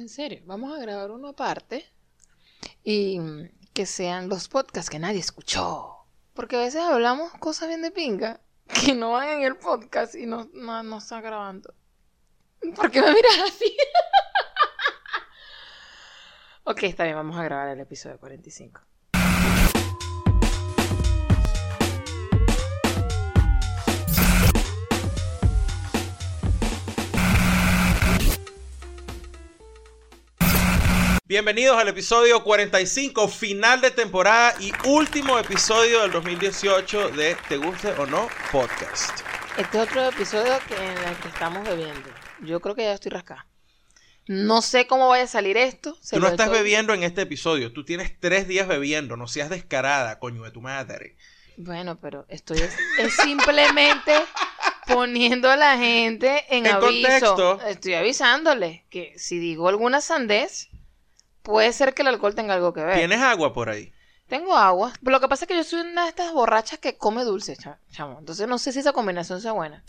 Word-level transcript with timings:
En 0.00 0.08
serio, 0.08 0.40
vamos 0.46 0.74
a 0.74 0.80
grabar 0.80 1.10
uno 1.10 1.28
aparte 1.28 1.84
y 2.82 3.20
mm, 3.20 3.50
que 3.74 3.84
sean 3.84 4.30
los 4.30 4.48
podcasts 4.48 4.88
que 4.88 4.98
nadie 4.98 5.18
escuchó. 5.18 6.06
Porque 6.32 6.56
a 6.56 6.60
veces 6.60 6.80
hablamos 6.80 7.30
cosas 7.34 7.68
bien 7.68 7.82
de 7.82 7.90
pinga 7.90 8.40
que 8.66 8.94
no 8.94 9.12
van 9.12 9.28
en 9.28 9.42
el 9.42 9.58
podcast 9.58 10.14
y 10.14 10.24
no, 10.24 10.48
no, 10.54 10.96
está 10.96 11.20
grabando. 11.20 11.74
¿Por 12.74 12.90
qué 12.90 13.02
me 13.02 13.12
miras 13.12 13.40
así? 13.44 13.76
ok, 16.64 16.82
está 16.84 17.04
bien, 17.04 17.16
vamos 17.16 17.36
a 17.36 17.44
grabar 17.44 17.68
el 17.68 17.80
episodio 17.80 18.18
45. 18.18 18.80
Bienvenidos 31.30 31.78
al 31.78 31.86
episodio 31.86 32.42
45, 32.42 33.28
final 33.28 33.80
de 33.80 33.92
temporada 33.92 34.52
y 34.58 34.72
último 34.84 35.38
episodio 35.38 36.02
del 36.02 36.10
2018 36.10 37.10
de 37.10 37.36
Te 37.48 37.56
guste 37.56 37.92
o 37.92 38.06
no 38.06 38.26
podcast. 38.50 39.20
Este 39.56 39.78
es 39.78 39.88
otro 39.88 40.08
episodio 40.08 40.58
que 40.66 40.74
en 40.74 40.98
el 41.08 41.16
que 41.18 41.28
estamos 41.28 41.62
bebiendo. 41.62 42.10
Yo 42.40 42.58
creo 42.58 42.74
que 42.74 42.82
ya 42.82 42.94
estoy 42.94 43.12
rascada. 43.12 43.46
No 44.26 44.60
sé 44.60 44.88
cómo 44.88 45.06
vaya 45.06 45.22
a 45.22 45.28
salir 45.28 45.56
esto. 45.56 45.96
se 46.00 46.16
Tú 46.16 46.20
no 46.20 46.26
estás 46.26 46.50
bebiendo 46.50 46.94
en 46.94 47.04
este 47.04 47.22
episodio, 47.22 47.72
tú 47.72 47.84
tienes 47.84 48.18
tres 48.18 48.48
días 48.48 48.66
bebiendo, 48.66 49.16
no 49.16 49.28
seas 49.28 49.50
descarada, 49.50 50.18
coño 50.18 50.42
de 50.42 50.50
tu 50.50 50.60
madre. 50.60 51.16
Bueno, 51.56 52.00
pero 52.00 52.26
estoy 52.28 52.58
es, 52.58 52.74
es 52.98 53.14
simplemente 53.14 54.14
poniendo 54.88 55.48
a 55.48 55.56
la 55.56 55.78
gente 55.78 56.44
en, 56.48 56.66
En 56.66 56.72
aviso. 56.72 57.36
contexto. 57.36 57.60
Estoy 57.68 57.94
avisándole 57.94 58.84
que 58.90 59.16
si 59.16 59.38
digo 59.38 59.68
alguna 59.68 60.00
sandez, 60.00 60.70
puede 61.42 61.72
ser 61.72 61.94
que 61.94 62.02
el 62.02 62.08
alcohol 62.08 62.34
tenga 62.34 62.54
algo 62.54 62.72
que 62.72 62.82
ver. 62.84 62.96
¿Tienes 62.98 63.20
agua 63.20 63.52
por 63.52 63.68
ahí? 63.68 63.92
Tengo 64.28 64.56
agua. 64.56 64.92
Pero 65.00 65.10
lo 65.12 65.20
que 65.20 65.28
pasa 65.28 65.44
es 65.44 65.48
que 65.48 65.56
yo 65.56 65.64
soy 65.64 65.80
una 65.80 66.04
de 66.04 66.10
estas 66.10 66.32
borrachas 66.32 66.78
que 66.78 66.96
come 66.96 67.24
dulce, 67.24 67.56
cha- 67.56 67.78
chamo. 67.90 68.18
Entonces 68.20 68.46
no 68.46 68.58
sé 68.58 68.72
si 68.72 68.78
esa 68.78 68.92
combinación 68.92 69.40
sea 69.40 69.52
buena. 69.52 69.82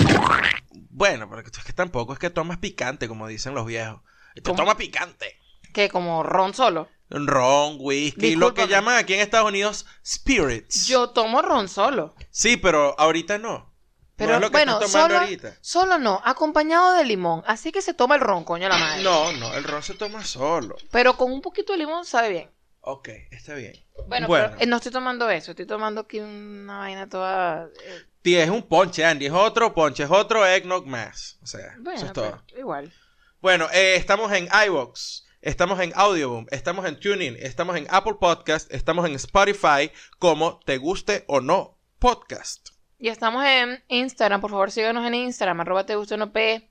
Bueno, 0.89 1.29
pero 1.29 1.41
es 1.41 1.51
que 1.63 1.73
tampoco 1.73 2.13
es 2.13 2.19
que 2.19 2.29
tomas 2.29 2.57
picante, 2.57 3.07
como 3.07 3.27
dicen 3.27 3.53
los 3.53 3.65
viejos. 3.65 4.01
Te 4.35 4.41
¿Cómo? 4.41 4.55
toma 4.55 4.77
picante. 4.77 5.37
Que 5.73 5.89
como 5.89 6.23
ron 6.23 6.53
solo. 6.53 6.89
Ron, 7.09 7.75
whisky, 7.79 8.35
lo 8.35 8.53
que 8.53 8.61
Discúlpame. 8.61 8.67
llaman 8.71 8.95
aquí 8.97 9.13
en 9.13 9.19
Estados 9.19 9.49
Unidos 9.49 9.85
spirits. 10.05 10.87
Yo 10.87 11.09
tomo 11.09 11.41
ron 11.41 11.67
solo. 11.67 12.15
Sí, 12.29 12.55
pero 12.57 12.97
ahorita 12.99 13.37
no. 13.37 13.70
Pero 14.15 14.31
no 14.31 14.35
es 14.35 14.41
lo 14.41 14.47
que 14.49 14.57
bueno, 14.57 14.73
estás 14.73 14.91
tomando 14.91 15.13
solo, 15.15 15.23
ahorita. 15.25 15.57
solo 15.61 15.97
no, 15.97 16.21
acompañado 16.23 16.93
de 16.93 17.05
limón. 17.05 17.43
Así 17.47 17.71
que 17.71 17.81
se 17.81 17.93
toma 17.93 18.15
el 18.15 18.21
ron, 18.21 18.43
coño 18.43 18.69
la 18.69 18.77
madre. 18.77 19.03
No, 19.03 19.31
no, 19.33 19.53
el 19.55 19.63
ron 19.63 19.81
se 19.81 19.95
toma 19.95 20.23
solo. 20.23 20.75
Pero 20.91 21.17
con 21.17 21.31
un 21.31 21.41
poquito 21.41 21.73
de 21.73 21.79
limón 21.79 22.05
sabe 22.05 22.29
bien. 22.29 22.51
Ok, 22.81 23.09
está 23.31 23.53
bien. 23.55 23.73
Bueno, 24.07 24.27
Bueno. 24.27 24.49
pero 24.51 24.61
eh, 24.63 24.65
no 24.65 24.77
estoy 24.77 24.91
tomando 24.91 25.29
eso, 25.29 25.51
estoy 25.51 25.65
tomando 25.67 26.01
aquí 26.01 26.19
una 26.19 26.79
vaina 26.79 27.07
toda... 27.07 27.67
eh, 27.83 28.43
es 28.43 28.49
un 28.49 28.63
ponche, 28.63 29.05
Andy. 29.05 29.27
Es 29.27 29.31
otro 29.31 29.73
ponche, 29.73 30.03
es 30.03 30.09
otro 30.11 30.45
eggnog 30.45 30.85
más. 30.87 31.37
O 31.43 31.47
sea, 31.47 31.75
bueno, 31.79 31.97
eso 31.97 32.07
es 32.07 32.13
todo. 32.13 32.43
igual. 32.57 32.91
Bueno, 33.39 33.67
eh, 33.73 33.95
estamos 33.95 34.31
en 34.33 34.47
iVoox, 34.67 35.23
estamos 35.41 35.79
en 35.79 35.93
Audioboom, 35.95 36.45
estamos 36.51 36.85
en 36.85 36.99
TuneIn, 36.99 37.37
estamos 37.39 37.75
en 37.75 37.87
Apple 37.89 38.15
Podcast, 38.19 38.71
estamos 38.71 39.05
en 39.07 39.15
Spotify, 39.15 39.91
como 40.19 40.59
te 40.65 40.77
guste 40.77 41.23
o 41.27 41.41
no 41.41 41.77
podcast. 41.97 42.69
Y 43.01 43.09
estamos 43.09 43.43
en 43.43 43.83
Instagram, 43.87 44.41
por 44.41 44.51
favor 44.51 44.69
síganos 44.69 45.07
en 45.07 45.15
Instagram, 45.15 45.59
arroba 45.59 45.87
te 45.87 45.95
gusta 45.95 46.17
no 46.17 46.31
p. 46.31 46.69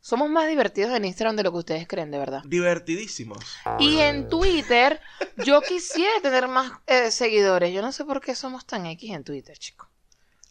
Somos 0.00 0.30
más 0.30 0.46
divertidos 0.46 0.92
en 0.92 1.04
Instagram 1.04 1.34
de 1.34 1.42
lo 1.42 1.50
que 1.50 1.58
ustedes 1.58 1.88
creen, 1.88 2.12
de 2.12 2.18
verdad. 2.18 2.42
Divertidísimos. 2.44 3.44
Y 3.80 3.98
en 3.98 4.28
Twitter, 4.28 5.00
yo 5.44 5.60
quisiera 5.60 6.20
tener 6.22 6.46
más 6.46 6.70
eh, 6.86 7.10
seguidores. 7.10 7.74
Yo 7.74 7.82
no 7.82 7.90
sé 7.90 8.04
por 8.04 8.20
qué 8.20 8.36
somos 8.36 8.64
tan 8.64 8.86
X 8.86 9.10
en 9.10 9.24
Twitter, 9.24 9.58
chicos. 9.58 9.88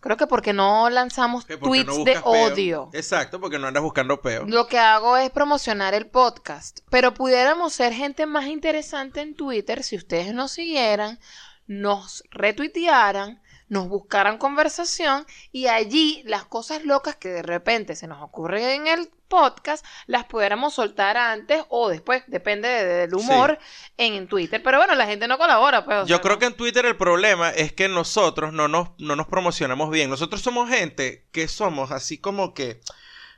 Creo 0.02 0.18
que 0.18 0.28
porque 0.28 0.52
no 0.52 0.90
lanzamos 0.90 1.46
tweets 1.46 1.86
no 1.86 2.04
de 2.04 2.14
peo. 2.14 2.24
odio. 2.26 2.90
Exacto, 2.92 3.40
porque 3.40 3.58
no 3.58 3.68
andas 3.68 3.84
buscando 3.84 4.22
peo. 4.22 4.46
Lo 4.46 4.68
que 4.68 4.80
hago 4.80 5.16
es 5.16 5.30
promocionar 5.30 5.94
el 5.94 6.08
podcast. 6.08 6.82
Pero 6.90 7.14
pudiéramos 7.14 7.72
ser 7.72 7.94
gente 7.94 8.26
más 8.26 8.48
interesante 8.48 9.22
en 9.22 9.36
Twitter 9.36 9.84
si 9.84 9.96
ustedes 9.96 10.34
nos 10.34 10.52
siguieran, 10.52 11.20
nos 11.68 12.24
retuitearan, 12.32 13.41
nos 13.72 13.88
buscaran 13.88 14.38
conversación 14.38 15.26
y 15.54 15.68
allí 15.68 16.24
las 16.26 16.44
cosas 16.44 16.84
locas 16.84 17.16
que 17.16 17.30
de 17.30 17.42
repente 17.42 17.96
se 17.96 18.06
nos 18.06 18.22
ocurren 18.22 18.66
en 18.66 18.88
el 18.88 19.10
podcast 19.30 19.86
las 20.08 20.26
pudiéramos 20.26 20.74
soltar 20.74 21.16
antes 21.16 21.64
o 21.70 21.88
después, 21.88 22.22
depende 22.28 22.68
de- 22.68 22.84
del 23.08 23.16
humor, 23.16 23.58
en, 23.96 24.28
Twitter. 24.28 24.62
Pero 24.62 24.78
bueno, 24.78 24.94
la 24.96 25.06
gente 25.06 25.26
no 25.26 25.38
colabora. 25.38 25.86
Pues, 25.86 26.02
Yo 26.02 26.18
sea, 26.18 26.22
creo 26.22 26.34
no. 26.34 26.40
que 26.40 26.46
en 26.48 26.58
Twitter 26.58 26.86
el 26.86 26.98
problema 26.98 27.50
es 27.52 27.72
que 27.72 27.88
nosotros 27.88 28.52
no 28.52 28.68
nos, 28.68 28.90
no 28.98 29.16
nos 29.16 29.28
promocionamos 29.28 29.90
bien. 29.90 30.10
Nosotros 30.10 30.42
somos 30.42 30.68
gente 30.70 31.30
que 31.32 31.48
somos 31.48 31.92
así 31.92 32.18
como 32.18 32.54
que 32.54 32.82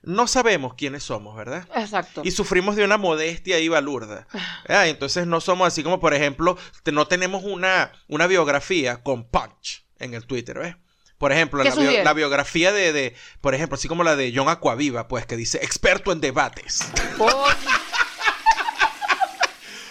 no 0.02 0.26
sabemos 0.26 0.74
quiénes 0.74 1.04
somos, 1.04 1.36
¿verdad? 1.36 1.68
Exacto. 1.76 2.22
Y 2.26 2.32
sufrimos 2.32 2.76
de 2.76 2.84
una 2.86 2.98
modestia 2.98 3.58
ahí 3.58 3.68
balurda. 3.68 4.26
Ah, 4.68 4.88
Entonces 4.88 5.28
no 5.28 5.42
somos 5.42 5.68
así 5.68 5.84
como, 5.84 6.00
por 6.00 6.16
ejemplo, 6.16 6.58
no 6.92 7.06
tenemos 7.06 7.44
una, 7.44 7.92
una 8.08 8.26
biografía 8.26 9.04
con 9.04 9.26
punch 9.30 9.84
en 10.04 10.14
el 10.14 10.26
Twitter, 10.26 10.58
¿ves? 10.60 10.76
Por 11.18 11.32
ejemplo, 11.32 11.64
¿Qué 11.64 11.70
la, 11.70 11.76
bio- 11.76 11.84
sugiere? 11.86 12.04
la 12.04 12.14
biografía 12.14 12.72
de, 12.74 12.92
de, 12.92 13.16
por 13.40 13.56
ejemplo, 13.56 13.76
así 13.76 13.88
como 13.88 14.04
la 14.04 14.16
de 14.16 14.34
John 14.36 14.50
Aquaviva, 14.50 15.08
pues, 15.08 15.26
que 15.26 15.38
dice 15.38 15.60
experto 15.64 16.12
en 16.12 16.20
debates. 16.20 16.80
Oh, 17.20 17.46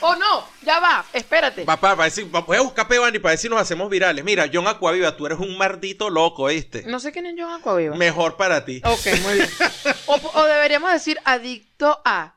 oh, 0.01 0.17
no, 0.17 0.47
ya 0.63 0.81
va, 0.81 1.05
espérate. 1.13 1.65
Papá, 1.65 1.95
para 1.97 2.05
decir, 2.05 2.25
voy 2.27 2.57
a 2.57 2.61
buscar 2.61 2.89
peo, 2.89 3.05
Andy, 3.05 3.19
para 3.19 3.33
ver 3.33 3.39
si 3.39 3.49
nos 3.49 3.61
hacemos 3.61 3.89
virales. 3.89 4.25
Mira, 4.25 4.51
John 4.53 4.67
Aquaviva, 4.67 5.17
tú 5.17 5.27
eres 5.27 5.39
un 5.39 5.57
maldito 5.57 6.11
loco, 6.11 6.47
¿viste? 6.47 6.83
No 6.87 6.99
sé 7.01 7.13
quién 7.13 7.27
es 7.27 7.35
John 7.39 7.53
Aquaviva. 7.53 7.97
Mejor 7.97 8.37
para 8.37 8.65
ti. 8.65 8.83
Ok, 8.85 9.07
muy 9.23 9.35
bien. 9.35 9.49
O, 10.07 10.15
o 10.35 10.45
deberíamos 10.45 10.93
decir 10.93 11.19
adicto 11.25 12.01
a. 12.05 12.35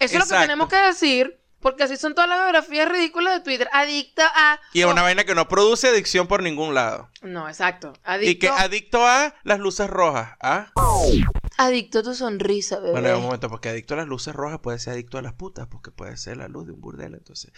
Eso 0.00 0.18
es 0.18 0.28
lo 0.28 0.36
que 0.36 0.42
tenemos 0.42 0.68
que 0.68 0.76
decir, 0.76 1.37
porque 1.60 1.82
así 1.82 1.96
son 1.96 2.14
todas 2.14 2.28
las 2.28 2.38
biografías 2.38 2.88
ridículas 2.88 3.34
de 3.34 3.40
Twitter. 3.40 3.68
Adicto 3.72 4.22
a. 4.22 4.60
Y 4.72 4.80
es 4.80 4.86
una 4.86 5.02
vaina 5.02 5.24
que 5.24 5.34
no 5.34 5.48
produce 5.48 5.88
adicción 5.88 6.26
por 6.26 6.42
ningún 6.42 6.74
lado. 6.74 7.10
No, 7.22 7.48
exacto. 7.48 7.92
Y 7.96 8.00
Adicto, 8.04 8.40
que 8.40 8.48
adicto 8.48 9.06
a 9.06 9.34
las 9.44 9.58
luces 9.58 9.90
rojas. 9.90 10.36
¿Ah? 10.40 10.72
adicto 11.58 11.98
a 11.98 12.02
tu 12.04 12.14
sonrisa, 12.14 12.78
bebé. 12.78 12.92
Bueno, 12.92 13.18
un 13.18 13.24
momento, 13.24 13.50
porque 13.50 13.68
adicto 13.68 13.94
a 13.94 13.98
las 13.98 14.06
luces 14.06 14.34
rojas 14.34 14.60
puede 14.60 14.78
ser 14.78 14.94
adicto 14.94 15.18
a 15.18 15.22
las 15.22 15.34
putas, 15.34 15.66
porque 15.66 15.90
puede 15.90 16.16
ser 16.16 16.36
la 16.36 16.46
luz 16.48 16.66
de 16.66 16.72
un 16.72 16.80
burdel, 16.80 17.14
entonces... 17.14 17.52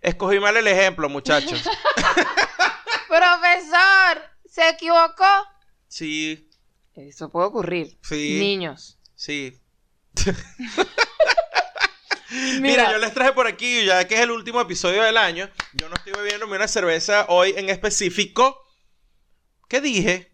Escogí 0.00 0.38
mal 0.38 0.56
el 0.56 0.68
ejemplo, 0.68 1.08
muchachos. 1.08 1.62
Profesor, 3.08 4.22
¿se 4.48 4.68
equivocó? 4.68 5.24
Sí, 5.88 6.48
Eso 6.94 7.28
puede 7.28 7.46
ocurrir. 7.46 7.98
Sí. 8.02 8.38
Niños. 8.38 8.98
sí. 9.16 9.60
Mira, 12.34 12.60
Mira, 12.60 12.92
yo 12.92 12.98
les 12.98 13.14
traje 13.14 13.32
por 13.32 13.46
aquí, 13.46 13.84
ya 13.84 14.06
que 14.08 14.14
es 14.14 14.20
el 14.20 14.30
último 14.30 14.60
episodio 14.60 15.02
del 15.02 15.16
año, 15.16 15.48
yo 15.72 15.88
no 15.88 15.94
estoy 15.94 16.12
bebiéndome 16.12 16.56
una 16.56 16.66
cerveza 16.68 17.26
hoy 17.28 17.54
en 17.56 17.70
específico. 17.70 18.60
¿Qué 19.68 19.80
dije? 19.80 20.32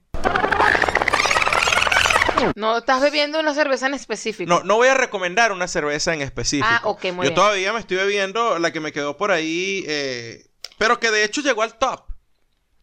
no 2.56 2.78
estás 2.78 3.03
bebiendo 3.03 3.38
una 3.38 3.55
cerveza 3.55 3.87
en 3.87 3.94
específico. 3.94 4.49
No, 4.49 4.62
no 4.62 4.77
voy 4.77 4.88
a 4.88 4.94
recomendar 4.94 5.53
una 5.53 5.69
cerveza 5.69 6.15
en 6.15 6.22
específico. 6.22 6.69
Ah, 6.71 6.81
ok, 6.84 7.05
muy 7.05 7.12
Yo 7.16 7.21
bien. 7.22 7.34
todavía 7.34 7.72
me 7.72 7.81
estoy 7.81 7.99
bebiendo 7.99 8.59
la 8.59 8.72
que 8.72 8.81
me 8.81 8.93
quedó 8.93 9.17
por 9.17 9.31
ahí, 9.31 9.84
eh, 9.87 10.47
pero 10.78 10.99
que 10.99 11.11
de 11.11 11.25
hecho 11.25 11.43
llegó 11.43 11.62
al 11.62 11.78
top. 11.78 12.09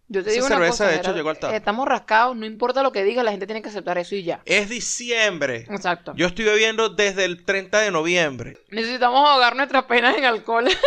Yo 0.10 0.24
te 0.24 0.30
esa 0.30 0.36
digo 0.36 0.46
una 0.48 0.56
cerveza, 0.56 0.72
cosa, 0.72 0.88
de 0.88 0.96
hecho, 0.98 1.14
llegó 1.14 1.30
al 1.30 1.54
Estamos 1.54 1.86
rascados, 1.88 2.36
no 2.38 2.46
importa 2.46 2.82
lo 2.82 2.94
que 2.94 3.04
diga, 3.04 3.24
la 3.24 3.32
gente 3.32 3.46
tiene 3.46 3.62
que 3.62 3.68
aceptar 3.68 3.98
eso 3.98 4.16
y 4.16 4.24
ya. 4.24 4.42
Es 4.46 4.70
diciembre. 4.70 5.66
Exacto. 5.70 6.14
Yo 6.16 6.28
estoy 6.28 6.46
bebiendo 6.46 6.90
desde 6.90 7.26
el 7.26 7.44
30 7.44 7.80
de 7.80 7.92
noviembre. 7.92 8.58
Necesitamos 8.70 9.28
ahogar 9.28 9.56
nuestras 9.58 9.84
penas 9.84 10.18
en 10.18 10.24
alcohol. 10.24 10.66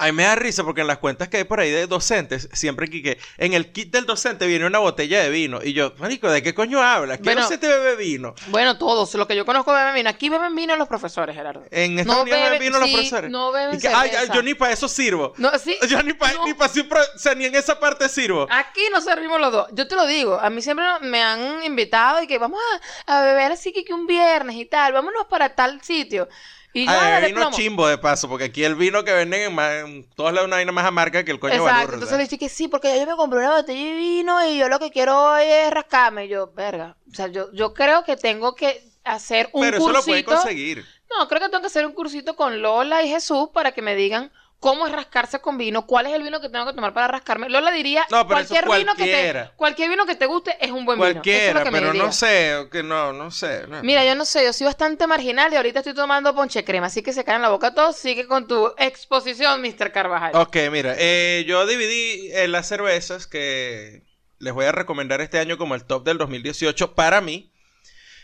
A 0.00 0.06
mí 0.06 0.12
me 0.12 0.22
da 0.22 0.34
risa 0.34 0.64
porque 0.64 0.80
en 0.80 0.86
las 0.86 0.96
cuentas 0.96 1.28
que 1.28 1.36
hay 1.36 1.44
por 1.44 1.60
ahí 1.60 1.70
de 1.70 1.86
docentes, 1.86 2.48
siempre 2.54 2.88
que, 2.88 3.18
en 3.36 3.52
el 3.52 3.70
kit 3.70 3.92
del 3.92 4.06
docente 4.06 4.46
viene 4.46 4.64
una 4.64 4.78
botella 4.78 5.20
de 5.22 5.28
vino. 5.28 5.60
Y 5.62 5.74
yo, 5.74 5.92
marico, 5.98 6.30
¿de 6.30 6.42
qué 6.42 6.54
coño 6.54 6.80
hablas? 6.80 7.18
¿Qué 7.18 7.24
Bueno. 7.24 7.42
docente 7.42 7.68
bebe 7.68 7.96
vino? 7.96 8.34
bueno, 8.46 8.78
todos, 8.78 9.14
lo 9.14 9.28
que 9.28 9.36
yo 9.36 9.44
conozco 9.44 9.74
beben 9.74 9.94
vino. 9.94 10.08
Aquí 10.08 10.30
beben 10.30 10.54
vino 10.54 10.74
los 10.76 10.88
profesores, 10.88 11.36
Gerardo. 11.36 11.64
En 11.70 11.98
Estados 11.98 12.22
Unidos 12.22 12.40
beben 12.40 12.60
vino 12.60 12.78
los 12.78 12.88
sí, 12.88 12.94
profesores. 12.94 13.30
No 13.30 13.52
beben 13.52 13.78
que, 13.78 13.88
ay, 13.88 14.10
yo 14.32 14.42
ni 14.42 14.54
para 14.54 14.72
eso 14.72 14.88
sirvo. 14.88 15.34
No, 15.36 15.50
sí. 15.58 15.76
Yo 15.90 16.02
ni 16.02 16.14
para 16.14 16.32
no. 16.32 16.46
ni 16.46 16.54
pa 16.54 16.66
o 16.66 17.18
sea, 17.18 17.34
ni 17.34 17.44
en 17.44 17.54
esa 17.54 17.78
parte 17.78 18.08
sirvo. 18.08 18.46
Aquí 18.50 18.80
nos 18.90 19.04
servimos 19.04 19.38
los 19.38 19.52
dos. 19.52 19.66
Yo 19.72 19.86
te 19.86 19.96
lo 19.96 20.06
digo, 20.06 20.38
a 20.40 20.48
mí 20.48 20.62
siempre 20.62 20.86
me 21.02 21.22
han 21.22 21.62
invitado 21.62 22.22
y 22.22 22.26
que 22.26 22.38
vamos 22.38 22.60
a, 23.06 23.18
a 23.18 23.22
beber 23.22 23.52
así 23.52 23.70
que, 23.72 23.84
que 23.84 23.92
un 23.92 24.06
viernes 24.06 24.56
y 24.56 24.64
tal, 24.64 24.94
vámonos 24.94 25.26
para 25.26 25.54
tal 25.54 25.82
sitio. 25.82 26.26
Y 26.72 26.84
yo, 26.84 26.90
"Ah, 26.92 27.10
dale 27.10 27.26
vino 27.28 27.40
plomo". 27.40 27.56
chimbo 27.56 27.86
de 27.88 27.98
paso, 27.98 28.28
porque 28.28 28.44
aquí 28.44 28.62
el 28.64 28.76
vino 28.76 29.02
que 29.04 29.12
venden 29.12 29.42
en, 29.42 29.54
ma- 29.54 29.78
en 29.80 30.08
todas 30.10 30.32
lados 30.32 30.46
una 30.46 30.56
vaina 30.56 30.70
más 30.72 30.84
amarga 30.86 31.24
que 31.24 31.32
el 31.32 31.40
coño 31.40 31.54
Exacto, 31.54 31.72
balurda. 31.74 31.94
entonces 31.94 32.16
le 32.18 32.24
dije 32.24 32.38
que 32.38 32.48
sí, 32.48 32.68
porque 32.68 32.98
yo 32.98 33.06
me 33.06 33.16
compré 33.16 33.40
una 33.40 33.56
botella 33.56 33.90
de 33.90 33.96
vino 33.96 34.46
y 34.46 34.58
yo 34.58 34.68
lo 34.68 34.78
que 34.78 34.90
quiero 34.90 35.32
hoy 35.32 35.42
es 35.46 35.70
rascarme. 35.72 36.26
Y 36.26 36.28
yo, 36.28 36.52
verga, 36.52 36.96
o 37.10 37.14
sea, 37.14 37.26
yo, 37.26 37.50
yo 37.52 37.74
creo 37.74 38.04
que 38.04 38.16
tengo 38.16 38.54
que 38.54 38.82
hacer 39.04 39.48
un 39.52 39.62
Pero 39.62 39.78
eso 39.78 39.90
lo 39.90 40.02
cursito. 40.02 40.30
conseguir. 40.32 40.84
No, 41.18 41.26
creo 41.26 41.40
que 41.40 41.48
tengo 41.48 41.60
que 41.60 41.66
hacer 41.66 41.84
un 41.86 41.92
cursito 41.92 42.36
con 42.36 42.62
Lola 42.62 43.02
y 43.02 43.08
Jesús 43.08 43.48
para 43.52 43.72
que 43.72 43.82
me 43.82 43.96
digan 43.96 44.30
cómo 44.60 44.86
es 44.86 44.92
rascarse 44.92 45.40
con 45.40 45.56
vino, 45.56 45.86
cuál 45.86 46.06
es 46.06 46.12
el 46.12 46.22
vino 46.22 46.40
que 46.40 46.50
tengo 46.50 46.66
que 46.66 46.74
tomar 46.74 46.92
para 46.92 47.08
rascarme. 47.08 47.48
Lola 47.48 47.72
diría, 47.72 48.06
No, 48.10 48.26
cualquier, 48.26 48.66
vino 48.66 48.94
que 48.94 49.04
te, 49.04 49.50
cualquier 49.56 49.88
vino 49.88 50.04
que 50.04 50.14
te 50.14 50.26
guste 50.26 50.56
es 50.60 50.70
un 50.70 50.84
buen 50.84 50.98
vino. 50.98 51.08
Es 51.08 51.12
Cualquiera, 51.14 51.64
pero 51.64 51.86
diría. 51.92 52.04
no 52.04 52.12
sé, 52.12 52.68
que 52.70 52.82
no, 52.82 53.12
no 53.14 53.30
sé. 53.30 53.66
no. 53.66 53.82
Mira, 53.82 54.04
yo 54.04 54.14
no 54.14 54.26
sé, 54.26 54.44
yo 54.44 54.52
soy 54.52 54.66
bastante 54.66 55.06
marginal 55.06 55.52
y 55.52 55.56
ahorita 55.56 55.80
estoy 55.80 55.94
tomando 55.94 56.34
ponche 56.34 56.62
crema, 56.62 56.86
así 56.86 57.02
que 57.02 57.14
se 57.14 57.24
caen 57.24 57.40
la 57.42 57.48
boca 57.48 57.74
todos. 57.74 57.96
Sigue 57.96 58.26
con 58.26 58.46
tu 58.46 58.72
exposición, 58.76 59.62
Mr. 59.62 59.92
Carvajal. 59.92 60.36
Ok, 60.36 60.56
mira, 60.70 60.94
eh, 60.98 61.44
yo 61.48 61.66
dividí 61.66 62.30
eh, 62.32 62.46
las 62.46 62.68
cervezas 62.68 63.26
que 63.26 64.04
les 64.38 64.52
voy 64.52 64.66
a 64.66 64.72
recomendar 64.72 65.22
este 65.22 65.38
año 65.38 65.56
como 65.56 65.74
el 65.74 65.84
top 65.84 66.04
del 66.04 66.18
2018 66.18 66.94
para 66.94 67.22
mí. 67.22 67.50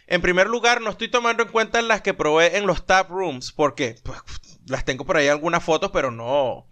En 0.07 0.21
primer 0.21 0.47
lugar, 0.47 0.83
no 0.83 0.91
estoy 0.91 1.09
tomando 1.09 1.43
en 1.43 1.49
cuenta 1.49 1.83
las 1.83 2.03
que 2.03 2.15
probé 2.15 2.59
en 2.59 2.67
los 2.67 2.87
tap 2.87 3.11
rooms, 3.11 3.53
porque 3.53 3.97
pues, 4.05 4.21
las 4.67 4.85
tengo 4.85 5.05
por 5.05 5.17
ahí 5.17 5.29
algunas 5.29 5.65
fotos, 5.65 5.91
pero 5.93 6.11
no, 6.11 6.67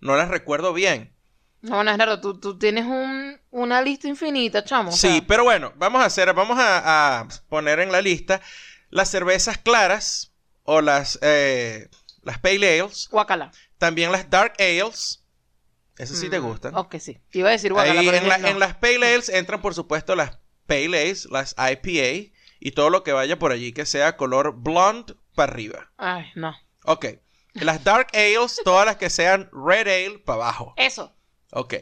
no 0.00 0.16
las 0.16 0.28
recuerdo 0.28 0.72
bien. 0.72 1.14
No, 1.60 1.82
no, 1.82 1.90
Gerardo, 1.90 2.20
tú, 2.20 2.38
tú 2.38 2.56
tienes 2.58 2.84
un, 2.84 3.40
una 3.50 3.82
lista 3.82 4.06
infinita, 4.08 4.64
chamo. 4.64 4.90
o 4.90 4.92
Sí, 4.92 5.18
sea, 5.18 5.24
pero 5.26 5.44
bueno, 5.44 5.72
vamos 5.76 6.02
a 6.02 6.06
hacer, 6.06 6.32
vamos 6.34 6.58
a, 6.58 7.20
a 7.20 7.28
poner 7.48 7.80
en 7.80 7.90
la 7.90 8.00
lista 8.00 8.40
las 8.90 9.10
cervezas 9.10 9.58
claras 9.58 10.32
o 10.62 10.80
las, 10.80 11.18
eh, 11.22 11.88
las 12.22 12.38
pale 12.38 12.80
ales, 12.80 13.08
guacala. 13.10 13.50
también 13.78 14.12
las 14.12 14.30
dark 14.30 14.54
ales. 14.60 15.24
Esas 15.96 16.16
sí 16.18 16.30
te 16.30 16.38
Mm, 16.38 16.44
gustan. 16.44 16.74
Ok, 16.76 16.96
sí. 17.00 17.18
Iba 17.32 17.48
a 17.48 17.52
decir 17.52 17.72
guacala, 17.72 18.00
Ahí 18.00 18.06
pero 18.06 18.18
en, 18.18 18.28
la- 18.28 18.36
dije 18.36 18.42
no. 18.42 18.48
en 18.48 18.60
las 18.60 18.74
Pale 18.76 19.14
Ales 19.14 19.28
entran, 19.28 19.60
por 19.60 19.74
supuesto, 19.74 20.14
las 20.14 20.38
Pale 20.66 20.84
Ales, 20.86 21.26
las 21.30 21.56
IPA 21.58 22.32
y 22.60 22.70
todo 22.70 22.88
lo 22.90 23.02
que 23.02 23.12
vaya 23.12 23.36
por 23.38 23.50
allí 23.50 23.72
que 23.72 23.84
sea 23.84 24.16
color 24.16 24.54
blonde 24.54 25.16
para 25.34 25.52
arriba. 25.52 25.90
Ay, 25.96 26.26
no. 26.36 26.54
Ok. 26.84 27.06
Las 27.54 27.82
Dark 27.84 28.08
Ales, 28.12 28.60
todas 28.64 28.86
las 28.86 28.96
que 28.96 29.10
sean 29.10 29.48
Red 29.52 29.88
Ale 29.88 30.18
para 30.20 30.36
abajo. 30.44 30.74
Eso. 30.76 31.14
Ok. 31.52 31.74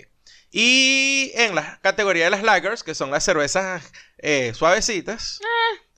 Y 0.51 1.33
en 1.35 1.55
la 1.55 1.79
categoría 1.83 2.25
de 2.25 2.31
las 2.31 2.43
Lagers, 2.43 2.83
que 2.83 2.95
son 2.95 3.11
las 3.11 3.25
cervezas 3.25 3.83
eh, 4.19 4.53
suavecitas, 4.55 5.41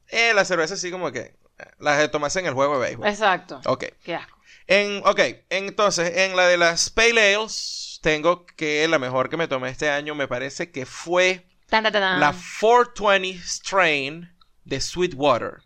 eh, 0.09 0.33
las 0.35 0.49
cervezas 0.49 0.79
así 0.79 0.91
como 0.91 1.13
que 1.13 1.21
eh, 1.21 1.35
las 1.79 1.99
de 1.99 2.09
tomarse 2.09 2.41
en 2.41 2.47
el 2.47 2.55
juego 2.55 2.75
de 2.79 2.87
béisbol. 2.87 3.07
Exacto. 3.07 3.61
Ok. 3.67 3.85
Qué 4.03 4.15
asco. 4.17 4.37
En, 4.67 5.01
ok, 5.07 5.21
entonces, 5.51 6.17
en 6.19 6.37
la 6.37 6.47
de 6.47 6.57
las 6.59 6.91
Pale 6.91 7.35
Ales, 7.37 8.01
tengo 8.03 8.45
que 8.47 8.87
la 8.89 8.99
mejor 8.99 9.31
que 9.31 9.37
me 9.37 9.49
tomé 9.49 9.71
este 9.71 9.89
año 9.91 10.15
me 10.15 10.29
parece 10.29 10.71
que 10.71 10.85
fue 10.87 11.47
Tan, 11.69 11.85
tan, 11.85 11.93
tan, 11.93 12.03
tan. 12.03 12.21
la 12.21 12.33
420 12.61 13.39
Strain 13.47 14.35
de 14.65 14.81
Sweetwater. 14.81 15.59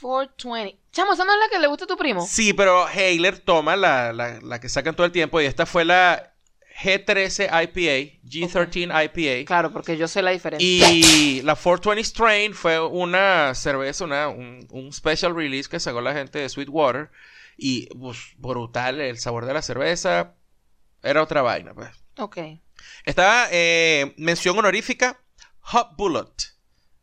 420. 0.00 0.79
Chamo, 0.92 1.12
¿esa 1.12 1.24
no 1.24 1.32
es 1.32 1.38
la 1.38 1.48
que 1.48 1.58
le 1.60 1.68
gusta 1.68 1.84
a 1.84 1.88
tu 1.88 1.96
primo? 1.96 2.26
Sí, 2.26 2.52
pero 2.52 2.86
Hayler 2.86 3.38
toma 3.38 3.76
la, 3.76 4.12
la, 4.12 4.40
la 4.40 4.60
que 4.60 4.68
sacan 4.68 4.96
todo 4.96 5.06
el 5.06 5.12
tiempo 5.12 5.40
y 5.40 5.44
esta 5.46 5.66
fue 5.66 5.84
la 5.84 6.34
G13 6.82 7.46
IPA, 7.46 8.20
G13 8.24 9.04
IPA. 9.04 9.46
Claro, 9.46 9.72
porque 9.72 9.96
yo 9.96 10.08
sé 10.08 10.22
la 10.22 10.30
diferencia. 10.30 10.66
Y 10.66 11.42
la 11.42 11.54
420 11.54 12.02
Strain 12.04 12.54
fue 12.54 12.80
una 12.80 13.54
cerveza, 13.54 14.04
una, 14.04 14.28
un, 14.28 14.66
un 14.70 14.92
special 14.92 15.34
release 15.34 15.68
que 15.68 15.78
sacó 15.78 16.00
la 16.00 16.14
gente 16.14 16.38
de 16.38 16.48
Sweetwater. 16.48 17.10
Y 17.56 17.86
pues, 17.94 18.18
brutal 18.38 19.00
el 19.00 19.18
sabor 19.18 19.44
de 19.44 19.52
la 19.52 19.62
cerveza. 19.62 20.34
Era 21.02 21.22
otra 21.22 21.42
vaina, 21.42 21.74
pues. 21.74 21.90
Ok. 22.16 22.38
Estaba 23.04 23.48
eh, 23.50 24.14
mención 24.16 24.58
honorífica 24.58 25.20
Hot 25.60 25.96
Bullet 25.96 26.32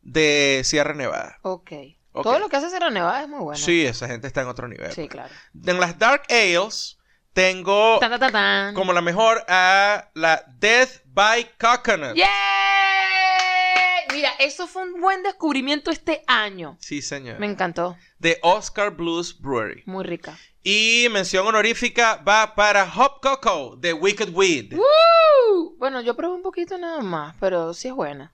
de 0.01 0.61
Sierra 0.63 0.93
Nevada. 0.93 1.37
Ok. 1.43 1.71
Todo 2.23 2.39
lo 2.39 2.49
que 2.49 2.57
hace 2.57 2.69
Sierra 2.69 2.89
Nevada 2.89 3.21
es 3.23 3.27
muy 3.29 3.39
bueno. 3.39 3.57
Sí, 3.59 3.85
esa 3.85 4.07
gente 4.07 4.27
está 4.27 4.41
en 4.41 4.47
otro 4.47 4.67
nivel. 4.67 4.91
Sí, 4.91 5.07
claro. 5.07 5.33
En 5.65 5.79
las 5.79 5.97
Dark 5.99 6.23
Ales 6.29 6.97
tengo 7.33 7.99
Tan, 7.99 8.09
tan, 8.11 8.19
tan, 8.19 8.31
tan. 8.31 8.73
como 8.73 8.93
la 8.93 9.01
mejor 9.01 9.43
a 9.47 10.09
la 10.15 10.43
Death 10.59 11.01
by 11.05 11.51
Coconut. 11.59 12.15
¡Yay! 12.15 12.25
Mira, 14.13 14.31
eso 14.39 14.65
fue 14.67 14.83
un 14.83 14.99
buen 15.01 15.21
descubrimiento 15.21 15.91
este 15.91 16.23
año. 16.27 16.77
Sí, 16.79 17.01
señor. 17.01 17.39
Me 17.39 17.45
encantó. 17.45 17.95
De 18.19 18.39
Oscar 18.41 18.91
Blues 18.91 19.37
Brewery. 19.39 19.83
Muy 19.85 20.03
rica. 20.03 20.37
Y 20.63 21.07
mención 21.11 21.45
honorífica 21.45 22.15
va 22.27 22.55
para 22.55 22.83
Hop 22.95 23.21
Coco 23.21 23.75
de 23.77 23.93
Wicked 23.93 24.29
Weed. 24.33 24.73
¡Woo! 24.73 25.75
Bueno, 25.77 26.01
yo 26.01 26.15
probé 26.15 26.33
un 26.35 26.41
poquito 26.41 26.77
nada 26.77 27.01
más, 27.01 27.35
pero 27.39 27.73
sí 27.73 27.87
es 27.89 27.93
buena. 27.93 28.33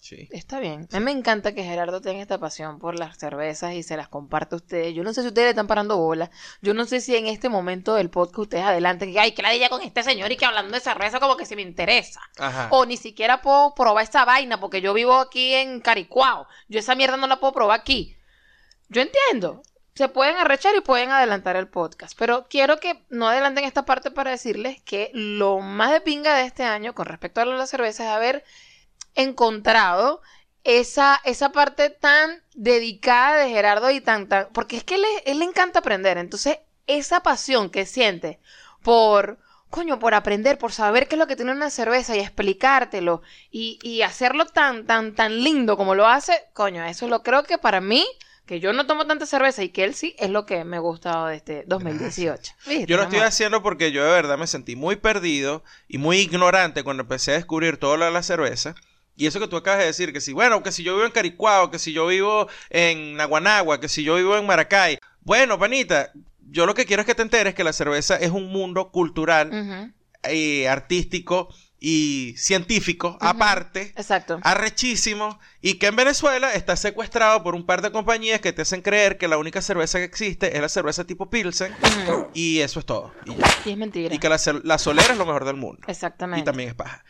Sí. 0.00 0.28
Está 0.32 0.60
bien. 0.60 0.88
A 0.92 0.98
mí 0.98 1.04
me 1.04 1.10
encanta 1.10 1.54
que 1.54 1.62
Gerardo 1.62 2.00
tenga 2.00 2.22
esta 2.22 2.38
pasión 2.38 2.78
por 2.78 2.98
las 2.98 3.18
cervezas 3.18 3.74
y 3.74 3.82
se 3.82 3.98
las 3.98 4.08
comparte 4.08 4.54
a 4.54 4.56
ustedes. 4.56 4.94
Yo 4.94 5.04
no 5.04 5.12
sé 5.12 5.20
si 5.20 5.28
ustedes 5.28 5.46
le 5.46 5.50
están 5.50 5.66
parando 5.66 5.98
bola. 5.98 6.30
Yo 6.62 6.72
no 6.72 6.86
sé 6.86 7.02
si 7.02 7.14
en 7.16 7.26
este 7.26 7.50
momento 7.50 7.94
del 7.94 8.08
podcast 8.08 8.38
ustedes 8.38 8.64
adelanten 8.64 9.12
que, 9.12 9.20
ay, 9.20 9.32
que 9.32 9.42
la 9.42 9.50
diga 9.50 9.68
con 9.68 9.82
este 9.82 10.02
señor 10.02 10.32
y 10.32 10.38
que 10.38 10.46
hablando 10.46 10.72
de 10.72 10.80
cerveza 10.80 11.20
como 11.20 11.36
que 11.36 11.44
se 11.44 11.54
me 11.54 11.62
interesa. 11.62 12.20
Ajá. 12.38 12.68
O 12.72 12.86
ni 12.86 12.96
siquiera 12.96 13.42
puedo 13.42 13.74
probar 13.74 14.04
esa 14.04 14.24
vaina 14.24 14.58
porque 14.58 14.80
yo 14.80 14.94
vivo 14.94 15.14
aquí 15.16 15.52
en 15.52 15.80
Caricuao. 15.80 16.46
Yo 16.68 16.78
esa 16.78 16.94
mierda 16.94 17.18
no 17.18 17.26
la 17.26 17.38
puedo 17.38 17.52
probar 17.52 17.78
aquí. 17.78 18.16
Yo 18.88 19.02
entiendo. 19.02 19.62
Se 19.94 20.08
pueden 20.08 20.36
arrechar 20.36 20.74
y 20.76 20.80
pueden 20.80 21.10
adelantar 21.10 21.56
el 21.56 21.68
podcast. 21.68 22.16
Pero 22.18 22.46
quiero 22.48 22.80
que 22.80 23.04
no 23.10 23.28
adelanten 23.28 23.64
esta 23.64 23.84
parte 23.84 24.10
para 24.10 24.30
decirles 24.30 24.80
que 24.80 25.10
lo 25.12 25.58
más 25.58 25.90
de 25.90 26.00
pinga 26.00 26.36
de 26.36 26.46
este 26.46 26.64
año 26.64 26.94
con 26.94 27.04
respecto 27.04 27.42
a 27.42 27.44
lo 27.44 27.52
de 27.52 27.58
la 27.58 27.66
cerveza 27.66 28.04
es 28.04 28.08
haber 28.08 28.44
encontrado 29.14 30.20
esa, 30.64 31.20
esa 31.24 31.52
parte 31.52 31.90
tan 31.90 32.42
dedicada 32.54 33.36
de 33.36 33.50
Gerardo 33.50 33.90
y 33.90 34.00
tan, 34.00 34.28
tan... 34.28 34.48
Porque 34.52 34.76
es 34.76 34.84
que 34.84 34.96
él, 34.96 35.04
él 35.24 35.38
le 35.38 35.44
encanta 35.44 35.80
aprender. 35.80 36.18
Entonces, 36.18 36.58
esa 36.86 37.22
pasión 37.22 37.70
que 37.70 37.86
siente 37.86 38.40
por... 38.82 39.38
Coño, 39.70 40.00
por 40.00 40.14
aprender, 40.14 40.58
por 40.58 40.72
saber 40.72 41.06
qué 41.06 41.14
es 41.14 41.18
lo 41.20 41.28
que 41.28 41.36
tiene 41.36 41.52
una 41.52 41.70
cerveza 41.70 42.16
y 42.16 42.18
explicártelo 42.18 43.22
y, 43.52 43.78
y 43.84 44.02
hacerlo 44.02 44.46
tan, 44.46 44.84
tan, 44.84 45.14
tan 45.14 45.44
lindo 45.44 45.76
como 45.76 45.94
lo 45.94 46.08
hace, 46.08 46.32
coño, 46.54 46.84
eso 46.84 47.06
lo 47.06 47.22
creo 47.22 47.44
que 47.44 47.56
para 47.56 47.80
mí, 47.80 48.04
que 48.46 48.58
yo 48.58 48.72
no 48.72 48.88
tomo 48.88 49.06
tanta 49.06 49.26
cerveza 49.26 49.62
y 49.62 49.68
que 49.68 49.84
él 49.84 49.94
sí, 49.94 50.16
es 50.18 50.28
lo 50.28 50.44
que 50.44 50.64
me 50.64 50.78
ha 50.78 50.80
gustado 50.80 51.28
de 51.28 51.36
este 51.36 51.62
2018. 51.68 52.52
¿Viste, 52.66 52.86
Yo 52.86 52.96
lo 52.96 53.04
estoy 53.04 53.20
haciendo 53.20 53.62
porque 53.62 53.92
yo 53.92 54.04
de 54.04 54.10
verdad 54.10 54.36
me 54.36 54.48
sentí 54.48 54.74
muy 54.74 54.96
perdido 54.96 55.62
y 55.86 55.98
muy 55.98 56.18
ignorante 56.18 56.82
cuando 56.82 57.04
empecé 57.04 57.30
a 57.30 57.34
descubrir 57.34 57.76
todo 57.76 57.96
lo 57.96 58.06
de 58.06 58.10
la 58.10 58.24
cerveza. 58.24 58.74
Y 59.20 59.26
eso 59.26 59.38
que 59.38 59.48
tú 59.48 59.58
acabas 59.58 59.80
de 59.80 59.84
decir, 59.86 60.14
que 60.14 60.20
si, 60.22 60.32
bueno, 60.32 60.62
que 60.62 60.72
si 60.72 60.82
yo 60.82 60.94
vivo 60.94 61.04
en 61.04 61.12
Caricuao, 61.12 61.70
que 61.70 61.78
si 61.78 61.92
yo 61.92 62.06
vivo 62.06 62.48
en 62.70 63.16
Naguanagua, 63.16 63.78
que 63.78 63.90
si 63.90 64.02
yo 64.02 64.16
vivo 64.16 64.34
en 64.38 64.46
Maracay. 64.46 64.98
Bueno, 65.20 65.58
panita, 65.58 66.10
yo 66.50 66.64
lo 66.64 66.72
que 66.72 66.86
quiero 66.86 67.02
es 67.02 67.06
que 67.06 67.14
te 67.14 67.20
enteres 67.20 67.54
que 67.54 67.62
la 67.62 67.74
cerveza 67.74 68.16
es 68.16 68.30
un 68.30 68.46
mundo 68.50 68.90
cultural, 68.90 69.92
artístico 70.70 71.54
y 71.78 72.34
científico, 72.38 73.18
aparte, 73.20 73.92
Exacto. 73.94 74.40
arrechísimo, 74.42 75.38
y 75.60 75.74
que 75.74 75.88
en 75.88 75.96
Venezuela 75.96 76.54
está 76.54 76.76
secuestrado 76.76 77.42
por 77.42 77.54
un 77.54 77.66
par 77.66 77.82
de 77.82 77.92
compañías 77.92 78.40
que 78.40 78.54
te 78.54 78.62
hacen 78.62 78.80
creer 78.80 79.18
que 79.18 79.28
la 79.28 79.36
única 79.36 79.60
cerveza 79.60 79.98
que 79.98 80.04
existe 80.04 80.56
es 80.56 80.62
la 80.62 80.70
cerveza 80.70 81.04
tipo 81.04 81.28
Pilsen, 81.28 81.74
y 82.32 82.60
eso 82.60 82.80
es 82.80 82.86
todo. 82.86 83.12
Y 83.26 83.34
ya. 83.36 83.46
Y 83.66 83.70
es 83.72 83.76
mentira. 83.76 84.14
Y 84.14 84.18
que 84.18 84.30
la, 84.30 84.38
la 84.64 84.78
solera 84.78 85.12
es 85.12 85.18
lo 85.18 85.26
mejor 85.26 85.44
del 85.44 85.56
mundo. 85.56 85.82
Exactamente. 85.88 86.40
Y 86.40 86.44
también 86.44 86.70
es 86.70 86.74
paja. 86.74 87.04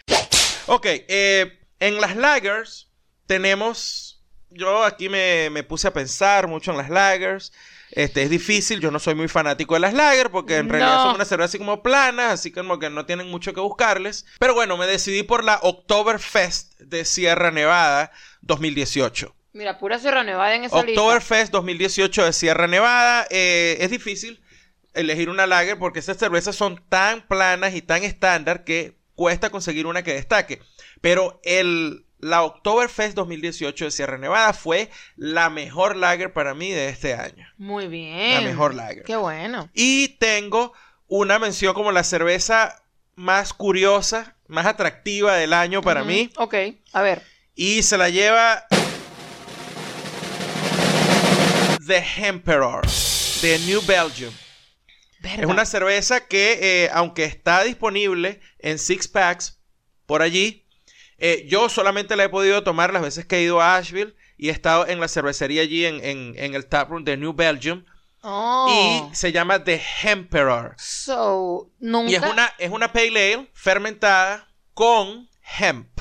Ok, 0.66 0.86
eh, 0.86 1.59
en 1.80 2.00
las 2.00 2.16
lagers 2.16 2.88
tenemos. 3.26 4.22
Yo 4.50 4.84
aquí 4.84 5.08
me, 5.08 5.48
me 5.50 5.62
puse 5.62 5.86
a 5.88 5.92
pensar 5.92 6.48
mucho 6.48 6.70
en 6.72 6.76
las 6.78 6.90
lagers. 6.90 7.52
Este, 7.92 8.22
es 8.22 8.30
difícil, 8.30 8.80
yo 8.80 8.90
no 8.92 9.00
soy 9.00 9.14
muy 9.16 9.26
fanático 9.26 9.74
de 9.74 9.80
las 9.80 9.94
lagers 9.94 10.30
porque 10.30 10.56
en 10.56 10.68
realidad 10.68 11.02
son 11.02 11.16
una 11.16 11.24
cerveza 11.24 11.46
así 11.46 11.58
como 11.58 11.82
planas, 11.82 12.32
así 12.32 12.52
como 12.52 12.78
que 12.78 12.88
no 12.88 13.04
tienen 13.06 13.28
mucho 13.28 13.52
que 13.52 13.60
buscarles. 13.60 14.26
Pero 14.38 14.54
bueno, 14.54 14.76
me 14.76 14.86
decidí 14.86 15.22
por 15.24 15.42
la 15.44 15.58
Oktoberfest 15.62 16.78
de 16.80 17.04
Sierra 17.04 17.50
Nevada 17.50 18.12
2018. 18.42 19.34
Mira, 19.52 19.78
pura 19.78 19.98
Sierra 19.98 20.22
Nevada 20.22 20.54
en 20.54 20.64
esa. 20.64 20.76
Oktoberfest 20.76 21.52
2018 21.52 22.24
de 22.24 22.32
Sierra 22.32 22.68
Nevada. 22.68 23.26
eh, 23.30 23.78
es 23.80 23.90
difícil 23.90 24.40
elegir 24.94 25.28
una 25.28 25.46
lager 25.46 25.78
porque 25.78 25.98
esas 26.00 26.16
cervezas 26.16 26.56
son 26.56 26.82
tan 26.88 27.26
planas 27.26 27.74
y 27.74 27.82
tan 27.82 28.02
estándar 28.04 28.64
que 28.64 28.96
cuesta 29.14 29.50
conseguir 29.50 29.86
una 29.86 30.02
que 30.02 30.14
destaque. 30.14 30.60
Pero 31.00 31.40
el, 31.44 32.04
la 32.18 32.42
Oktoberfest 32.42 33.14
2018 33.14 33.86
de 33.86 33.90
Sierra 33.90 34.18
Nevada 34.18 34.52
fue 34.52 34.90
la 35.16 35.50
mejor 35.50 35.96
lager 35.96 36.32
para 36.32 36.54
mí 36.54 36.70
de 36.70 36.88
este 36.88 37.14
año. 37.14 37.46
Muy 37.56 37.88
bien. 37.88 38.34
La 38.34 38.40
mejor 38.42 38.74
lager. 38.74 39.04
Qué 39.04 39.16
bueno. 39.16 39.70
Y 39.74 40.08
tengo 40.18 40.72
una 41.08 41.38
mención 41.38 41.74
como 41.74 41.92
la 41.92 42.04
cerveza 42.04 42.82
más 43.14 43.52
curiosa, 43.52 44.36
más 44.46 44.66
atractiva 44.66 45.36
del 45.36 45.52
año 45.52 45.82
para 45.82 46.04
mí. 46.04 46.30
Ok, 46.36 46.54
a 46.92 47.02
ver. 47.02 47.22
Y 47.54 47.82
se 47.82 47.98
la 47.98 48.08
lleva 48.08 48.66
The 51.86 52.04
Emperor 52.18 52.86
de 53.42 53.58
New 53.66 53.82
Belgium. 53.86 54.32
Verga. 55.20 55.42
Es 55.42 55.48
una 55.48 55.66
cerveza 55.66 56.26
que, 56.26 56.84
eh, 56.84 56.90
aunque 56.94 57.24
está 57.24 57.62
disponible 57.64 58.40
en 58.58 58.78
six 58.78 59.06
packs 59.06 59.60
por 60.06 60.22
allí, 60.22 60.66
eh, 61.20 61.46
yo 61.48 61.68
solamente 61.68 62.16
la 62.16 62.24
he 62.24 62.28
podido 62.28 62.62
tomar 62.64 62.92
las 62.92 63.02
veces 63.02 63.26
que 63.26 63.36
he 63.38 63.42
ido 63.42 63.60
a 63.60 63.76
Asheville 63.76 64.16
y 64.36 64.48
he 64.48 64.52
estado 64.52 64.86
en 64.88 64.98
la 65.00 65.08
cervecería 65.08 65.62
allí 65.62 65.86
en, 65.86 66.02
en- 66.04 66.34
en 66.36 66.54
el 66.54 66.66
taproom 66.66 67.04
de 67.04 67.16
New 67.16 67.32
Belgium. 67.34 67.84
Oh. 68.22 69.08
Y 69.10 69.14
se 69.14 69.32
llama 69.32 69.64
The 69.64 69.80
Emperor. 70.02 70.74
So, 70.78 71.70
nunca. 71.78 72.10
Y 72.10 72.14
es 72.16 72.22
una, 72.22 72.52
es 72.58 72.70
una 72.70 72.92
pale 72.92 73.34
ale 73.34 73.50
fermentada 73.54 74.48
con 74.74 75.28
hemp. 75.58 76.00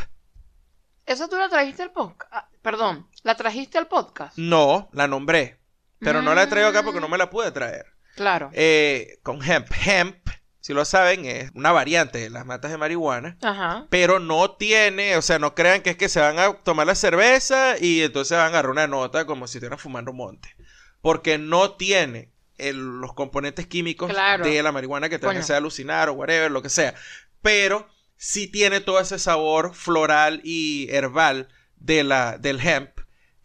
¿Eso 1.05 1.27
tú 1.29 1.37
la 1.37 1.49
trajiste 1.49 1.81
al 1.83 1.91
podcast? 1.91 2.31
Ah, 2.33 2.49
perdón, 2.61 3.07
¿la 3.23 3.35
trajiste 3.35 3.77
al 3.77 3.87
podcast? 3.87 4.37
No, 4.37 4.89
la 4.93 5.07
nombré. 5.07 5.59
Pero 5.99 6.21
no 6.21 6.33
la 6.35 6.43
he 6.43 6.47
traído 6.47 6.69
acá 6.69 6.83
porque 6.83 6.99
no 7.01 7.09
me 7.09 7.17
la 7.17 7.29
pude 7.29 7.51
traer. 7.51 7.85
Claro. 8.15 8.51
Eh, 8.53 9.19
con 9.23 9.41
hemp. 9.43 9.67
Hemp, 9.85 10.29
si 10.61 10.73
lo 10.73 10.83
saben, 10.85 11.25
es 11.25 11.51
una 11.53 11.71
variante 11.71 12.19
de 12.19 12.29
las 12.29 12.45
matas 12.45 12.71
de 12.71 12.77
marihuana. 12.77 13.37
Ajá. 13.41 13.87
Pero 13.89 14.19
no 14.19 14.51
tiene, 14.51 15.15
o 15.15 15.21
sea, 15.21 15.39
no 15.39 15.55
crean 15.55 15.81
que 15.81 15.91
es 15.91 15.97
que 15.97 16.09
se 16.09 16.19
van 16.19 16.37
a 16.39 16.53
tomar 16.53 16.85
la 16.87 16.95
cerveza 16.95 17.75
y 17.79 18.01
entonces 18.01 18.37
van 18.37 18.47
a 18.47 18.49
agarrar 18.49 18.71
una 18.71 18.87
nota 18.87 19.25
como 19.25 19.47
si 19.47 19.57
estuvieran 19.57 19.79
fumando 19.79 20.11
monte. 20.13 20.55
Porque 21.01 21.37
no 21.37 21.71
tiene 21.75 22.29
el- 22.57 22.99
los 22.99 23.13
componentes 23.13 23.67
químicos 23.67 24.09
Claro. 24.11 24.43
de 24.43 24.61
la 24.61 24.71
marihuana 24.73 25.07
que 25.07 25.17
te 25.17 25.25
van 25.25 25.35
a 25.35 25.39
Coño. 25.39 25.43
hacer 25.45 25.55
alucinar 25.55 26.09
o 26.09 26.13
whatever, 26.13 26.51
lo 26.51 26.61
que 26.61 26.69
sea. 26.69 26.93
Pero 27.41 27.87
sí 28.17 28.47
tiene 28.47 28.81
todo 28.81 28.99
ese 28.99 29.17
sabor 29.17 29.73
floral 29.73 30.41
y 30.43 30.89
herbal 30.91 31.47
de 31.77 32.03
la, 32.03 32.37
del 32.37 32.59
hemp. 32.59 32.98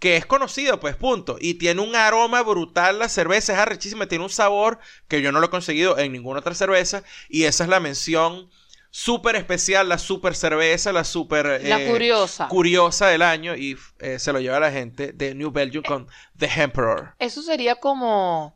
Que 0.05 0.19
es 0.19 0.27
conocido, 0.27 0.81
pues, 0.81 0.97
punto. 0.97 1.39
Y 1.41 1.55
tiene 1.55 1.81
un 1.81 1.97
aroma 1.97 2.43
brutal 2.43 2.99
la 2.99 3.09
cerveza, 3.09 3.55
es 3.55 3.59
arrechísima, 3.59 4.07
tiene 4.07 4.23
un 4.23 4.29
sabor 4.29 4.79
que 5.09 5.23
yo 5.23 5.33
no 5.33 5.41
lo 5.41 5.47
he 5.47 5.49
conseguido 5.49 5.97
en 5.97 6.13
ninguna 6.13 6.41
otra 6.41 6.55
cerveza. 6.55 7.05
Y 7.31 7.45
esa 7.45 7.65
es 7.65 7.71
la 7.71 7.81
mención 7.81 8.51
súper 8.91 9.35
especial, 9.37 9.89
la 9.89 9.97
super 9.97 10.35
cerveza, 10.35 10.93
la 10.93 11.05
super... 11.05 11.59
La 11.65 11.81
eh, 11.81 11.91
curiosa. 11.91 12.49
curiosa 12.49 13.07
del 13.07 13.23
año 13.23 13.57
y 13.57 13.79
eh, 13.99 14.19
se 14.19 14.35
lo 14.35 14.41
lleva 14.41 14.61
la 14.61 14.71
gente 14.71 15.15
de 15.15 15.35
New 15.35 15.51
Belgium 15.51 15.83
con 15.83 16.07
The 16.37 16.51
Emperor. 16.55 17.15
Eso 17.19 17.41
sería 17.41 17.77
como 17.77 18.55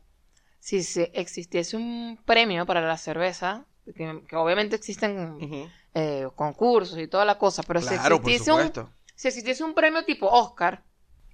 si 0.59 0.83
se 0.83 1.09
existiese 1.15 1.77
un 1.77 2.19
premio 2.25 2.67
para 2.67 2.81
la 2.81 2.99
cerveza, 2.99 3.65
que, 3.95 4.21
que 4.27 4.35
obviamente 4.35 4.75
existen 4.75 5.67
eh, 5.95 6.27
concursos 6.35 6.99
y 6.99 7.07
toda 7.07 7.25
la 7.25 7.39
cosa, 7.39 7.63
pero 7.63 7.81
Claro, 7.81 8.17
si 8.17 8.21
por 8.21 8.29
existiese 8.29 8.51
un 8.51 8.89
si 9.15 9.27
existiese 9.27 9.63
un 9.63 9.73
premio 9.73 10.05
tipo 10.05 10.27
Oscar, 10.27 10.83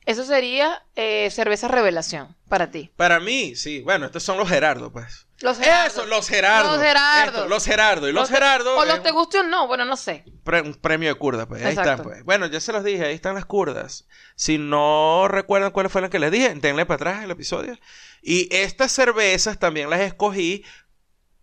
eso 0.05 0.23
sería 0.25 0.83
eh, 0.95 1.29
cerveza 1.31 1.67
revelación 1.67 2.35
para 2.47 2.71
ti. 2.71 2.91
Para 2.95 3.19
mí, 3.19 3.55
sí. 3.55 3.81
Bueno, 3.81 4.05
estos 4.05 4.23
son 4.23 4.37
los 4.37 4.47
Gerardo, 4.49 4.91
pues. 4.91 5.27
Los 5.41 5.57
Gerardo. 5.57 5.87
Eso, 5.87 6.05
los 6.05 6.29
Gerardo. 6.29 6.71
Los 6.73 6.81
Gerardo. 6.81 7.37
Esto, 7.37 7.47
los 7.49 7.65
Gerardo. 7.65 8.09
Y 8.09 8.13
los, 8.13 8.29
Gerardo. 8.29 8.77
O 8.77 8.85
los 8.85 9.03
te 9.03 9.11
guste 9.11 9.39
o 9.39 9.43
no, 9.43 9.67
bueno, 9.67 9.83
no 9.83 9.97
sé. 9.97 10.23
pre- 10.43 10.61
un 10.61 10.73
premio 10.75 11.09
de 11.09 11.15
curda, 11.15 11.45
pues. 11.47 11.63
Ahí 11.63 11.75
están, 11.75 12.01
pues. 12.03 12.23
Bueno, 12.23 12.45
ya 12.47 12.59
se 12.61 12.71
los 12.71 12.83
dije, 12.83 13.05
ahí 13.05 13.15
están 13.15 13.35
las 13.35 13.45
curdas. 13.45 14.07
Si 14.35 14.57
no 14.57 15.27
recuerdan 15.27 15.71
cuáles 15.71 15.91
fueron 15.91 16.05
las 16.05 16.11
que 16.11 16.19
les 16.19 16.31
dije, 16.31 16.53
denle 16.55 16.85
para 16.85 16.95
atrás 16.95 17.23
el 17.23 17.31
episodio. 17.31 17.77
Y 18.21 18.47
estas 18.55 18.91
cervezas 18.93 19.59
también 19.59 19.89
las 19.89 19.99
escogí 19.99 20.63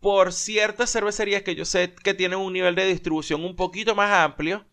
por 0.01 0.33
ciertas 0.33 0.91
cervecerías 0.91 1.43
que 1.43 1.55
yo 1.55 1.65
sé 1.65 1.95
que 2.03 2.15
tienen 2.15 2.39
un 2.39 2.53
nivel 2.53 2.75
de 2.75 2.87
distribución 2.87 3.45
un 3.45 3.55
poquito 3.55 3.95
más 3.95 4.11
amplio 4.11 4.67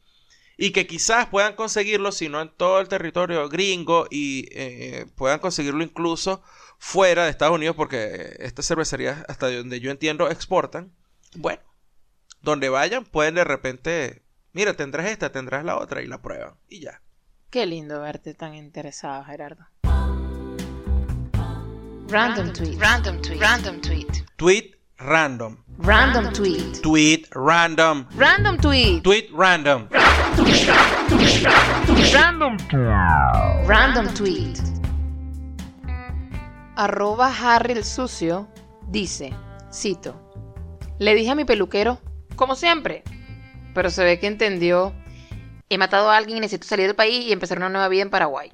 y 0.61 0.71
que 0.71 0.85
quizás 0.85 1.27
puedan 1.27 1.55
conseguirlo, 1.55 2.11
si 2.11 2.27
no 2.27 2.41
en 2.41 2.49
todo 2.49 2.81
el 2.81 2.89
territorio 2.89 3.47
gringo, 3.47 4.07
y 4.11 4.49
eh, 4.51 5.05
puedan 5.15 5.39
conseguirlo 5.39 5.81
incluso 5.81 6.43
fuera 6.77 7.23
de 7.23 7.29
Estados 7.29 7.55
Unidos, 7.55 7.77
porque 7.77 8.35
estas 8.39 8.67
cervecerías, 8.67 9.23
hasta 9.29 9.49
donde 9.49 9.79
yo 9.79 9.89
entiendo, 9.89 10.29
exportan. 10.29 10.91
Bueno, 11.33 11.61
donde 12.41 12.67
vayan, 12.67 13.05
pueden 13.05 13.35
de 13.35 13.45
repente, 13.45 14.25
mira, 14.51 14.73
tendrás 14.73 15.07
esta, 15.07 15.31
tendrás 15.31 15.63
la 15.63 15.77
otra, 15.77 16.01
y 16.01 16.07
la 16.07 16.21
prueban, 16.21 16.55
y 16.67 16.81
ya. 16.81 17.01
Qué 17.49 17.65
lindo 17.65 18.01
verte 18.01 18.33
tan 18.33 18.53
interesado, 18.53 19.23
Gerardo. 19.23 19.65
Random 22.09 22.51
tweet. 22.51 22.77
Random 22.77 23.21
tweet. 23.21 23.39
Random 23.39 23.79
tweet. 23.79 24.25
Tweet 24.35 24.78
random. 24.99 25.57
Random 25.77 26.33
tweet. 26.33 26.81
Tweet 26.81 27.27
random. 27.33 28.05
Random 28.15 28.57
tweet. 28.57 29.01
Tweet 29.01 29.29
random. 29.33 29.87
Random. 32.13 32.57
Random 33.65 34.13
tweet. 34.13 34.59
Arroba 36.75 37.27
Harry 37.27 37.73
el 37.73 37.83
sucio 37.83 38.47
dice, 38.89 39.33
cito, 39.71 40.15
le 40.97 41.13
dije 41.15 41.31
a 41.31 41.35
mi 41.35 41.45
peluquero, 41.45 41.99
como 42.35 42.55
siempre, 42.55 43.03
pero 43.73 43.89
se 43.89 44.03
ve 44.03 44.19
que 44.19 44.27
entendió, 44.27 44.93
he 45.69 45.77
matado 45.77 46.09
a 46.09 46.17
alguien 46.17 46.37
y 46.37 46.41
necesito 46.41 46.67
salir 46.67 46.87
del 46.87 46.95
país 46.95 47.25
y 47.25 47.33
empezar 47.33 47.57
una 47.57 47.69
nueva 47.69 47.89
vida 47.89 48.03
en 48.03 48.09
Paraguay. 48.09 48.49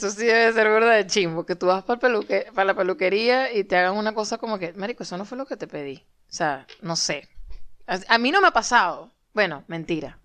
Esto 0.00 0.18
sí 0.18 0.24
debe 0.24 0.50
ser 0.54 0.66
verdad 0.66 0.94
de 0.94 1.06
chimbo, 1.06 1.44
que 1.44 1.56
tú 1.56 1.66
vas 1.66 1.84
para, 1.84 2.00
peluque 2.00 2.46
para 2.54 2.64
la 2.64 2.74
peluquería 2.74 3.52
y 3.52 3.64
te 3.64 3.76
hagan 3.76 3.98
una 3.98 4.14
cosa 4.14 4.38
como 4.38 4.58
que, 4.58 4.72
marico, 4.72 5.02
eso 5.02 5.18
no 5.18 5.26
fue 5.26 5.36
lo 5.36 5.44
que 5.44 5.58
te 5.58 5.66
pedí. 5.66 6.06
O 6.22 6.32
sea, 6.32 6.66
no 6.80 6.96
sé. 6.96 7.28
A, 7.86 7.98
a 8.08 8.16
mí 8.16 8.30
no 8.30 8.40
me 8.40 8.48
ha 8.48 8.52
pasado. 8.52 9.12
Bueno, 9.34 9.62
mentira. 9.66 10.18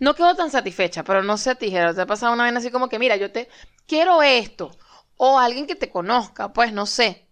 No 0.00 0.14
quedo 0.14 0.34
tan 0.34 0.50
satisfecha, 0.50 1.04
pero 1.04 1.22
no 1.22 1.36
sé 1.36 1.50
a 1.50 1.54
ti, 1.54 1.70
Gerardo, 1.70 1.94
te 1.94 2.00
ha 2.00 2.06
pasado 2.06 2.32
una 2.32 2.42
vez 2.42 2.56
así 2.56 2.72
como 2.72 2.88
que, 2.88 2.98
mira, 2.98 3.14
yo 3.14 3.30
te 3.30 3.48
quiero 3.86 4.24
esto. 4.24 4.76
O 5.16 5.38
alguien 5.38 5.68
que 5.68 5.76
te 5.76 5.92
conozca, 5.92 6.52
pues 6.52 6.72
no 6.72 6.84
sé. 6.84 7.28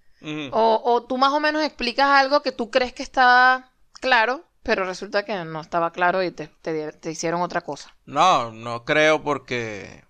O, 0.53 0.81
o 0.85 1.03
tú 1.07 1.19
más 1.19 1.33
o 1.33 1.41
menos 1.41 1.65
explicas 1.65 2.07
algo 2.07 2.41
que 2.41 2.53
tú 2.53 2.71
crees 2.71 2.93
que 2.93 3.03
está 3.03 3.73
claro, 3.95 4.45
pero 4.63 4.85
resulta 4.85 5.25
que 5.25 5.35
no 5.45 5.61
estaba 5.61 5.91
claro 5.91 6.23
y 6.23 6.31
te, 6.31 6.47
te 6.47 7.11
hicieron 7.11 7.43
otra 7.43 7.63
cosa. 7.63 7.97
No, 8.05 8.53
no 8.53 8.85
creo 8.85 9.25
porque 9.25 10.06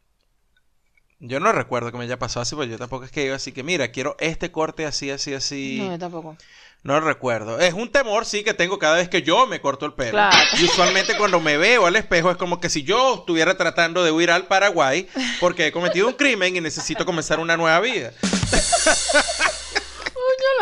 yo 1.18 1.40
no 1.40 1.52
recuerdo 1.52 1.90
que 1.90 1.98
me 1.98 2.04
haya 2.04 2.18
pasado 2.18 2.42
así, 2.42 2.54
porque 2.54 2.70
yo 2.70 2.78
tampoco 2.78 3.04
es 3.04 3.10
que 3.10 3.22
digo 3.22 3.34
así 3.34 3.52
que, 3.52 3.62
mira, 3.62 3.90
quiero 3.90 4.16
este 4.18 4.50
corte 4.50 4.86
así, 4.86 5.10
así, 5.10 5.34
así. 5.34 5.78
No, 5.80 5.92
yo 5.92 5.98
tampoco. 5.98 6.36
No 6.82 7.00
recuerdo. 7.00 7.58
Es 7.58 7.74
un 7.74 7.90
temor, 7.90 8.26
sí, 8.26 8.44
que 8.44 8.54
tengo 8.54 8.78
cada 8.78 8.96
vez 8.96 9.08
que 9.08 9.22
yo 9.22 9.46
me 9.46 9.60
corto 9.60 9.86
el 9.86 9.94
pelo. 9.94 10.12
Claro. 10.12 10.36
Y 10.60 10.64
usualmente 10.64 11.16
cuando 11.16 11.40
me 11.40 11.56
veo 11.56 11.86
al 11.86 11.96
espejo 11.96 12.30
es 12.30 12.36
como 12.36 12.60
que 12.60 12.68
si 12.68 12.84
yo 12.84 13.16
estuviera 13.16 13.56
tratando 13.56 14.04
de 14.04 14.12
huir 14.12 14.30
al 14.30 14.46
Paraguay 14.46 15.08
porque 15.40 15.66
he 15.66 15.72
cometido 15.72 16.06
un 16.06 16.14
crimen 16.14 16.54
y 16.54 16.60
necesito 16.60 17.04
comenzar 17.04 17.40
una 17.40 17.56
nueva 17.56 17.80
vida. 17.80 18.12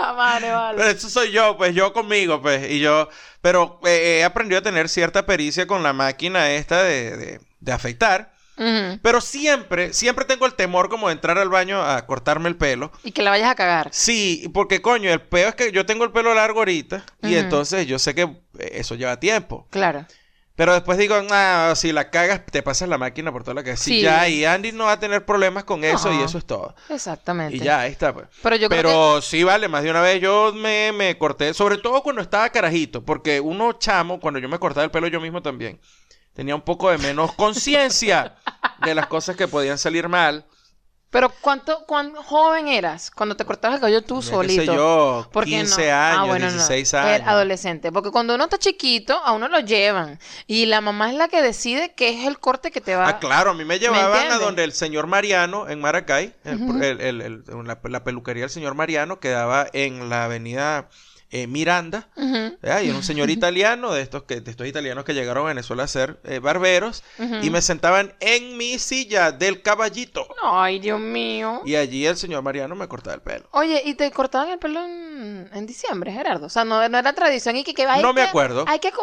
La 0.01 0.13
madre, 0.13 0.51
vale. 0.51 0.79
Pero 0.79 0.91
eso 0.91 1.09
soy 1.09 1.31
yo, 1.31 1.57
pues 1.57 1.75
yo 1.75 1.93
conmigo, 1.93 2.41
pues. 2.43 2.71
Y 2.71 2.81
yo, 2.81 3.09
pero 3.41 3.81
eh, 3.85 4.19
he 4.21 4.25
aprendido 4.25 4.59
a 4.59 4.63
tener 4.63 4.89
cierta 4.89 5.27
pericia 5.27 5.67
con 5.67 5.83
la 5.83 5.93
máquina 5.93 6.51
esta 6.51 6.83
de, 6.83 7.17
de, 7.17 7.41
de 7.61 7.73
afeitar. 7.73 8.34
Pero 8.57 9.21
siempre, 9.21 9.93
siempre 9.93 10.25
tengo 10.25 10.47
el 10.47 10.55
temor 10.55 10.89
como 10.89 11.09
de 11.09 11.15
entrar 11.15 11.39
al 11.39 11.49
baño 11.49 11.83
a 11.83 12.07
cortarme 12.07 12.49
el 12.49 12.57
pelo. 12.57 12.93
Y 13.03 13.13
que 13.13 13.23
la 13.23 13.31
vayas 13.31 13.51
a 13.51 13.55
cagar. 13.55 13.89
Sí, 13.93 14.51
porque 14.55 14.81
coño, 14.81 15.11
el 15.13 15.21
peo 15.21 15.49
es 15.49 15.55
que 15.55 15.73
yo 15.73 15.87
tengo 15.87 16.05
el 16.05 16.13
pelo 16.13 16.35
largo 16.35 16.61
ahorita 16.61 17.05
y 17.23 17.35
entonces 17.37 17.87
yo 17.87 17.99
sé 17.99 18.15
que 18.15 18.23
eh, 18.23 18.71
eso 18.73 18.95
lleva 18.95 19.19
tiempo. 19.19 19.67
Claro. 19.71 20.07
Pero 20.57 20.73
después 20.73 20.99
digo, 20.99 21.17
ah, 21.31 21.73
si 21.75 21.91
la 21.91 22.11
cagas, 22.11 22.47
te 22.47 22.63
pasas 22.63 22.89
la 22.89 22.97
máquina 22.97 23.33
por 23.33 23.43
toda 23.43 23.55
la 23.55 23.65
que 23.65 23.77
sí. 23.77 24.03
Ya, 24.03 24.29
y 24.29 24.45
Andy 24.45 24.71
no 24.71 24.85
va 24.85 24.93
a 24.93 25.01
tener 25.01 25.27
problemas 25.27 25.65
con 25.65 25.83
eso 25.83 26.13
y 26.13 26.23
eso 26.23 26.39
es 26.39 26.45
todo. 26.45 26.77
Exactamente. 26.89 27.57
Y 27.57 27.59
ya, 27.59 27.81
ahí 27.81 27.91
está, 27.91 28.15
pues. 28.15 28.29
Pero 28.41 28.55
yo 28.55 28.69
creo 28.69 28.83
Pero 28.83 29.23
sí, 29.23 29.43
vale, 29.43 29.67
más 29.67 29.83
de 29.83 29.91
una 29.91 30.01
vez 30.01 30.21
yo 30.21 30.53
me, 30.55 30.93
me 30.93 31.19
corté, 31.19 31.55
sobre 31.55 31.79
todo 31.79 32.05
cuando 32.05 32.23
estaba 32.23 32.49
carajito, 32.51 33.05
porque 33.05 33.41
uno 33.41 33.73
chamo, 33.73 34.21
cuando 34.21 34.39
yo 34.39 34.49
me 34.49 34.61
cortaba 34.61 34.85
el 34.85 34.93
pelo 34.93 35.09
yo 35.09 35.21
mismo 35.21 35.43
también, 35.43 35.81
tenía 36.35 36.55
un 36.55 36.63
poco 36.63 36.91
de 36.91 36.99
menos 36.99 37.33
conciencia 37.35 38.35
de 38.85 38.95
las 38.95 39.07
cosas 39.07 39.37
que 39.37 39.49
podían 39.49 39.79
salir 39.79 40.09
mal. 40.09 40.45
Pero 41.11 41.33
¿cuánto, 41.41 41.85
cuán 41.87 42.13
joven 42.17 42.67
eras 42.67 43.09
cuando 43.09 43.37
te 43.37 43.45
cortabas 43.45 43.77
el 43.77 43.81
cabello 43.81 44.03
tú 44.03 44.17
Ya, 44.21 44.27
qué 44.31 44.35
solito? 44.35 44.61
sé 44.63 44.67
yo, 44.67 45.29
¿Por 45.33 45.45
qué 45.45 45.51
15 45.51 45.89
no? 45.89 45.97
años, 45.97 46.19
Ah, 46.19 46.25
bueno, 46.27 46.47
no. 46.47 46.53
16 46.53 46.93
Era 46.95 47.15
años. 47.15 47.29
adolescente. 47.29 47.93
Porque 47.93 48.11
cuando 48.11 48.35
uno 48.35 48.43
está 48.43 48.59
chiquito, 48.59 49.15
a 49.25 49.31
uno 49.31 49.47
lo 49.47 49.61
llevan. 49.61 50.19
Y 50.49 50.67
la 50.67 50.81
mamá 50.81 51.11
es 51.13 51.17
la 51.17 51.29
que 51.29 51.41
decide 51.41 51.95
qué 51.95 52.09
es 52.21 52.27
el 52.27 52.41
corte 52.41 52.73
que 52.73 52.81
te 52.81 52.97
va 52.97 53.07
Ah, 53.07 53.19
claro, 53.21 53.53
a 53.53 53.55
mí 53.55 53.65
me 53.65 53.79
llevaban 53.79 54.33
a 54.33 54.39
donde 54.39 54.65
el 54.65 54.73
señor 54.73 55.07
Mariano 55.07 55.69
en 55.69 55.81
Maracay, 55.81 56.35
el- 56.43 56.61
Ujú. 56.61 56.83
el- 56.83 57.01
el- 57.01 57.21
el- 57.23 57.45
la, 57.65 57.79
la 57.85 58.03
peluquería 58.03 58.43
del 58.43 58.51
señor 58.51 58.75
Mariano 58.75 59.21
quedaba 59.21 59.69
en 59.73 60.11
la 60.11 60.25
avenida 60.25 60.89
eh, 61.31 61.47
Miranda. 61.47 62.09
Y 62.17 62.89
era 62.89 62.95
un 62.95 63.03
señor 63.03 63.31
italiano, 63.31 63.93
de 63.93 64.03
estos, 64.03 64.23
que, 64.25 64.41
de 64.41 64.51
estos 64.51 64.67
italianos 64.67 65.05
que 65.05 65.15
llegaron 65.15 65.45
a 65.45 65.49
Venezuela 65.49 65.83
a 65.85 65.89
ser 65.89 66.19
eh, 66.25 66.39
barberos, 66.39 67.03
y 67.43 67.51
me 67.51 67.61
sentaban 67.63 68.15
en 68.21 68.57
mi 68.57 68.79
silla 68.79 69.33
del 69.33 69.63
caballito. 69.63 70.27
Ay, 70.43 70.79
Dios 70.79 71.01
mío. 71.01 71.63
Y 71.65 71.75
allí 71.77 72.07
el 72.07 72.17
señor 72.17 72.43
Mariano 72.43 72.75
me 72.77 72.87
cortaba 72.89 73.15
el 73.15 73.23
pelo. 73.23 73.47
Oye, 73.53 73.83
¿y 73.85 73.95
te 73.95 74.11
cortaban 74.11 74.49
el 74.51 74.59
pelo 74.59 74.85
en, 74.85 75.51
en 75.53 75.67
diciembre, 75.67 76.13
Gerardo? 76.13 76.47
O 76.47 76.51
sea, 76.51 76.65
no, 76.65 76.89
no 76.89 76.99
era 76.99 77.13
tradición 77.13 77.57
y 77.57 77.65
que, 77.65 77.75
que 77.75 77.85
No 78.01 78.13
me 78.13 78.23
que- 78.23 78.29
acuerdo. 78.29 78.65
Hay 78.69 78.79
que 78.79 78.93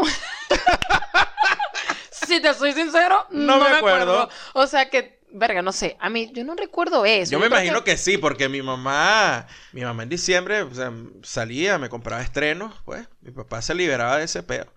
Si 2.12 2.40
te 2.40 2.54
soy 2.54 2.72
sincero, 2.74 3.26
No 3.32 3.58
no, 3.58 3.64
me 3.64 3.70
me 3.72 3.76
acuerdo. 3.78 4.14
acuerdo. 4.22 4.30
O 4.54 4.68
sea 4.68 4.90
que, 4.90 5.20
verga, 5.34 5.62
no 5.62 5.72
sé. 5.72 5.98
A 6.00 6.10
mí, 6.10 6.32
yo 6.34 6.44
no 6.44 6.56
recuerdo 6.56 7.06
eso. 7.06 7.32
Yo 7.32 7.40
me 7.40 7.48
imagino 7.48 7.84
que... 7.84 7.98
sí, 7.98 8.18
porque 8.18 8.50
mi 8.50 8.62
mamá, 8.62 9.48
mi 9.72 9.82
mamá 9.82 10.04
en 10.04 10.10
diciembre 10.10 10.62
o 10.64 10.74
sea, 10.74 10.94
salía, 11.24 11.78
me 11.78 11.90
compraba 11.90 12.22
estrenos, 12.22 12.74
pues, 12.86 13.08
mi 13.22 13.32
papá 13.32 13.62
se 13.62 13.76
liberaba 13.76 14.18
de 14.18 14.26
ese 14.26 14.44
peo. 14.44 14.68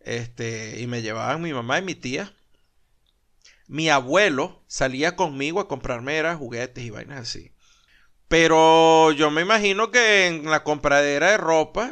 Este, 0.00 0.80
y 0.80 0.86
me 0.86 1.02
llevaban 1.02 1.42
mi 1.42 1.52
mamá 1.52 1.78
y 1.78 1.82
mi 1.82 1.94
tía 1.94 2.32
mi 3.68 3.90
abuelo 3.90 4.62
salía 4.66 5.14
conmigo 5.14 5.60
a 5.60 5.68
comprarme 5.68 6.16
era 6.16 6.34
juguetes 6.34 6.82
y 6.82 6.90
vainas 6.90 7.20
así. 7.20 7.52
Pero 8.26 9.12
yo 9.12 9.30
me 9.30 9.42
imagino 9.42 9.90
que 9.90 10.26
en 10.26 10.50
la 10.50 10.64
compradera 10.64 11.30
de 11.30 11.36
ropa. 11.36 11.90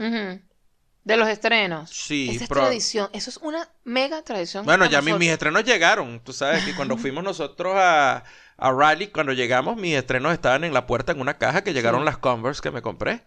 De 1.06 1.16
los 1.16 1.28
estrenos. 1.28 1.90
sí, 1.90 2.30
Esa 2.34 2.44
es 2.44 2.50
tradición. 2.50 3.08
Eso 3.12 3.30
es 3.30 3.36
una 3.38 3.68
mega 3.84 4.22
tradición. 4.22 4.64
Bueno, 4.64 4.86
ya 4.86 5.00
mis, 5.02 5.16
mis 5.16 5.30
estrenos 5.30 5.64
llegaron. 5.64 6.20
Tú 6.20 6.32
sabes 6.32 6.64
que 6.64 6.74
cuando 6.74 6.96
fuimos 6.98 7.22
nosotros 7.22 7.74
a, 7.76 8.24
a 8.56 8.72
Raleigh, 8.72 9.12
cuando 9.12 9.32
llegamos, 9.32 9.76
mis 9.76 9.94
estrenos 9.94 10.32
estaban 10.32 10.64
en 10.64 10.74
la 10.74 10.86
puerta 10.86 11.12
en 11.12 11.20
una 11.20 11.38
caja 11.38 11.62
que 11.62 11.72
llegaron 11.72 12.00
Sí. 12.00 12.04
las 12.04 12.18
Converse 12.18 12.60
que 12.60 12.72
me 12.72 12.82
compré. 12.82 13.24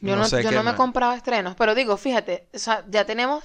Yo 0.00 0.16
no, 0.16 0.24
sé 0.26 0.42
yo 0.42 0.50
no 0.50 0.62
me 0.64 0.72
más. 0.72 0.74
compraba 0.74 1.16
estrenos, 1.16 1.54
pero 1.56 1.74
digo, 1.74 1.96
fíjate, 1.96 2.48
o 2.52 2.58
sea, 2.58 2.84
ya 2.88 3.04
tenemos 3.06 3.44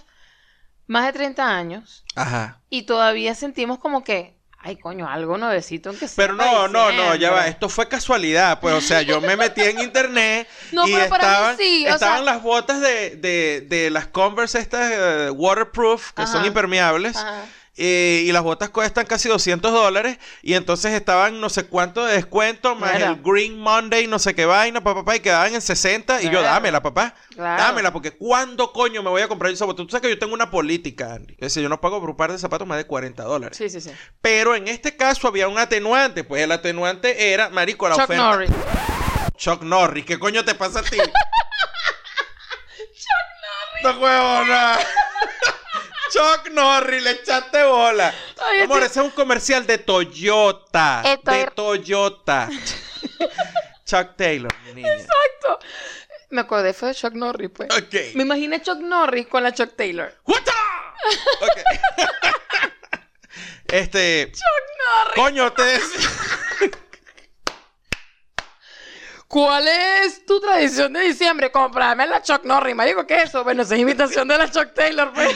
más 0.88 1.06
de 1.06 1.14
30 1.14 1.48
años 1.58 2.04
Ajá. 2.16 2.62
y 2.70 2.84
todavía 2.84 3.36
sentimos 3.36 3.80
como 3.80 4.04
que, 4.04 4.41
ay, 4.64 4.78
coño, 4.78 5.08
algo 5.08 5.38
nuevecito 5.38 5.90
aunque 5.90 6.08
sea. 6.08 6.16
Pero 6.16 6.38
para 6.38 6.52
no, 6.52 6.68
no, 6.68 6.92
no, 6.92 7.16
ya 7.16 7.32
va. 7.32 7.48
Esto 7.48 7.70
fue 7.70 7.88
casualidad. 7.88 8.60
Pues, 8.60 8.74
o 8.76 8.82
sea, 8.82 9.02
yo 9.02 9.20
me 9.22 9.36
metí 9.36 9.62
en 9.62 9.80
internet 9.80 10.48
No, 10.72 10.88
y 10.88 10.94
pero 10.94 11.10
para 11.10 11.24
mí 11.24 11.30
estaban, 11.34 11.58
sí, 11.58 11.86
o 11.86 11.94
estaban 11.94 12.24
sea- 12.24 12.34
las 12.34 12.44
botas 12.44 12.82
de, 12.82 13.16
de, 13.18 13.62
de 13.68 13.90
las 13.90 14.08
Converse 14.08 14.60
estas 14.60 14.92
eh, 14.92 15.30
waterproof, 15.32 16.12
que 16.14 16.28
son 16.28 16.46
impermeables. 16.46 17.16
Ajá. 17.18 17.42
Eh, 17.78 18.24
y 18.26 18.32
las 18.32 18.44
botas 18.44 18.70
cuestan 18.70 19.06
casi 19.06 19.30
200 19.30 19.72
dólares. 19.72 20.18
Y 20.42 20.56
entonces 20.56 20.94
estaban 20.94 21.40
no 21.40 21.50
sé 21.50 21.66
cuánto 21.66 22.06
de 22.06 22.16
descuento, 22.16 22.76
más 22.76 22.92
Claro. 22.92 23.14
el 23.14 23.22
Green 23.24 23.58
Monday, 23.58 24.08
no 24.08 24.20
sé 24.20 24.36
qué 24.36 24.46
vaina, 24.46 24.82
papá, 24.84 25.02
papá, 25.02 25.16
y 25.16 25.20
quedaban 25.22 25.54
en 25.56 25.62
60. 25.62 26.22
Y 26.22 26.30
yo, 26.30 26.42
dámela, 26.42 26.82
papá. 26.82 27.16
Claro. 27.36 27.64
Dámela, 27.64 27.92
porque 27.94 28.12
¿cuándo 28.12 28.72
coño 28.74 29.02
me 29.04 29.10
voy 29.10 29.22
a 29.22 29.28
comprar 29.28 29.52
esa 29.52 29.66
bota? 29.66 29.84
Tú 29.84 29.90
sabes 29.90 30.02
que 30.04 30.10
yo 30.10 30.20
tengo 30.20 30.34
una 30.34 30.52
política, 30.52 31.14
Andy. 31.14 31.34
Es 31.34 31.40
decir, 31.40 31.64
yo 31.64 31.70
no 31.70 31.80
pago 31.82 32.00
por 32.00 32.10
un 32.10 32.18
par 32.18 32.32
de 32.32 32.38
zapatos 32.38 32.68
más 32.68 32.78
de 32.78 32.86
40 32.86 33.24
dólares. 33.24 33.58
Sí, 33.58 33.70
sí, 33.70 33.80
sí. 33.82 33.92
Pero 34.22 34.56
en 34.56 34.68
este 34.68 34.96
caso 34.98 35.28
había 35.28 35.48
un 35.48 35.58
atenuante. 35.58 36.24
Pues 36.24 36.44
el 36.44 36.52
atenuante 36.52 37.32
era, 37.34 37.50
marico, 37.50 37.88
la 37.88 37.96
Chuck 37.96 38.04
oferta. 38.04 38.24
Norris. 38.24 38.50
Chuck 39.38 39.62
Norris. 39.64 40.06
¿Qué 40.06 40.20
coño 40.20 40.44
te 40.46 40.54
pasa 40.56 40.80
a 40.80 40.84
ti? 40.84 40.98
Chuck 40.98 41.10
Norris. 43.84 43.84
No 43.84 44.00
huevona. 44.02 44.80
Chuck 46.12 46.50
Norris, 46.52 47.02
le 47.04 47.12
echaste 47.12 47.64
bola. 47.64 48.14
Ay, 48.46 48.62
Amor, 48.62 48.80
ese 48.84 49.00
es 49.00 49.06
un 49.06 49.12
comercial 49.12 49.66
de 49.66 49.78
Toyota. 49.78 51.02
Esto 51.06 51.32
de 51.32 51.46
Toyota. 51.48 52.50
Chuck 53.86 54.16
Taylor, 54.16 54.52
mi 54.66 54.74
niña. 54.74 54.94
Exacto. 54.94 55.60
Me 56.30 56.42
acordé, 56.42 56.74
fue 56.74 56.90
de 56.90 56.96
Chuck 56.96 57.14
Norris, 57.14 57.50
pues. 57.56 57.70
Ok. 57.76 58.16
Me 58.16 58.24
imaginé 58.24 58.62
Chuck 58.62 58.80
Norris 58.80 59.28
con 59.28 59.44
la 59.44 59.54
Chuck 59.54 59.76
Taylor. 59.76 60.14
What 60.26 60.42
the- 60.44 60.52
Ok. 61.46 61.58
este. 63.68 64.32
Chuck 64.32 64.44
Norris. 64.86 65.16
Coño, 65.16 65.54
te. 65.54 65.80
¿Cuál 69.28 69.66
es 69.68 70.26
tu 70.26 70.42
tradición 70.42 70.92
de 70.92 71.00
diciembre? 71.02 71.52
Comprarme 71.52 72.06
la 72.06 72.22
Chuck 72.22 72.44
Norris. 72.44 72.76
Marico, 72.76 73.08
¿qué 73.08 73.16
es 73.24 73.30
eso? 73.30 73.44
Bueno, 73.46 73.64
esa 73.64 73.76
es 73.76 73.82
imitación 73.82 74.28
de 74.28 74.38
la 74.38 74.52
Chuck 74.52 74.74
Taylor, 74.74 75.12
pues. 75.14 75.30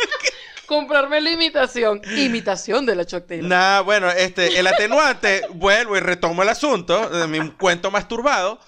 Comprarme 0.66 1.20
la 1.20 1.30
imitación. 1.30 2.00
Imitación 2.16 2.86
de 2.86 2.96
la 2.96 3.04
Chuck 3.04 3.26
Taylor. 3.26 3.48
Nah, 3.48 3.80
bueno, 3.82 4.10
este, 4.10 4.58
el 4.58 4.66
atenuante, 4.66 5.42
vuelvo 5.50 5.96
y 5.96 6.00
retomo 6.00 6.42
el 6.42 6.48
asunto 6.48 7.08
de 7.08 7.26
mi 7.28 7.50
cuento 7.52 7.90
masturbado. 7.90 8.58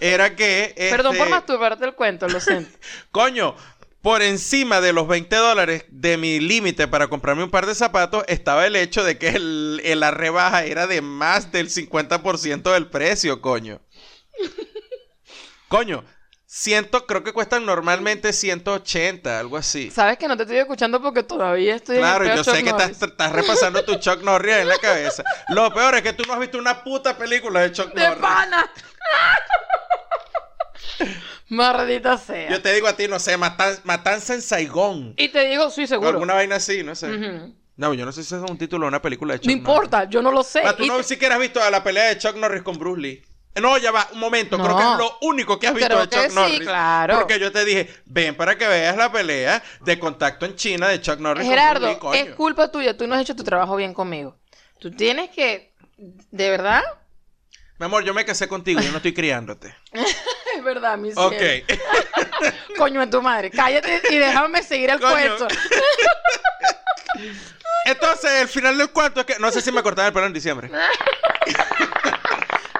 Era 0.00 0.34
que. 0.34 0.74
Perdón 0.90 1.16
por 1.16 1.26
este, 1.26 1.30
masturbarte 1.30 1.84
el 1.84 1.94
cuento, 1.94 2.26
lo 2.26 2.40
siento. 2.40 2.76
Coño, 3.12 3.54
por 4.00 4.20
encima 4.22 4.80
de 4.80 4.92
los 4.92 5.06
20 5.06 5.36
dólares 5.36 5.84
de 5.90 6.16
mi 6.16 6.40
límite 6.40 6.88
para 6.88 7.06
comprarme 7.06 7.44
un 7.44 7.50
par 7.50 7.66
de 7.66 7.74
zapatos, 7.76 8.24
estaba 8.26 8.66
el 8.66 8.74
hecho 8.74 9.04
de 9.04 9.16
que 9.16 9.28
el, 9.28 9.80
el- 9.84 10.00
la 10.00 10.10
rebaja 10.10 10.64
era 10.64 10.88
de 10.88 11.02
más 11.02 11.52
del 11.52 11.68
50% 11.68 12.72
del 12.72 12.88
precio, 12.88 13.40
coño. 13.40 13.80
Coño, 15.68 16.04
ciento, 16.54 17.06
creo 17.06 17.24
que 17.24 17.32
cuestan 17.32 17.64
normalmente 17.64 18.30
180, 18.34 19.40
algo 19.40 19.56
así. 19.56 19.90
Sabes 19.90 20.18
que 20.18 20.28
no 20.28 20.36
te 20.36 20.42
estoy 20.42 20.58
escuchando 20.58 21.00
porque 21.00 21.22
todavía 21.22 21.76
estoy 21.76 21.96
Claro, 21.96 22.26
en 22.26 22.36
yo 22.36 22.44
sé 22.44 22.62
que 22.62 22.68
estás, 22.70 23.32
repasando 23.32 23.82
tu 23.84 23.94
Chuck 23.96 24.22
Norris 24.22 24.56
en 24.56 24.68
la 24.68 24.76
cabeza. 24.76 25.24
Lo 25.48 25.72
peor 25.72 25.94
es 25.94 26.02
que 26.02 26.12
tú 26.12 26.24
no 26.26 26.34
has 26.34 26.40
visto 26.40 26.58
una 26.58 26.84
puta 26.84 27.16
película 27.16 27.60
de 27.60 27.72
Chuck 27.72 27.94
¡De 27.94 28.04
Norris. 28.06 28.20
pana! 28.20 28.70
Maldita 31.48 32.16
sea. 32.18 32.50
Yo 32.50 32.60
te 32.62 32.72
digo 32.74 32.86
a 32.86 32.96
ti, 32.96 33.08
no 33.08 33.18
sé, 33.18 33.36
Matan- 33.38 33.78
Matanza 33.84 34.34
en 34.34 34.42
Saigón. 34.42 35.14
Y 35.16 35.28
te 35.28 35.46
digo, 35.48 35.70
sí, 35.70 35.84
O 35.84 35.86
seguro. 35.86 36.10
alguna 36.10 36.34
vaina 36.34 36.56
así, 36.56 36.82
no 36.82 36.94
sé. 36.94 37.08
No, 37.76 37.94
yo 37.94 38.04
no 38.04 38.12
sé 38.12 38.22
si 38.24 38.34
es 38.34 38.40
un 38.42 38.58
título 38.58 38.84
de 38.84 38.88
una 38.88 39.00
película 39.02 39.32
de 39.34 39.40
Chuck 39.40 39.46
No 39.48 39.52
Norris. 39.56 39.68
importa, 39.68 40.04
yo 40.04 40.20
no 40.22 40.30
lo 40.30 40.42
sé. 40.42 40.62
Ah, 40.64 40.76
tú 40.76 40.84
Y 40.84 40.88
no 40.88 40.98
te- 40.98 41.04
siquiera 41.04 41.34
has 41.36 41.40
visto 41.40 41.60
la 41.70 41.82
pelea 41.82 42.04
de 42.08 42.18
Chuck 42.18 42.36
Norris 42.36 42.62
con 42.62 42.78
Bruce 42.78 43.00
Lee. 43.00 43.22
No, 43.60 43.76
ya 43.76 43.90
va, 43.90 44.08
un 44.12 44.18
momento. 44.18 44.56
Creo 44.58 44.76
que 44.76 44.82
es 44.82 44.98
lo 44.98 45.18
único 45.22 45.58
que 45.58 45.66
has 45.68 45.74
visto 45.74 45.88
Creo 45.88 46.00
de 46.00 46.08
Chuck 46.08 46.22
que 46.22 46.30
sí, 46.30 46.34
Norris. 46.34 46.60
claro. 46.60 47.18
Porque 47.18 47.38
yo 47.38 47.52
te 47.52 47.64
dije, 47.64 47.92
ven 48.06 48.34
para 48.34 48.56
que 48.56 48.66
veas 48.66 48.96
la 48.96 49.12
pelea 49.12 49.62
de 49.80 49.98
contacto 49.98 50.46
en 50.46 50.56
China 50.56 50.88
de 50.88 51.00
Chuck 51.00 51.18
Norris 51.18 51.46
Gerardo, 51.46 51.88
Lee, 51.88 51.96
coño. 51.98 52.14
es 52.14 52.34
culpa 52.34 52.70
tuya, 52.70 52.96
tú 52.96 53.06
no 53.06 53.14
has 53.14 53.20
hecho 53.20 53.36
tu 53.36 53.44
trabajo 53.44 53.76
bien 53.76 53.92
conmigo. 53.92 54.38
Tú 54.78 54.90
tienes 54.90 55.30
que, 55.30 55.74
de 55.96 56.50
verdad, 56.50 56.82
Mi 57.78 57.84
amor, 57.86 58.04
yo 58.04 58.14
me 58.14 58.24
casé 58.24 58.48
contigo, 58.48 58.80
yo 58.80 58.90
no 58.90 58.96
estoy 58.96 59.12
criándote. 59.12 59.76
es 59.92 60.64
verdad, 60.64 60.96
mi 60.96 61.12
cielo. 61.12 61.26
ok. 61.26 61.36
Coño 62.78 63.00
de 63.00 63.06
tu 63.08 63.20
madre, 63.20 63.50
cállate 63.50 64.00
y 64.10 64.16
déjame 64.16 64.62
seguir 64.62 64.90
el 64.90 65.00
cuento. 65.00 65.46
Entonces, 67.84 68.30
el 68.40 68.48
final 68.48 68.78
del 68.78 68.90
cuento 68.90 69.20
es 69.20 69.26
que... 69.26 69.38
No 69.38 69.50
sé 69.50 69.60
si 69.60 69.72
me 69.72 69.82
cortaron 69.82 70.06
el 70.06 70.12
pelo 70.12 70.26
en 70.26 70.32
diciembre. 70.32 70.70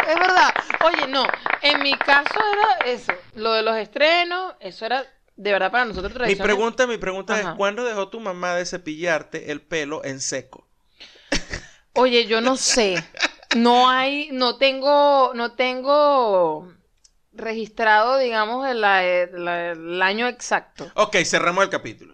Es 0.06 0.14
verdad. 0.18 0.54
Oye, 0.84 1.06
no, 1.06 1.24
en 1.62 1.82
mi 1.82 1.92
caso 1.94 2.34
era 2.52 2.92
eso, 2.92 3.12
lo 3.34 3.52
de 3.52 3.62
los 3.62 3.76
estrenos, 3.76 4.54
eso 4.60 4.86
era 4.86 5.04
de 5.36 5.52
verdad 5.52 5.70
para 5.70 5.84
nosotros 5.84 6.26
Mi 6.26 6.36
pregunta, 6.36 6.86
mi 6.86 6.98
pregunta 6.98 7.40
es. 7.40 7.46
¿cuándo 7.56 7.84
dejó 7.84 8.08
tu 8.08 8.20
mamá 8.20 8.54
de 8.54 8.66
cepillarte 8.66 9.50
el 9.50 9.60
pelo 9.60 10.04
en 10.04 10.20
seco? 10.20 10.66
Oye, 11.94 12.26
yo 12.26 12.40
no 12.40 12.56
sé. 12.56 13.02
No 13.56 13.88
hay, 13.88 14.30
no 14.32 14.56
tengo, 14.56 15.32
no 15.34 15.52
tengo 15.52 16.72
registrado, 17.32 18.18
digamos, 18.18 18.66
el, 18.68 18.82
año 20.02 20.26
exacto. 20.26 20.90
Ok, 20.94 21.16
cerramos 21.24 21.64
el 21.64 21.70
capítulo. 21.70 22.12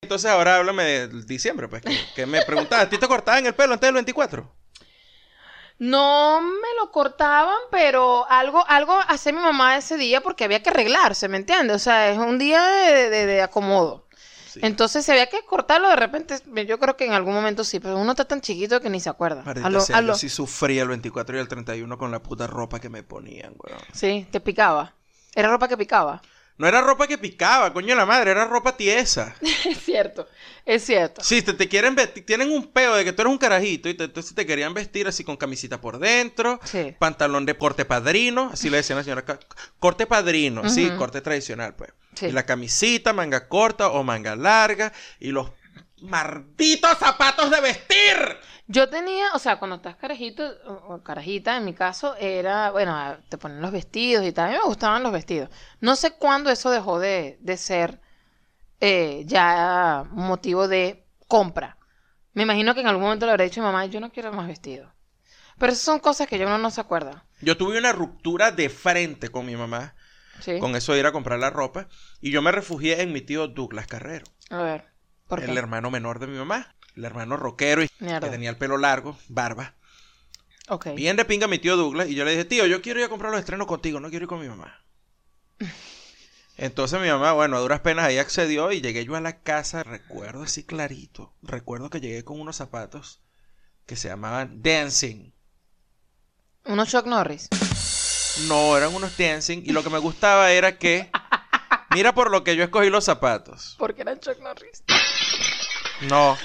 Entonces 0.00 0.30
ahora 0.30 0.56
háblame 0.56 0.84
de 0.84 1.08
diciembre, 1.24 1.68
pues. 1.68 1.82
Que, 1.82 1.98
que 2.14 2.26
me 2.26 2.42
preguntabas, 2.42 2.86
¿a 2.86 2.88
ti 2.88 2.96
te 2.98 3.06
cortaban 3.06 3.44
el 3.44 3.54
pelo 3.54 3.74
antes 3.74 3.86
del 3.86 3.94
24? 3.94 4.57
No 5.78 6.40
me 6.40 6.68
lo 6.80 6.90
cortaban, 6.90 7.56
pero 7.70 8.28
algo, 8.28 8.64
algo 8.66 8.98
hacía 9.06 9.32
mi 9.32 9.38
mamá 9.40 9.76
ese 9.76 9.96
día 9.96 10.20
porque 10.20 10.44
había 10.44 10.62
que 10.62 10.70
arreglarse, 10.70 11.28
¿me 11.28 11.36
entiendes? 11.36 11.76
O 11.76 11.78
sea, 11.78 12.10
es 12.10 12.18
un 12.18 12.38
día 12.38 12.64
de, 12.64 13.10
de- 13.10 13.26
de 13.26 13.42
acomodo. 13.42 14.04
Sí. 14.52 14.60
Entonces, 14.62 15.04
si 15.04 15.12
había 15.12 15.28
que 15.28 15.44
cortarlo 15.44 15.88
de 15.88 15.94
repente, 15.96 16.36
yo 16.66 16.78
creo 16.80 16.96
que 16.96 17.04
en 17.04 17.12
algún 17.12 17.34
momento 17.34 17.62
sí, 17.62 17.78
pero 17.78 17.96
uno 17.98 18.10
está 18.12 18.24
tan 18.24 18.40
chiquito 18.40 18.80
que 18.80 18.90
ni 18.90 18.98
se 18.98 19.08
acuerda. 19.10 19.42
A 19.62 19.70
lo- 19.70 19.80
sea, 19.80 19.98
a 19.98 20.00
yo 20.00 20.14
sí 20.14 20.28
sufría 20.28 20.82
el 20.82 20.88
24 20.88 21.36
y 21.36 21.40
el 21.40 21.46
31 21.48 21.96
con 21.98 22.10
la 22.10 22.22
puta 22.22 22.46
ropa 22.48 22.80
que 22.80 22.88
me 22.88 23.02
ponían, 23.04 23.54
weón. 23.58 23.78
Sí, 23.92 24.26
te 24.32 24.40
picaba. 24.40 24.94
Era 25.34 25.48
ropa 25.48 25.68
que 25.68 25.76
picaba. 25.76 26.20
No 26.58 26.66
era 26.66 26.80
ropa 26.80 27.06
que 27.06 27.16
picaba, 27.18 27.72
coño 27.72 27.88
de 27.88 27.94
la 27.94 28.04
madre, 28.06 28.32
era 28.32 28.44
ropa 28.44 28.76
tiesa. 28.76 29.34
Es 29.64 29.78
cierto, 29.84 30.28
es 30.66 30.84
cierto. 30.84 31.22
Sí, 31.22 31.40
te, 31.42 31.54
te 31.54 31.68
quieren 31.68 31.94
vestir, 31.94 32.26
tienen 32.26 32.50
un 32.50 32.66
peo 32.66 32.94
de 32.94 33.04
que 33.04 33.12
tú 33.12 33.22
eres 33.22 33.30
un 33.32 33.38
carajito 33.38 33.88
y 33.88 33.94
te- 33.94 34.04
entonces 34.04 34.34
te 34.34 34.44
querían 34.44 34.74
vestir 34.74 35.06
así 35.08 35.24
con 35.24 35.36
camisita 35.36 35.80
por 35.80 35.98
dentro, 35.98 36.58
Sí. 36.64 36.94
pantalón 36.98 37.46
de 37.46 37.56
corte 37.56 37.84
padrino, 37.84 38.50
así 38.52 38.68
le 38.70 38.78
decían 38.78 38.96
a 38.98 39.00
la 39.00 39.04
señora, 39.04 39.24
corte 39.78 40.06
padrino, 40.06 40.68
sí, 40.68 40.90
corte 40.98 41.20
tradicional, 41.20 41.74
pues. 41.76 41.90
Sí. 42.14 42.26
Y 42.26 42.32
la 42.32 42.44
camisita, 42.44 43.12
manga 43.12 43.46
corta 43.48 43.88
o 43.90 44.02
manga 44.02 44.34
larga, 44.34 44.92
y 45.20 45.28
los 45.30 45.50
malditos 46.02 46.98
zapatos 46.98 47.50
de 47.50 47.60
vestir. 47.60 48.16
Yo 48.66 48.88
tenía, 48.88 49.28
o 49.34 49.38
sea, 49.38 49.58
cuando 49.58 49.76
estás 49.76 49.96
carajito, 49.96 50.44
o 50.66 51.02
carajita, 51.02 51.56
en 51.56 51.64
mi 51.64 51.72
caso, 51.72 52.14
era, 52.16 52.70
bueno, 52.70 53.16
te 53.28 53.38
ponen 53.38 53.62
los 53.62 53.72
vestidos 53.72 54.24
y 54.26 54.32
tal. 54.32 54.48
A 54.48 54.52
mí 54.52 54.58
me 54.58 54.64
gustaban 54.64 55.02
los 55.02 55.12
vestidos. 55.12 55.48
No 55.80 55.96
sé 55.96 56.12
cuándo 56.12 56.50
eso 56.50 56.70
dejó 56.70 56.98
de, 56.98 57.38
de 57.40 57.56
ser 57.56 58.00
eh, 58.80 59.22
ya 59.26 60.04
motivo 60.10 60.68
de 60.68 61.06
compra. 61.26 61.78
Me 62.34 62.42
imagino 62.42 62.74
que 62.74 62.80
en 62.82 62.88
algún 62.88 63.04
momento 63.04 63.26
le 63.26 63.32
habré 63.32 63.44
dicho 63.44 63.60
a 63.60 63.64
mi 63.64 63.72
mamá, 63.72 63.86
yo 63.86 64.00
no 64.00 64.12
quiero 64.12 64.32
más 64.32 64.46
vestidos. 64.46 64.92
Pero 65.58 65.72
esas 65.72 65.84
son 65.84 65.98
cosas 65.98 66.28
que 66.28 66.38
yo 66.38 66.46
uno 66.46 66.58
no 66.58 66.70
se 66.70 66.80
acuerda. 66.80 67.24
Yo 67.40 67.56
tuve 67.56 67.78
una 67.78 67.92
ruptura 67.92 68.52
de 68.52 68.68
frente 68.68 69.28
con 69.28 69.46
mi 69.46 69.56
mamá, 69.56 69.94
¿Sí? 70.40 70.58
con 70.60 70.76
eso 70.76 70.92
de 70.92 71.00
ir 71.00 71.06
a 71.06 71.12
comprar 71.12 71.38
la 71.38 71.50
ropa, 71.50 71.88
y 72.20 72.30
yo 72.30 72.42
me 72.42 72.52
refugié 72.52 73.02
en 73.02 73.12
mi 73.12 73.22
tío 73.22 73.48
Douglas 73.48 73.86
Carrero, 73.88 74.26
A 74.50 74.62
ver, 74.62 74.84
¿por 75.28 75.40
qué? 75.40 75.50
el 75.50 75.56
hermano 75.56 75.90
menor 75.90 76.18
de 76.18 76.26
mi 76.26 76.36
mamá, 76.36 76.74
el 76.96 77.04
hermano 77.04 77.36
rockero 77.36 77.82
y 77.82 77.90
Mierda. 78.00 78.20
que 78.20 78.30
tenía 78.30 78.50
el 78.50 78.56
pelo 78.56 78.78
largo, 78.78 79.16
barba. 79.28 79.74
Ok. 80.68 80.88
Bien 80.96 81.16
de 81.16 81.24
pinga 81.24 81.46
mi 81.46 81.58
tío 81.58 81.76
Douglas, 81.76 82.08
y 82.08 82.14
yo 82.14 82.24
le 82.24 82.32
dije, 82.32 82.44
tío, 82.44 82.66
yo 82.66 82.82
quiero 82.82 82.98
ir 83.00 83.06
a 83.06 83.08
comprar 83.08 83.30
los 83.30 83.40
estrenos 83.40 83.66
contigo, 83.66 84.00
no 84.00 84.10
quiero 84.10 84.24
ir 84.24 84.28
con 84.28 84.40
mi 84.40 84.48
mamá. 84.48 84.84
Entonces 86.58 87.00
mi 87.00 87.08
mamá, 87.08 87.32
bueno, 87.32 87.56
a 87.56 87.60
duras 87.60 87.80
penas 87.80 88.04
ahí 88.04 88.18
accedió 88.18 88.72
y 88.72 88.80
llegué 88.80 89.04
yo 89.04 89.14
a 89.14 89.20
la 89.20 89.38
casa, 89.42 89.84
recuerdo 89.84 90.42
así 90.42 90.64
clarito, 90.64 91.32
recuerdo 91.40 91.88
que 91.88 92.00
llegué 92.00 92.24
con 92.24 92.40
unos 92.40 92.56
zapatos 92.56 93.22
que 93.86 93.94
se 93.94 94.08
llamaban 94.08 94.60
Dancing. 94.60 95.32
Unos 96.64 96.90
Chuck 96.90 97.06
Norris. 97.06 97.48
No, 98.48 98.76
eran 98.76 98.92
unos 98.94 99.16
Dancing 99.16 99.62
y 99.64 99.72
lo 99.72 99.82
que 99.84 99.90
me 99.90 99.98
gustaba 99.98 100.50
era 100.50 100.78
que, 100.78 101.10
mira 101.98 102.14
por 102.14 102.30
lo 102.30 102.44
que 102.44 102.54
yo 102.54 102.62
escogí 102.62 102.90
los 102.90 103.04
zapatos. 103.04 103.74
Porque 103.76 104.02
eran 104.02 104.20
Chuck 104.20 104.38
Norris. 104.40 104.84
No, 106.08 106.38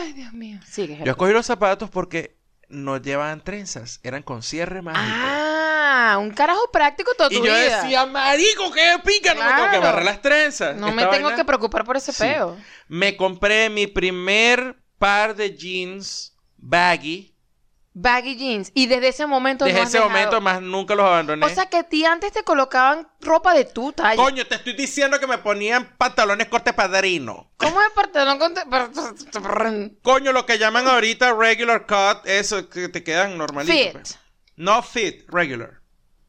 Ay, 0.00 0.12
Dios 0.14 0.32
mío. 0.32 0.60
Sigue, 0.64 0.88
yo 0.88 0.94
Gerardo. 0.98 1.10
escogí 1.10 1.32
los 1.32 1.44
zapatos 1.46 1.90
porque 1.90 2.38
no 2.68 2.96
llevaban 2.98 3.42
trenzas, 3.42 3.98
eran 4.04 4.22
con 4.22 4.42
cierre 4.42 4.80
mágico. 4.82 5.04
Ah, 5.26 6.16
un 6.20 6.30
carajo 6.30 6.70
práctico 6.72 7.12
toda 7.16 7.28
tu 7.28 7.34
y 7.34 7.38
yo 7.38 7.42
vida. 7.42 7.82
decía, 7.82 8.06
marico, 8.06 8.70
qué 8.72 8.96
pica, 9.04 9.34
no 9.34 9.40
me 9.42 9.46
tengo 9.50 9.64
que 9.64 9.68
Claro. 9.70 9.78
amarrar 9.88 10.04
las 10.04 10.22
trenzas. 10.22 10.76
no 10.76 10.88
Esta 10.88 10.96
me 10.96 11.02
tengo 11.10 11.24
vaina- 11.28 11.36
que 11.36 11.44
preocupar 11.44 11.84
por 11.84 11.96
ese 11.96 12.12
Sí. 12.12 12.22
peo. 12.22 12.56
Me 12.86 13.16
compré 13.16 13.68
mi 13.68 13.86
primer 13.88 14.76
par 14.98 15.34
de 15.34 15.54
jeans 15.56 16.34
baggy. 16.56 17.34
Baggy 17.94 18.36
jeans. 18.36 18.70
Y 18.74 18.86
desde 18.86 19.08
ese 19.08 19.26
momento 19.26 19.64
Desde 19.64 19.78
no 19.78 19.82
has 19.82 19.88
ese 19.88 19.98
dejado- 19.98 20.10
momento 20.12 20.40
más 20.40 20.62
nunca 20.62 20.94
los 20.94 21.04
abandoné. 21.06 21.44
O 21.44 21.48
sea 21.48 21.66
que 21.66 21.78
a 21.78 21.82
ti 21.82 22.04
antes 22.04 22.32
te 22.32 22.44
colocaban 22.44 23.08
ropa 23.20 23.54
de 23.54 23.64
tu 23.64 23.92
talla. 23.92 24.14
Coño, 24.22 24.46
te 24.46 24.54
estoy 24.54 24.74
diciendo 24.74 25.18
que 25.18 25.26
me 25.26 25.38
ponían 25.38 25.96
pantalones 25.98 26.46
corte 26.48 26.72
padrino. 26.72 27.50
¿Cómo 27.56 27.80
es 27.82 27.88
pantalón 27.90 28.38
con... 28.38 28.54
te- 28.54 28.62
Coño, 30.02 30.32
lo 30.32 30.46
que 30.46 30.58
llaman 30.58 30.86
ahorita 30.86 31.34
regular 31.34 31.86
cut, 31.86 32.26
eso 32.26 32.68
que 32.68 32.88
te 32.88 33.02
quedan 33.02 33.36
normalitos. 33.36 33.76
Fit. 33.76 33.92
pues. 33.92 34.18
No 34.56 34.82
fit, 34.82 35.28
regular. 35.28 35.80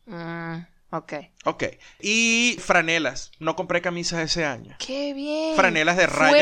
Mm, 0.05 0.59
ok. 0.91 1.13
Ok. 1.45 1.63
Y 2.01 2.57
franelas. 2.61 3.31
No 3.39 3.55
compré 3.55 3.81
camisas 3.81 4.19
ese 4.19 4.43
año. 4.45 4.75
Qué 4.77 5.13
bien. 5.13 5.55
Franelas 5.55 5.95
de 5.95 6.05
rayas. 6.07 6.41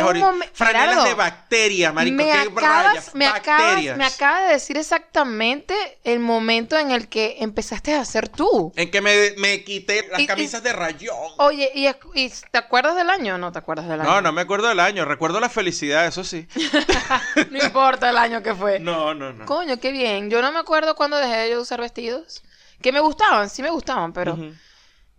Franelas 0.53 0.89
Gerardo, 0.89 1.03
de 1.03 1.13
bacterias, 1.13 1.93
marico. 1.93 2.17
me 2.17 2.23
¿Qué 2.25 2.31
acabas, 2.31 2.85
rayas? 2.85 3.15
me, 3.15 3.25
acabas, 3.27 3.97
me 3.97 4.03
acaba 4.05 4.41
de 4.47 4.53
decir 4.53 4.75
exactamente 4.77 5.75
el 6.03 6.19
momento 6.19 6.77
en 6.79 6.89
el 6.91 7.07
que 7.09 7.37
empezaste 7.39 7.93
a 7.93 8.01
hacer 8.01 8.27
tú. 8.29 8.73
En 8.75 8.89
que 8.89 9.01
me, 9.01 9.33
me 9.37 9.63
quité 9.63 10.07
las 10.09 10.19
Y- 10.19 10.23
y- 10.23 10.27
camisas 10.27 10.63
de 10.63 10.73
rayón. 10.73 11.15
Oye, 11.37 11.69
¿y, 11.75 11.87
y 12.15 12.31
te 12.51 12.57
acuerdas 12.57 12.95
del 12.95 13.09
año 13.11 13.35
o 13.35 13.37
no 13.37 13.51
te 13.51 13.59
acuerdas 13.59 13.87
del 13.87 14.01
año? 14.01 14.09
No, 14.09 14.21
no 14.21 14.31
me 14.31 14.41
acuerdo 14.41 14.67
del 14.67 14.79
año. 14.79 15.05
Recuerdo 15.05 15.39
la 15.39 15.49
felicidad, 15.49 16.07
eso 16.07 16.23
sí. 16.23 16.47
No 17.51 17.63
importa 17.63 18.09
el 18.09 18.17
año 18.17 18.41
que 18.41 18.53
fue. 18.55 18.79
No, 18.79 19.13
no, 19.13 19.31
no. 19.33 19.45
Coño, 19.45 19.79
qué 19.79 19.91
bien. 19.91 20.29
Yo 20.29 20.41
no 20.41 20.51
me 20.51 20.59
acuerdo 20.59 20.95
cuando 20.95 21.17
dejé 21.17 21.49
de 21.49 21.57
usar 21.57 21.79
vestidos. 21.81 22.41
Que 22.81 22.91
me 22.91 22.99
gustaban, 22.99 23.49
sí 23.49 23.61
me 23.61 23.69
gustaban, 23.69 24.13
pero 24.13 24.37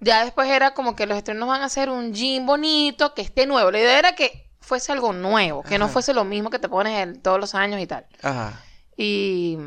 ya 0.01 0.25
después 0.25 0.49
era 0.49 0.75
como 0.75 0.95
que 0.95 1.07
los 1.07 1.17
estrenos 1.19 1.49
van 1.49 1.63
a 1.63 1.69
ser 1.69 1.91
un 1.91 2.15
jean 2.15 2.47
bonito, 2.47 3.15
que 3.15 3.23
esté 3.23 3.47
nuevo. 3.47 3.71
La 3.71 3.79
idea 3.81 3.99
era 3.99 4.15
que 4.15 4.49
fuese 4.61 4.93
algo 4.93 5.13
nuevo, 5.13 5.63
que 5.63 5.79
no 5.79 5.87
fuese 5.89 6.13
lo 6.15 6.25
mismo 6.25 6.51
que 6.51 6.59
te 6.59 6.69
pones 6.69 7.01
el- 7.01 7.21
todos 7.21 7.41
los 7.41 7.55
años 7.55 7.81
y 7.81 7.87
tal. 7.87 8.07
Ajá. 8.23 8.63
Y, 8.97 9.59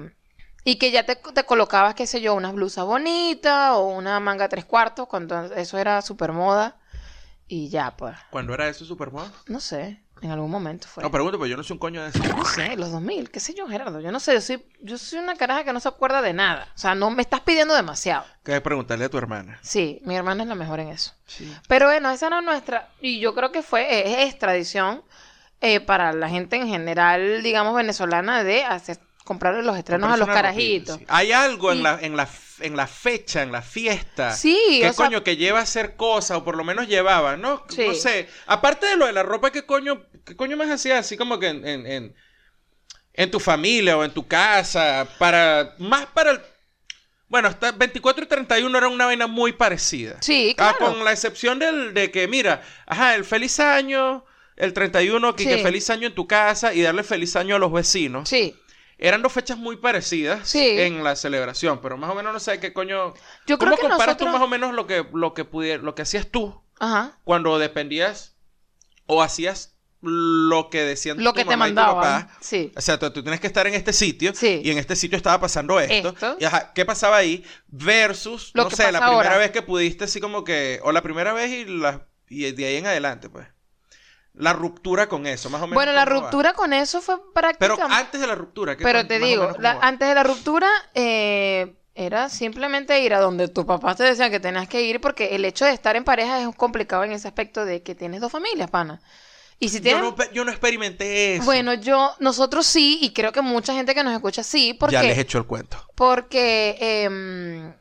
y 0.63 0.75
que 0.75 0.91
ya 0.91 1.05
te, 1.05 1.15
te 1.15 1.43
colocabas, 1.43 1.95
qué 1.95 2.05
sé 2.07 2.21
yo, 2.21 2.33
unas 2.35 2.53
blusas 2.53 2.85
bonitas 2.85 3.71
o 3.73 3.87
una 3.87 4.19
manga 4.19 4.47
tres 4.49 4.63
cuartos, 4.65 5.07
cuando 5.07 5.41
eso 5.53 5.77
era 5.77 6.01
súper 6.01 6.31
moda. 6.31 6.77
Y 7.47 7.67
ya, 7.69 7.97
pues, 7.97 8.15
¿Cuándo 8.29 8.53
era 8.53 8.69
eso, 8.69 8.85
Superman? 8.85 9.29
no 9.47 9.59
sé, 9.59 10.01
en 10.21 10.31
algún 10.31 10.51
momento 10.51 10.87
fue. 10.87 11.03
No, 11.03 11.09
pregunto, 11.11 11.37
pues 11.37 11.49
yo 11.49 11.57
no 11.57 11.63
soy 11.63 11.73
un 11.75 11.79
coño 11.79 12.03
de 12.03 12.09
eso. 12.09 12.19
No 12.35 12.45
sé, 12.45 12.75
los 12.77 12.91
2000, 12.91 13.31
qué 13.31 13.39
sé 13.39 13.53
yo, 13.53 13.67
Gerardo. 13.67 13.99
Yo 14.01 14.11
no 14.11 14.19
sé, 14.19 14.33
yo 14.35 14.41
soy, 14.41 14.63
yo 14.81 14.97
soy 14.97 15.19
una 15.19 15.35
caraja 15.35 15.63
que 15.63 15.73
no 15.73 15.79
se 15.79 15.87
acuerda 15.89 16.21
de 16.21 16.33
nada. 16.33 16.67
O 16.75 16.77
sea, 16.77 16.93
no 16.95 17.09
me 17.09 17.21
estás 17.21 17.39
pidiendo 17.41 17.73
demasiado. 17.73 18.23
Que 18.43 18.59
preguntarle 18.61 19.05
a 19.05 19.09
tu 19.09 19.17
hermana. 19.17 19.57
Sí, 19.61 19.99
mi 20.05 20.15
hermana 20.15 20.43
es 20.43 20.49
la 20.49 20.55
mejor 20.55 20.79
en 20.79 20.89
eso. 20.89 21.13
Sí. 21.25 21.51
Pero 21.67 21.87
bueno, 21.87 22.09
esa 22.11 22.27
era 22.27 22.41
nuestra, 22.41 22.89
y 23.01 23.19
yo 23.19 23.33
creo 23.35 23.51
que 23.51 23.61
fue, 23.63 24.21
es, 24.23 24.27
es 24.33 24.39
tradición 24.39 25.01
eh, 25.61 25.79
para 25.79 26.13
la 26.13 26.29
gente 26.29 26.55
en 26.55 26.67
general, 26.67 27.41
digamos, 27.43 27.75
venezolana, 27.75 28.43
de 28.43 28.63
hacer, 28.63 28.97
comprarle 29.23 29.61
los 29.63 29.77
estrenos 29.77 30.11
a 30.11 30.17
los 30.17 30.27
carajitos. 30.27 30.99
Hay 31.07 31.31
algo 31.31 31.71
Y- 31.73 31.77
en, 31.77 31.83
la, 31.83 31.99
en, 32.01 32.17
la, 32.17 32.27
en 32.61 32.75
la 32.77 32.87
fecha, 32.87 33.41
en 33.43 33.51
la 33.51 33.61
fiesta. 33.61 34.33
Sí, 34.35 34.57
¿Qué 34.81 34.89
o 34.89 34.93
sea- 34.93 35.05
coño 35.05 35.23
que 35.23 35.37
lleva 35.37 35.59
a 35.59 35.63
hacer 35.63 35.95
cosas? 35.95 36.37
O 36.37 36.43
por 36.43 36.55
lo 36.55 36.63
menos 36.63 36.87
llevaba, 36.87 37.37
¿no? 37.37 37.63
Sí. 37.69 37.85
No 37.87 37.93
sé. 37.93 38.27
Aparte 38.47 38.85
de 38.87 38.95
lo 38.97 39.05
de 39.05 39.13
la 39.13 39.23
ropa, 39.23 39.51
¿qué 39.51 39.65
coño, 39.65 40.03
qué 40.25 40.35
coño 40.35 40.57
más 40.57 40.69
hacías 40.69 40.99
así 40.99 41.17
como 41.17 41.39
que 41.39 41.47
en, 41.47 41.67
en, 41.67 41.85
en, 41.87 42.15
en 43.13 43.31
tu 43.31 43.39
familia 43.39 43.97
o 43.97 44.03
en 44.03 44.11
tu 44.11 44.27
casa? 44.27 45.07
Para. 45.19 45.75
Más 45.79 46.05
para 46.07 46.31
el. 46.31 46.41
Bueno, 47.27 47.47
hasta 47.47 47.71
24 47.71 48.25
y 48.25 48.27
31 48.27 48.77
era 48.77 48.89
una 48.89 49.05
vaina 49.05 49.25
muy 49.25 49.53
parecida. 49.53 50.17
Sí, 50.19 50.53
Ah, 50.57 50.75
claro. 50.77 50.93
con 50.95 51.05
la 51.05 51.13
excepción 51.13 51.59
del, 51.59 51.93
de 51.93 52.11
que, 52.11 52.27
mira, 52.27 52.61
ajá, 52.85 53.15
el 53.15 53.23
feliz 53.23 53.57
año, 53.61 54.25
el 54.57 54.73
31, 54.73 55.33
que, 55.33 55.43
Sí. 55.43 55.49
que 55.49 55.57
feliz 55.59 55.89
año 55.89 56.07
en 56.07 56.13
tu 56.13 56.27
casa 56.27 56.73
y 56.73 56.81
darle 56.81 57.03
feliz 57.03 57.37
año 57.37 57.55
a 57.55 57.59
los 57.59 57.71
vecinos. 57.71 58.27
Sí, 58.27 58.53
Eran 59.01 59.21
dos 59.23 59.33
fechas 59.33 59.57
muy 59.57 59.77
parecidas 59.77 60.47
Sí. 60.47 60.79
en 60.79 61.03
la 61.03 61.15
celebración, 61.15 61.81
pero 61.81 61.97
más 61.97 62.09
o 62.11 62.15
menos 62.15 62.31
no 62.31 62.39
sé 62.39 62.59
qué 62.59 62.71
coño. 62.71 63.13
Yo 63.47 63.57
¿Cómo 63.57 63.71
creo 63.71 63.75
que 63.81 63.89
comparas 63.89 64.15
tú 64.17 64.27
más 64.27 64.41
o 64.41 64.47
menos 64.47 64.73
lo 64.73 64.85
que, 64.87 65.05
lo 65.13 65.33
que 65.33 65.43
pudier- 65.43 65.81
lo 65.81 65.95
que 65.95 66.03
hacías 66.03 66.27
tú 66.29 66.61
ajá. 66.79 67.17
cuando 67.23 67.57
dependías 67.59 68.35
o 69.07 69.21
hacías 69.23 69.75
lo 70.03 70.69
que 70.71 70.81
decían 70.83 71.23
Lo 71.23 71.31
tu 71.31 71.37
que 71.37 71.43
te 71.45 71.49
mamá 71.51 71.67
y 71.67 71.71
tu 71.71 71.75
mandaban. 71.75 72.23
papá? 72.27 72.37
Sí. 72.41 72.71
O 72.75 72.81
sea, 72.81 72.97
tú, 72.97 73.11
tú 73.11 73.21
tienes 73.23 73.39
que 73.39 73.47
estar 73.47 73.67
en 73.67 73.73
este 73.75 73.93
sitio 73.93 74.33
Sí. 74.35 74.61
y 74.63 74.71
en 74.71 74.77
este 74.77 74.95
sitio 74.95 75.15
estaba 75.17 75.39
pasando 75.39 75.79
esto. 75.79 76.09
Esto. 76.09 76.37
Y 76.39 76.45
ajá, 76.45 76.71
¿qué 76.73 76.85
pasaba 76.85 77.17
ahí? 77.17 77.43
Versus, 77.67 78.51
Lo 78.53 78.63
no 78.63 78.69
que 78.69 78.75
sé, 78.75 78.83
la 78.91 78.99
primera 78.99 79.15
ahora. 79.29 79.37
vez 79.37 79.51
que 79.51 79.61
pudiste 79.61 80.03
así 80.05 80.19
como 80.19 80.43
que, 80.43 80.79
o 80.83 80.91
la 80.91 81.01
primera 81.01 81.33
vez 81.33 81.51
y, 81.51 81.65
la, 81.65 82.07
y 82.29 82.51
de 82.51 82.65
ahí 82.65 82.75
en 82.77 82.85
adelante, 82.87 83.29
pues. 83.29 83.47
La 84.33 84.53
ruptura 84.53 85.07
con 85.07 85.27
eso, 85.27 85.49
más 85.49 85.61
o 85.61 85.65
menos. 85.67 85.75
Bueno, 85.75 85.91
la 85.91 86.05
ruptura 86.05 86.53
con 86.53 86.71
eso 86.73 87.01
fue 87.01 87.17
Pero 87.17 87.33
prácticamente... 87.33 87.93
antes 87.95 88.21
de 88.21 88.27
la 88.27 88.35
ruptura, 88.35 88.77
¿qué 88.77 88.83
Pero 88.83 89.05
te 89.05 89.19
digo, 89.19 89.51
la- 89.59 89.77
antes 89.81 90.07
de 90.07 90.15
la 90.15 90.23
ruptura 90.23 90.69
eh, 90.93 91.75
era 91.95 92.29
simplemente 92.29 92.99
ir 93.01 93.13
a 93.13 93.19
donde 93.19 93.49
tus 93.49 93.65
papás 93.65 93.97
te 93.97 94.03
decían 94.03 94.31
que 94.31 94.39
tenías 94.39 94.69
que 94.69 94.81
ir 94.83 95.01
porque 95.01 95.35
el 95.35 95.43
hecho 95.43 95.65
de 95.65 95.73
estar 95.73 95.95
en 95.97 96.05
pareja 96.05 96.41
es 96.41 96.55
complicado 96.55 97.03
en 97.03 97.11
ese 97.11 97.27
aspecto 97.27 97.65
de 97.65 97.83
que 97.83 97.93
tienes 97.93 98.21
dos 98.21 98.31
familias, 98.31 98.71
pana. 98.71 99.01
Y 99.59 99.69
si 99.69 99.77
Yo 99.77 99.83
tienes... 99.83 100.01
no, 100.03 100.15
pe- 100.15 100.29
yo 100.33 100.43
no 100.45 100.51
experimenté 100.51 101.35
eso. 101.35 101.45
Bueno, 101.45 101.73
yo, 101.75 102.11
nosotros 102.19 102.65
sí, 102.65 102.99
y 103.01 103.11
creo 103.13 103.31
que 103.31 103.41
mucha 103.41 103.73
gente 103.73 103.93
que 103.93 104.03
nos 104.03 104.13
escucha 104.13 104.43
sí, 104.43 104.73
porque... 104.73 104.93
ya 104.93 105.03
les 105.03 105.17
he 105.17 105.21
hecho 105.21 105.37
el 105.37 105.45
cuento. 105.45 105.77
Porque, 105.93 106.77
em, 106.79 107.73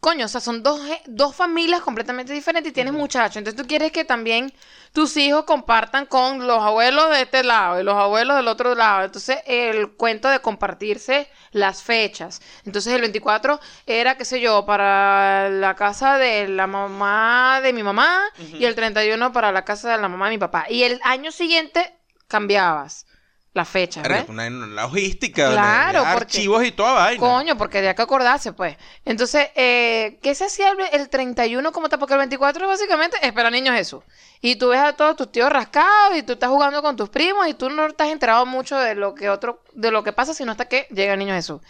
coño, 0.00 0.26
o 0.26 0.28
sea, 0.28 0.40
son 0.40 0.62
dos, 0.62 0.80
dos 1.06 1.34
familias 1.34 1.80
completamente 1.80 2.32
diferentes 2.32 2.70
y 2.70 2.74
tienes 2.74 2.92
muchachos. 2.92 3.36
Entonces 3.36 3.60
tú 3.60 3.66
quieres 3.66 3.90
que 3.90 4.04
también 4.04 4.52
tus 4.92 5.16
hijos 5.16 5.44
compartan 5.44 6.06
con 6.06 6.46
los 6.46 6.62
abuelos 6.62 7.10
de 7.10 7.22
este 7.22 7.42
lado 7.42 7.80
y 7.80 7.82
los 7.82 7.94
abuelos 7.94 8.36
del 8.36 8.48
otro 8.48 8.74
lado. 8.74 9.04
Entonces 9.04 9.38
el 9.46 9.92
cuento 9.92 10.28
de 10.28 10.40
compartirse 10.40 11.28
las 11.50 11.82
fechas. 11.82 12.40
Entonces 12.64 12.92
el 12.94 13.00
24 13.00 13.58
era, 13.86 14.16
qué 14.16 14.24
sé 14.24 14.40
yo, 14.40 14.64
para 14.64 15.48
la 15.50 15.74
casa 15.74 16.16
de 16.16 16.48
la 16.48 16.66
mamá 16.66 17.60
de 17.62 17.72
mi 17.72 17.82
mamá 17.82 18.20
y 18.38 18.64
el 18.64 18.74
31 18.74 19.32
para 19.32 19.50
la 19.50 19.64
casa 19.64 19.90
de 19.90 19.98
la 19.98 20.08
mamá 20.08 20.26
de 20.26 20.36
mi 20.36 20.38
papá. 20.38 20.66
Y 20.68 20.84
el 20.84 21.00
año 21.02 21.32
siguiente 21.32 21.98
cambiabas 22.28 23.07
la 23.58 23.64
fecha, 23.66 24.00
¿ves? 24.02 24.24
Una, 24.28 24.46
una 24.46 24.82
logística, 24.82 25.50
Claro, 25.52 25.98
de 26.00 26.04
porque- 26.14 26.24
archivos 26.24 26.64
y 26.64 26.72
toda 26.72 26.92
vaina. 26.94 27.20
Coño, 27.20 27.58
porque 27.58 27.78
había 27.78 27.94
que 27.94 28.02
acordarse, 28.02 28.52
pues. 28.54 28.76
Entonces, 29.04 29.48
eh, 29.54 30.18
¿qué 30.22 30.34
se 30.34 30.44
hacía 30.46 30.70
el, 30.70 30.78
el 31.00 31.08
31 31.10 31.70
como 31.72 31.88
tal? 31.90 31.98
Porque 31.98 32.14
el 32.14 32.18
24 32.18 32.66
básicamente 32.66 33.18
espera 33.20 33.50
niño 33.50 33.72
Jesús. 33.72 34.02
Y 34.40 34.54
tú 34.56 34.68
ves 34.68 34.78
a 34.80 34.92
todos 34.94 35.16
tus 35.16 35.32
tíos 35.32 35.50
rascados 35.50 36.16
y 36.16 36.22
tú 36.22 36.34
estás 36.34 36.48
jugando 36.48 36.80
con 36.80 36.96
tus 36.96 37.08
primos 37.08 37.48
y 37.48 37.54
tú 37.54 37.70
no 37.70 37.86
estás 37.86 38.08
enterado 38.08 38.46
mucho 38.46 38.76
de 38.78 38.94
lo 38.94 39.12
que 39.12 39.28
otro, 39.28 39.60
de 39.74 39.90
lo 39.90 40.04
que 40.04 40.12
pasa 40.12 40.32
sino 40.32 40.52
hasta 40.52 40.68
que 40.68 40.86
llega 40.90 41.14
el 41.14 41.18
niño 41.18 41.34
Jesús. 41.34 41.60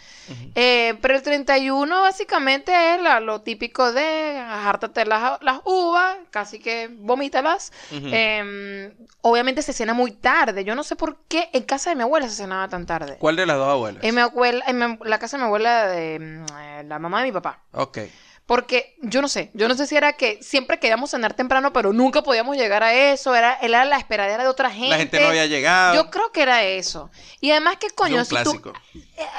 Eh, 0.53 0.93
pero 1.01 1.15
el 1.15 1.23
31 1.23 2.01
básicamente 2.01 2.93
es 2.93 3.01
la- 3.01 3.19
lo 3.19 3.41
típico 3.41 3.91
de 3.91 4.39
jártate 4.63 5.05
las, 5.05 5.41
las 5.41 5.61
uvas, 5.65 6.15
casi 6.29 6.59
que 6.59 6.89
vomítalas. 6.91 7.71
Eh, 7.91 8.93
obviamente 9.21 9.61
se 9.63 9.73
cena 9.73 9.93
muy 9.95 10.11
tarde. 10.11 10.63
Yo 10.63 10.75
no 10.75 10.83
sé 10.83 10.95
por 10.95 11.17
qué 11.27 11.49
en 11.53 11.63
casa 11.63 11.78
de 11.87 11.95
mi 11.95 12.03
abuela 12.03 12.27
se 12.27 12.35
cenaba 12.35 12.67
tan 12.67 12.85
tarde. 12.85 13.17
¿Cuál 13.19 13.35
de 13.37 13.45
las 13.45 13.57
dos 13.57 13.69
abuelas? 13.69 14.03
En 14.03 14.13
mi 14.15 14.21
abuela, 14.21 14.63
en 14.67 14.77
mi- 14.77 14.97
la 15.05 15.19
casa 15.19 15.37
de 15.37 15.43
mi 15.43 15.45
abuela, 15.47 15.87
de 15.87 16.19
mm, 16.19 16.45
eh, 16.59 16.83
la 16.85 16.99
mamá 16.99 17.19
de 17.19 17.25
mi 17.27 17.31
papá. 17.31 17.61
Ok. 17.71 17.99
Porque 18.45 18.95
yo 19.03 19.21
no 19.21 19.27
sé, 19.27 19.51
yo 19.53 19.67
no 19.67 19.75
sé 19.75 19.85
si 19.85 19.95
era 19.95 20.13
que 20.13 20.39
siempre 20.41 20.79
queríamos 20.79 21.11
cenar 21.11 21.35
temprano, 21.35 21.71
pero 21.71 21.93
nunca 21.93 22.23
podíamos 22.23 22.57
llegar 22.57 22.81
a 22.81 22.93
eso. 22.95 23.35
Era, 23.35 23.59
era 23.61 23.85
la 23.85 23.97
esperadera 23.97 24.41
de 24.41 24.49
otra 24.49 24.71
gente. 24.71 24.89
La 24.89 24.97
gente 24.97 25.19
no 25.19 25.27
había 25.27 25.45
llegado. 25.45 25.93
Yo 25.95 26.09
creo 26.09 26.31
que 26.31 26.41
era 26.41 26.63
eso. 26.63 27.11
Y 27.41 27.51
además 27.51 27.77
que 27.77 27.91
coño, 27.91 28.17
un 28.17 28.25
si 28.25 28.29
tú, 28.29 28.35
clásico. 28.41 28.73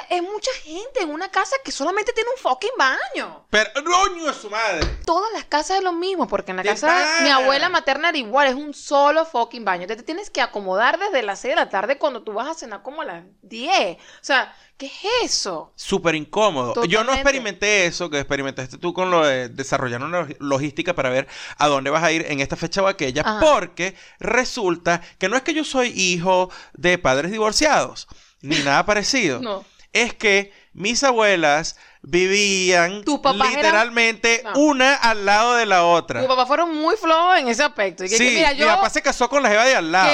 Es 0.09 0.23
mucha 0.23 0.51
gente 0.63 1.03
en 1.03 1.11
una 1.11 1.31
casa 1.31 1.57
que 1.65 1.73
solamente 1.73 2.13
tiene 2.13 2.29
un 2.37 2.41
fucking 2.43 2.71
baño. 2.79 3.47
Pero, 3.51 3.71
¡Coño 3.85 4.25
de 4.27 4.35
su 4.35 4.51
madre! 4.51 4.87
Todas 5.05 5.33
las 5.33 5.45
casas 5.45 5.79
es 5.79 5.83
lo 5.85 5.93
mismo, 5.93 6.27
porque 6.29 6.51
en 6.51 6.57
la 6.59 6.63
¿Qué 6.63 6.69
casa 6.71 7.17
de 7.19 7.23
mi 7.25 7.31
abuela 7.31 7.69
materna 7.69 8.11
era 8.11 8.19
igual, 8.19 8.49
es 8.49 8.55
un 8.55 8.75
solo 8.75 9.25
fucking 9.25 9.65
baño. 9.65 9.87
Te, 9.87 9.97
te 9.97 10.03
tienes 10.03 10.31
que 10.31 10.41
acomodar 10.41 10.99
desde 10.99 11.23
las 11.23 11.41
6 11.41 11.53
de 11.53 11.57
la 11.57 11.69
tarde 11.69 11.99
cuando 11.99 12.23
tú 12.23 12.33
vas 12.33 12.49
a 12.49 12.55
cenar 12.55 12.83
como 12.83 13.03
a 13.03 13.05
las 13.07 13.25
10. 13.43 13.97
O 13.97 14.01
sea, 14.21 14.55
¿qué 14.77 14.87
es 14.87 14.93
eso? 15.25 15.73
Súper 15.77 16.15
incómodo. 16.15 16.85
Yo 16.85 17.05
no 17.05 17.13
experimenté 17.13 17.87
eso 17.87 18.09
que 18.11 18.19
experimentaste 18.21 18.79
tú 18.79 18.93
con 18.95 19.11
lo 19.11 19.27
de 19.27 19.49
desarrollar 19.49 20.03
una 20.03 20.23
log- 20.23 20.37
logística 20.41 20.95
para 20.95 21.11
ver 21.11 21.27
a 21.59 21.67
dónde 21.69 21.91
vas 21.91 22.03
a 22.05 22.13
ir 22.13 22.27
en 22.29 22.41
esta 22.41 22.57
fecha 22.57 22.83
o 22.83 22.87
aquella, 22.87 23.23
Ajá. 23.25 23.41
porque 23.41 23.95
resulta 24.19 25.01
que 25.19 25.29
no 25.29 25.37
es 25.37 25.43
que 25.43 25.55
yo 25.55 25.65
soy 25.65 25.89
hijo 25.89 26.51
de 26.75 26.99
padres 26.99 27.31
divorciados, 27.31 28.07
ni 28.43 28.59
nada 28.59 28.85
parecido. 28.87 29.41
No. 29.41 29.65
Es 29.93 30.15
que 30.15 30.53
mis 30.73 31.03
abuelas 31.03 31.77
vivían 32.03 33.03
¿Tus 33.05 33.19
papás 33.21 33.49
eran- 33.51 33.57
literalmente 33.57 34.43
No. 34.45 34.53
una 34.61 34.95
al 34.95 35.27
lado 35.27 35.55
de 35.55 35.67
la 35.67 35.85
otra. 35.85 36.21
Mis 36.21 36.29
papás 36.29 36.47
fueron 36.47 36.75
muy 36.77 36.97
flojos 36.97 37.39
en 37.39 37.49
ese 37.49 37.63
aspecto. 37.63 38.05
Y 38.05 38.09
que, 38.09 38.17
Sí, 38.17 38.25
que, 38.29 38.35
mira, 38.37 38.53
yo... 38.53 38.67
mi 38.67 38.73
papá 38.75 38.91
se 38.91 39.03
casó 39.03 39.29
con 39.29 39.43
la 39.43 39.49
jeva 39.49 39.65
de 39.65 39.75
al 39.75 39.91
lado. 39.93 40.11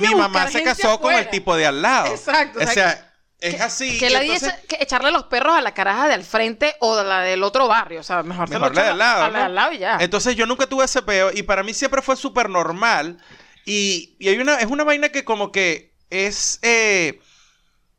Mi 0.00 0.14
mamá 0.14 0.48
se 0.50 0.62
casó 0.62 1.00
con 1.00 1.12
el 1.14 1.28
tipo 1.28 1.56
de 1.56 1.66
al 1.66 1.82
lado. 1.82 2.06
Exacto, 2.14 2.60
O 2.60 2.62
o 2.62 2.66
sea, 2.66 3.12
es 3.40 3.60
así. 3.60 3.98
Que 3.98 4.10
la 4.10 4.22
entonces- 4.22 4.54
que 4.68 4.78
echarle 4.80 5.10
los 5.10 5.24
perros 5.24 5.56
a 5.56 5.60
la 5.60 5.74
caraja 5.74 6.08
de 6.08 6.14
al 6.14 6.24
frente 6.24 6.74
o 6.80 6.96
de 6.96 7.04
la 7.04 7.20
del 7.20 7.42
otro 7.42 7.68
barrio. 7.68 8.00
O 8.00 8.04
sea, 8.04 8.22
mejor, 8.22 8.48
Mejor 8.48 8.74
la 8.74 8.82
de 8.84 8.88
al 8.90 8.98
lado. 8.98 9.22
A 9.24 9.28
la 9.28 9.32
¿no? 9.32 9.38
de 9.38 9.44
al 9.44 9.54
lado 9.54 9.72
y 9.72 9.78
ya. 9.78 9.98
Entonces 10.00 10.36
yo 10.36 10.46
nunca 10.46 10.66
tuve 10.66 10.84
ese 10.84 11.02
peo 11.02 11.30
y 11.34 11.42
para 11.42 11.62
mí 11.62 11.74
siempre 11.74 12.00
fue 12.00 12.16
súper 12.16 12.48
normal. 12.48 13.18
Y, 13.64 14.16
y 14.20 14.28
hay 14.28 14.38
una, 14.38 14.54
es 14.60 14.66
una 14.66 14.84
vaina 14.84 15.08
que 15.10 15.24
como 15.24 15.50
que 15.52 15.92
es... 16.10 16.60
eh, 16.62 17.20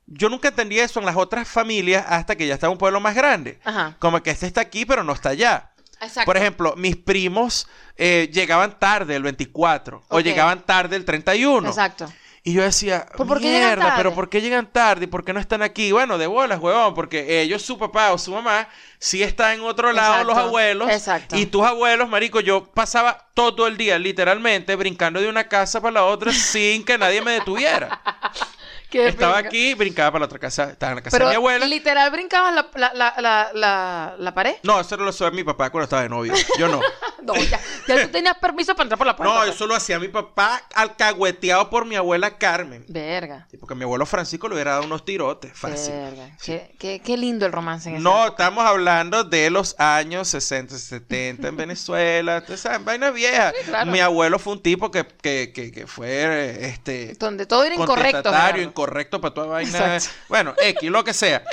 yo 0.08 0.30
nunca 0.30 0.48
entendí 0.48 0.80
eso 0.80 1.00
en 1.00 1.06
las 1.06 1.16
otras 1.16 1.48
familias 1.48 2.06
hasta 2.08 2.36
que 2.36 2.48
ya 2.48 2.54
estaba 2.56 2.72
un 2.72 2.78
pueblo 2.80 3.00
más 3.00 3.14
grande. 3.16 3.60
Ajá. 3.64 3.96
Como 4.00 4.22
que 4.24 4.32
este 4.32 4.48
está 4.48 4.62
aquí 4.62 4.86
pero 4.86 5.04
no 5.04 5.14
está 5.14 5.30
allá. 5.30 5.72
Exacto. 6.00 6.26
Por 6.26 6.38
ejemplo, 6.38 6.76
mis 6.78 6.96
primos 6.96 7.68
eh, 7.96 8.30
llegaban 8.32 8.78
tarde 8.80 9.16
el 9.16 9.24
24 9.24 10.04
o 10.10 10.20
llegaban 10.20 10.64
tarde 10.66 10.96
el 10.96 11.06
31. 11.06 11.68
Exacto. 11.68 12.12
Y 12.44 12.54
yo 12.54 12.62
decía, 12.64 13.06
¿Por- 13.18 13.28
por 13.28 13.42
qué 13.42 13.50
mierda, 13.50 13.96
pero? 13.98 14.14
¿por 14.16 14.30
qué 14.30 14.40
llegan 14.40 14.72
tarde? 14.72 15.04
¿Y 15.04 15.08
por 15.08 15.26
qué 15.26 15.34
no 15.34 15.40
están 15.42 15.64
aquí? 15.64 15.92
Bueno, 15.92 16.18
de 16.18 16.28
bolas, 16.28 16.60
huevón, 16.62 16.94
porque 16.94 17.42
ellos, 17.42 17.62
su 17.62 17.78
papá 17.78 18.14
o 18.14 18.18
su 18.18 18.32
mamá, 18.32 18.70
sí 19.00 19.22
está 19.22 19.54
en 19.54 19.60
otro 19.62 19.92
lado, 19.92 20.14
Exacto, 20.14 20.34
los 20.34 20.38
abuelos. 20.38 20.90
exacto. 20.90 21.36
Y 21.36 21.48
tus 21.48 21.66
abuelos, 21.66 22.08
marico, 22.08 22.40
yo 22.40 22.64
pasaba 22.72 23.28
todo 23.34 23.68
el 23.68 23.76
día, 23.76 24.00
literalmente, 24.00 24.78
brincando 24.78 25.20
de 25.20 25.28
una 25.28 25.50
casa 25.50 25.82
para 25.82 25.92
la 25.96 26.06
otra 26.06 26.32
sin 26.32 26.86
que 26.86 26.98
nadie 26.98 27.22
me 27.22 27.32
detuviera. 27.34 28.00
Qué 28.90 29.08
Estaba 29.08 29.38
aquí, 29.38 29.74
brincaba 29.74 30.12
para 30.12 30.20
la 30.22 30.26
otra 30.28 30.40
casa, 30.40 30.72
estaba 30.72 30.92
en 30.94 30.96
la 30.98 31.02
casa 31.04 31.16
Pero 31.18 31.26
de 31.28 31.32
mi 31.34 31.36
abuela. 31.36 31.66
literal 31.66 32.10
brincabas 32.12 32.54
la, 32.56 32.70
la, 32.76 33.14
la, 33.18 33.50
la, 33.54 34.16
la, 34.18 34.34
pared. 34.34 34.56
No, 34.64 34.80
eso 34.80 34.96
lo 34.98 35.10
hacía 35.10 35.30
mi 35.32 35.44
papá 35.44 35.70
cuando 35.70 35.84
estaba 35.84 36.04
de 36.04 36.10
novio. 36.10 36.34
Yo 36.58 36.68
no. 36.68 36.80
No, 37.28 37.36
ya, 37.36 37.60
ya 37.88 38.04
tú 38.04 38.08
tenías 38.10 38.38
permiso 38.38 38.74
para 38.74 38.84
entrar 38.84 38.98
por 38.98 39.06
la 39.08 39.14
puerta. 39.18 39.34
No, 39.34 39.42
pues. 39.42 39.54
eso 39.56 39.68
lo 39.68 39.76
hacía 39.76 40.00
mi 40.00 40.08
papá 40.08 40.62
alcahueteado 40.74 41.70
por 41.70 41.84
mi 41.86 41.96
abuela 41.98 42.38
Carmen. 42.38 42.86
Verga. 42.88 43.48
Sí, 43.52 43.58
porque 43.58 43.76
mi 43.76 43.84
abuelo 43.84 44.06
Francisco 44.06 44.48
le 44.48 44.54
hubiera 44.56 44.72
dado 44.72 44.86
unos 44.86 45.04
tirotes, 45.04 45.52
fácil. 45.54 45.94
Verga. 45.94 46.30
Qué, 46.42 46.74
qué, 46.80 47.02
qué 47.04 47.18
lindo 47.18 47.46
el 47.46 47.52
romance 47.52 47.90
en 47.90 47.96
esa 47.96 48.04
No, 48.04 48.26
época. 48.26 48.44
estamos 48.44 48.66
hablando 48.66 49.26
de 49.26 49.50
los 49.50 49.76
años 49.78 50.30
60, 50.30 50.78
70 50.78 51.48
en 51.50 51.58
Venezuela. 51.58 52.38
Ustedes 52.38 52.62
saben, 52.62 52.86
vaina 52.86 53.12
vieja. 53.12 53.52
claro. 53.66 53.92
Mi 53.92 54.00
abuelo 54.00 54.40
fue 54.40 54.54
un 54.54 54.62
tipo 54.62 54.90
que, 54.90 55.06
que, 55.06 55.52
que, 55.54 55.72
que 55.74 55.86
fue 55.86 56.08
eh, 56.10 56.68
este 56.70 57.14
Donde 57.20 57.46
todo 57.46 57.66
era 57.66 57.76
incorrecto. 57.76 58.32
Incorrecto 58.78 59.20
para 59.20 59.34
toda 59.34 59.48
vaina. 59.48 59.96
Exacto. 59.96 60.10
Bueno, 60.30 60.54
X, 60.62 60.90
lo 60.92 61.04
que 61.04 61.14
sea. 61.14 61.44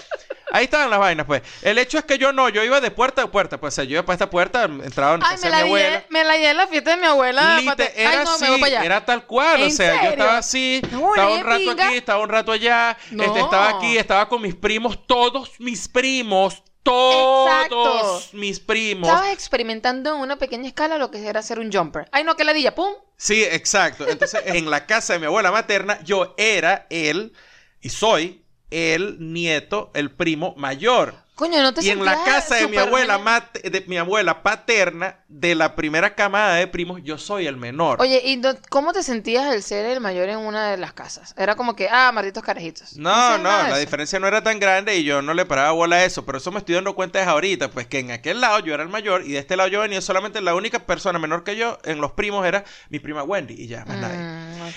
Ahí 0.53 0.65
estaban 0.65 0.89
las 0.91 1.01
vainas, 1.01 1.27
pues. 1.27 1.43
El 1.63 1.79
hecho 1.79 1.99
es 1.99 2.05
que 2.05 2.17
yo 2.19 2.33
no, 2.33 2.49
yo 2.49 2.63
iba 2.63 2.81
de 2.81 2.91
puerta 2.93 3.23
a 3.23 3.27
puerta. 3.27 3.59
Pues 3.59 3.75
o 3.75 3.77
sea, 3.77 3.85
yo 3.85 3.93
iba 3.95 4.03
para 4.05 4.15
esta 4.15 4.31
puerta, 4.31 4.65
entraba 4.65 5.15
en 5.17 5.23
Ay, 5.25 5.31
casa 5.37 5.49
me 5.51 5.57
de 5.57 5.57
mi 5.57 5.61
la, 5.61 5.67
abuela. 5.67 6.05
me 6.11 6.25
la 6.25 6.35
llevé 6.37 6.51
en 6.51 6.57
la 6.59 6.67
fiesta 6.69 6.91
de 6.91 6.97
mi 6.99 7.07
abuela. 7.07 7.57
Lite- 7.61 7.67
pate- 7.71 7.93
era 7.97 8.11
Ay, 8.11 8.25
no, 8.25 8.35
así, 8.35 8.45
me 8.61 8.67
allá. 8.67 8.85
era 8.85 9.05
tal 9.05 9.27
cual, 9.27 9.63
o 9.63 9.65
¿En 9.65 9.73
sea, 9.73 10.05
yo 10.05 10.11
estaba 10.11 10.39
así, 10.39 10.81
No, 10.93 11.09
estaba 11.15 11.31
un 11.35 11.45
rato 11.45 11.59
pinga. 11.59 11.87
aquí, 11.89 11.97
estaba 11.97 12.23
un 12.23 12.29
rato 12.29 12.53
allá, 12.53 12.97
No. 13.11 13.25
este, 13.25 13.41
estaba 13.41 13.69
aquí, 13.71 13.97
estaba 13.99 14.29
con 14.29 14.43
mis 14.43 14.55
primos, 14.55 15.07
todos 15.07 15.51
mis 15.59 15.89
primos, 15.89 16.63
todos 16.85 17.65
Exacto. 17.65 18.37
mis 18.37 18.61
primos. 18.61 19.09
Estabas 19.09 19.33
experimentando 19.33 20.15
en 20.15 20.21
una 20.21 20.37
pequeña 20.37 20.69
escala 20.69 20.99
lo 20.99 21.11
que 21.11 21.27
era 21.27 21.41
hacer 21.41 21.59
un 21.59 21.73
jumper. 21.73 22.09
Ay, 22.13 22.23
no, 22.23 22.37
que 22.37 22.45
ladilla, 22.45 22.75
pum. 22.75 22.93
Sí, 23.17 23.43
exacto. 23.43 24.07
Entonces, 24.07 24.43
en 24.47 24.71
la 24.71 24.87
casa 24.87 25.15
de 25.15 25.19
mi 25.19 25.27
abuela 25.27 25.51
materna, 25.51 26.01
yo 26.05 26.35
era 26.37 26.87
el, 26.91 27.33
y 27.81 27.89
soy 27.89 28.45
el 28.71 29.33
nieto, 29.33 29.91
el 29.95 30.11
primo 30.11 30.55
mayor. 30.57 31.24
Coño, 31.35 31.61
no 31.63 31.75
te 31.75 31.85
Y 31.85 31.91
en 31.91 32.05
la 32.05 32.23
casa 32.25 32.55
de 32.55 32.69
mi 32.69 32.77
abuela, 32.77 33.19
mate- 33.19 33.69
de 33.69 33.85
mi 33.89 33.99
abuela 33.99 34.43
paterna, 34.45 35.17
de 35.29 35.57
la 35.57 35.75
primera 35.75 36.15
camada 36.15 36.55
de 36.55 36.69
primos, 36.69 37.01
yo 37.03 37.19
soy 37.19 37.49
el 37.49 37.57
menor. 37.57 38.01
Oye, 38.01 38.23
¿y 38.25 38.37
no- 38.37 38.55
cómo 38.71 38.93
te 38.93 39.03
sentías 39.03 39.53
el 39.53 39.63
ser 39.65 39.85
el 39.87 40.01
mayor 40.01 40.29
en 40.29 40.39
una 40.39 40.71
de 40.71 40.77
las 40.77 40.93
casas? 40.93 41.35
Era 41.37 41.57
como 41.57 41.75
que, 41.75 41.89
ah, 41.91 42.13
malditos 42.13 42.45
carajitos. 42.45 42.97
No, 42.97 43.37
no, 43.39 43.45
la 43.51 43.71
eso. 43.71 43.79
diferencia 43.79 44.21
no 44.21 44.29
era 44.29 44.45
tan 44.45 44.61
grande 44.61 44.97
y 44.97 45.03
yo 45.03 45.23
no 45.23 45.35
le 45.35 45.45
paraba 45.45 45.73
bola 45.73 45.97
a 45.97 46.05
eso, 46.05 46.25
pero 46.25 46.39
eso 46.39 46.53
me 46.53 46.59
estoy 46.61 46.77
dando 46.77 46.95
cuenta 46.95 47.21
es 47.21 47.27
ahorita, 47.27 47.69
pues 47.73 47.89
que 47.89 47.99
en 47.99 48.13
aquel 48.13 48.41
lado 48.41 48.61
yo 48.61 48.73
era 48.73 48.85
el 48.85 48.89
mayor 48.89 49.27
y 49.27 49.33
de 49.33 49.39
este 49.41 49.57
lado 49.57 49.69
yo 49.69 49.81
venía 49.81 50.01
solamente 50.01 50.41
la 50.41 50.55
única 50.55 50.79
persona 50.87 51.19
menor 51.19 51.43
que 51.43 51.57
yo 51.57 51.79
en 51.83 52.01
los 52.01 52.13
primos 52.13 52.47
era 52.47 52.65
mi 52.91 53.01
prima 53.01 53.25
Wendy 53.25 53.55
y 53.55 53.67
ya, 53.67 53.85
más 53.87 53.99
nadie. 53.99 54.19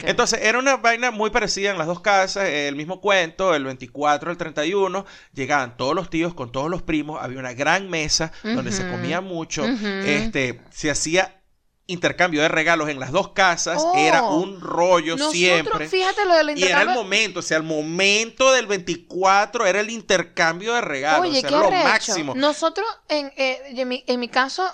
Entonces 0.04 0.40
era 0.42 0.60
una 0.60 0.78
vaina 0.78 1.12
muy 1.12 1.30
parecida 1.30 1.72
en 1.72 1.78
las 1.78 1.88
dos 1.88 2.02
casas, 2.02 2.48
el 2.50 2.76
mismo 2.76 3.02
cuento, 3.02 3.54
el 3.56 3.64
24, 3.64 4.32
el 4.32 4.38
31, 4.38 5.06
llegaban 5.34 5.78
todos 5.78 5.96
los 5.96 6.10
tíos 6.10 6.34
con 6.34 6.52
todos 6.52 6.70
los 6.70 6.82
primos, 6.82 7.20
había 7.22 7.40
una 7.40 7.54
gran 7.54 7.90
mesa 7.90 8.32
donde 8.44 8.72
se 8.72 8.90
comía 8.90 9.22
mucho, 9.22 9.66
este, 9.66 10.62
se 10.72 10.90
hacía 10.92 11.34
intercambio 11.90 12.42
de 12.42 12.50
regalos 12.50 12.90
en 12.90 13.00
las 13.00 13.12
dos 13.14 13.30
casas, 13.30 13.82
Oh. 13.82 13.94
era 13.96 14.24
un 14.24 14.60
rollo 14.60 15.14
Nosotros, 15.16 15.32
siempre. 15.32 15.88
fíjate 15.88 16.26
lo 16.26 16.36
del 16.36 16.58
Y 16.60 16.64
era 16.64 16.82
el 16.82 16.90
momento, 16.90 17.40
o 17.40 17.42
sea, 17.42 17.56
el 17.58 17.64
momento 17.64 18.52
del 18.52 18.68
24 18.68 19.66
era 19.66 19.80
el 19.80 19.90
intercambio 19.90 20.74
de 20.74 20.82
regalos, 20.82 21.30
Oye, 21.30 21.38
o 21.38 21.42
sea, 21.42 21.50
qué 21.50 21.56
era 21.56 21.64
lo 21.64 21.84
máximo. 21.90 22.36
Nosotros, 22.36 22.86
en, 23.08 23.32
eh, 23.38 23.60
en, 23.70 23.88
mi, 23.88 24.04
en 24.06 24.20
mi 24.20 24.28
caso, 24.28 24.70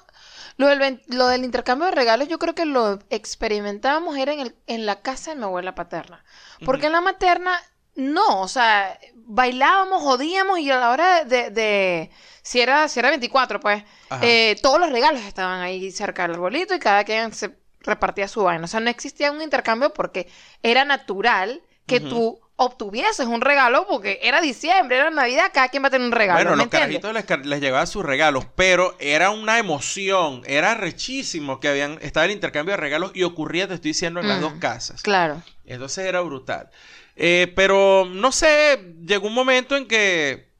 lo 0.57 0.67
del, 0.67 1.01
lo 1.07 1.27
del 1.27 1.43
intercambio 1.45 1.87
de 1.87 1.95
regalos, 1.95 2.27
yo 2.27 2.39
creo 2.39 2.55
que 2.55 2.65
lo 2.65 2.99
experimentábamos 3.09 4.17
era 4.17 4.33
en, 4.33 4.39
el, 4.39 4.55
en 4.67 4.85
la 4.85 5.01
casa 5.01 5.31
de 5.31 5.37
mi 5.37 5.43
abuela 5.43 5.75
paterna. 5.75 6.23
Porque 6.63 6.87
en 6.87 6.93
la 6.93 7.01
materna, 7.01 7.59
no, 7.95 8.41
o 8.41 8.47
sea, 8.47 8.97
bailábamos, 9.15 10.01
jodíamos 10.01 10.59
y 10.59 10.69
a 10.71 10.77
la 10.79 10.89
hora 10.91 11.23
de... 11.25 11.49
de- 11.51 12.11
si, 12.41 12.59
era, 12.59 12.87
si 12.89 12.99
era 12.99 13.09
24, 13.09 13.59
pues, 13.59 13.83
eh, 14.19 14.59
todos 14.61 14.79
los 14.79 14.91
regalos 14.91 15.21
estaban 15.21 15.61
ahí 15.61 15.91
cerca 15.91 16.23
del 16.23 16.31
arbolito 16.33 16.75
y 16.75 16.79
cada 16.79 17.03
quien 17.03 17.33
se 17.33 17.55
repartía 17.81 18.27
su 18.27 18.43
vaina. 18.43 18.65
O 18.65 18.67
sea, 18.67 18.79
no 18.79 18.89
existía 18.89 19.31
un 19.31 19.41
intercambio 19.41 19.93
porque 19.93 20.27
era 20.61 20.85
natural 20.85 21.61
que 21.85 21.99
tú 22.01 22.39
obtuvieses 22.65 23.27
un 23.27 23.41
regalo 23.41 23.85
porque 23.87 24.19
era 24.23 24.41
diciembre, 24.41 24.97
era 24.97 25.09
Navidad, 25.09 25.51
cada 25.53 25.69
quien 25.69 25.83
va 25.83 25.87
a 25.87 25.91
tener 25.91 26.05
un 26.07 26.11
regalo. 26.13 26.37
Bueno, 26.37 26.51
¿me 26.51 26.55
los 26.57 26.63
entiendes? 26.65 26.99
carajitos 27.01 27.39
les, 27.39 27.45
les 27.47 27.61
llevaban 27.61 27.87
sus 27.87 28.03
regalos, 28.05 28.45
pero 28.55 28.95
era 28.99 29.29
una 29.31 29.59
emoción, 29.59 30.41
era 30.45 30.73
rechísimo 30.75 31.59
que 31.59 31.67
habían 31.67 31.97
estaba 32.01 32.25
el 32.25 32.31
intercambio 32.31 32.73
de 32.73 32.77
regalos 32.81 33.11
y 33.13 33.23
ocurría, 33.23 33.67
te 33.67 33.73
estoy 33.75 33.89
diciendo, 33.91 34.19
en 34.19 34.27
las 34.27 34.37
Mm, 34.39 34.41
dos 34.41 34.53
casas. 34.59 35.01
Claro. 35.03 35.41
Entonces 35.65 36.05
era 36.05 36.21
brutal. 36.21 36.69
Eh, 37.15 37.51
pero 37.55 38.05
no 38.09 38.31
sé, 38.31 38.95
llegó 39.05 39.27
un 39.27 39.33
momento 39.33 39.75
en 39.77 39.87
que 39.87 40.51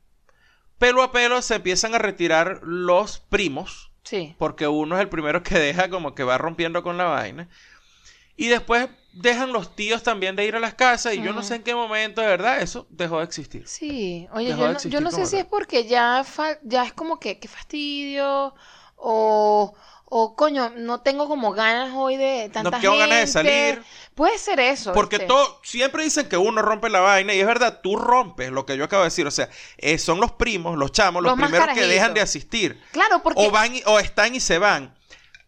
pelo 0.78 1.02
a 1.02 1.12
pelo 1.12 1.42
se 1.42 1.56
empiezan 1.56 1.96
a 1.96 1.98
retirar 1.98 2.60
los 2.64 3.20
primos, 3.20 3.92
Sí. 4.04 4.36
porque 4.38 4.68
uno 4.68 4.96
es 4.96 5.02
el 5.02 5.10
primero 5.10 5.42
que 5.44 5.58
deja 5.58 5.90
como 5.90 6.14
que 6.14 6.24
va 6.24 6.38
rompiendo 6.38 6.84
con 6.84 6.98
la 6.98 7.06
vaina. 7.06 7.48
Y 8.36 8.48
después 8.48 8.88
dejan 9.14 9.54
los 9.54 9.76
tíos 9.76 10.02
también 10.02 10.36
de 10.36 10.44
ir 10.46 10.56
a 10.56 10.60
las 10.60 10.74
casas 10.74 11.14
y 11.14 11.22
yo 11.22 11.34
no 11.34 11.44
sé 11.44 11.56
en 11.56 11.64
qué 11.64 11.76
momento 11.76 12.20
de 12.20 12.26
verdad 12.28 12.62
eso 12.62 12.88
dejó 12.90 13.20
de 13.20 13.26
existir. 13.26 13.68
Sí. 13.68 14.28
Oye, 14.34 14.48
Dejó 14.50 14.62
yo 14.62 14.74
no, 14.74 14.80
yo 14.80 15.02
no 15.02 15.12
sé 15.12 15.26
si 15.28 15.32
tal. 15.34 15.40
es 15.42 15.46
porque 15.46 15.86
ya, 15.86 16.24
fa- 16.24 16.58
ya 16.64 16.84
es 16.84 16.94
como 16.94 17.20
que, 17.20 17.40
qué 17.40 17.48
fastidio 17.48 18.56
o, 18.96 19.74
o 20.06 20.36
coño, 20.36 20.72
no 20.76 21.02
tengo 21.02 21.28
como 21.28 21.52
ganas 21.52 21.92
hoy 21.96 22.18
de 22.18 22.50
tanta 22.52 22.72
No 22.72 22.80
tengo 22.80 22.98
ganas 22.98 23.20
de 23.20 23.28
salir. 23.28 23.84
Puede 24.16 24.38
ser 24.40 24.60
eso. 24.60 24.94
Porque 24.94 25.20
todo, 25.20 25.60
siempre 25.64 26.04
dicen 26.04 26.28
que 26.28 26.38
uno 26.38 26.62
rompe 26.64 26.90
la 26.90 27.00
vaina 27.02 27.34
y 27.34 27.40
es 27.40 27.46
verdad, 27.48 27.82
tú 27.84 27.96
rompes 27.98 28.52
lo 28.52 28.66
que 28.66 28.78
yo 28.78 28.84
acabo 28.86 29.04
de 29.04 29.08
decir. 29.08 29.28
O 29.28 29.32
sea, 29.32 29.50
eh, 29.78 29.98
son 30.00 30.20
los 30.20 30.32
primos, 30.32 30.78
los 30.78 30.92
chamos, 30.92 31.22
los, 31.22 31.34
primeros 31.34 31.68
que 31.76 31.86
dejan 31.86 32.14
de 32.14 32.22
asistir. 32.22 32.82
Claro, 32.92 33.22
porque... 33.24 33.46
O 33.46 33.52
van 33.52 33.76
y- 33.76 33.84
o 33.86 34.00
están 34.00 34.34
y 34.36 34.40
se 34.40 34.58
van. 34.58 34.96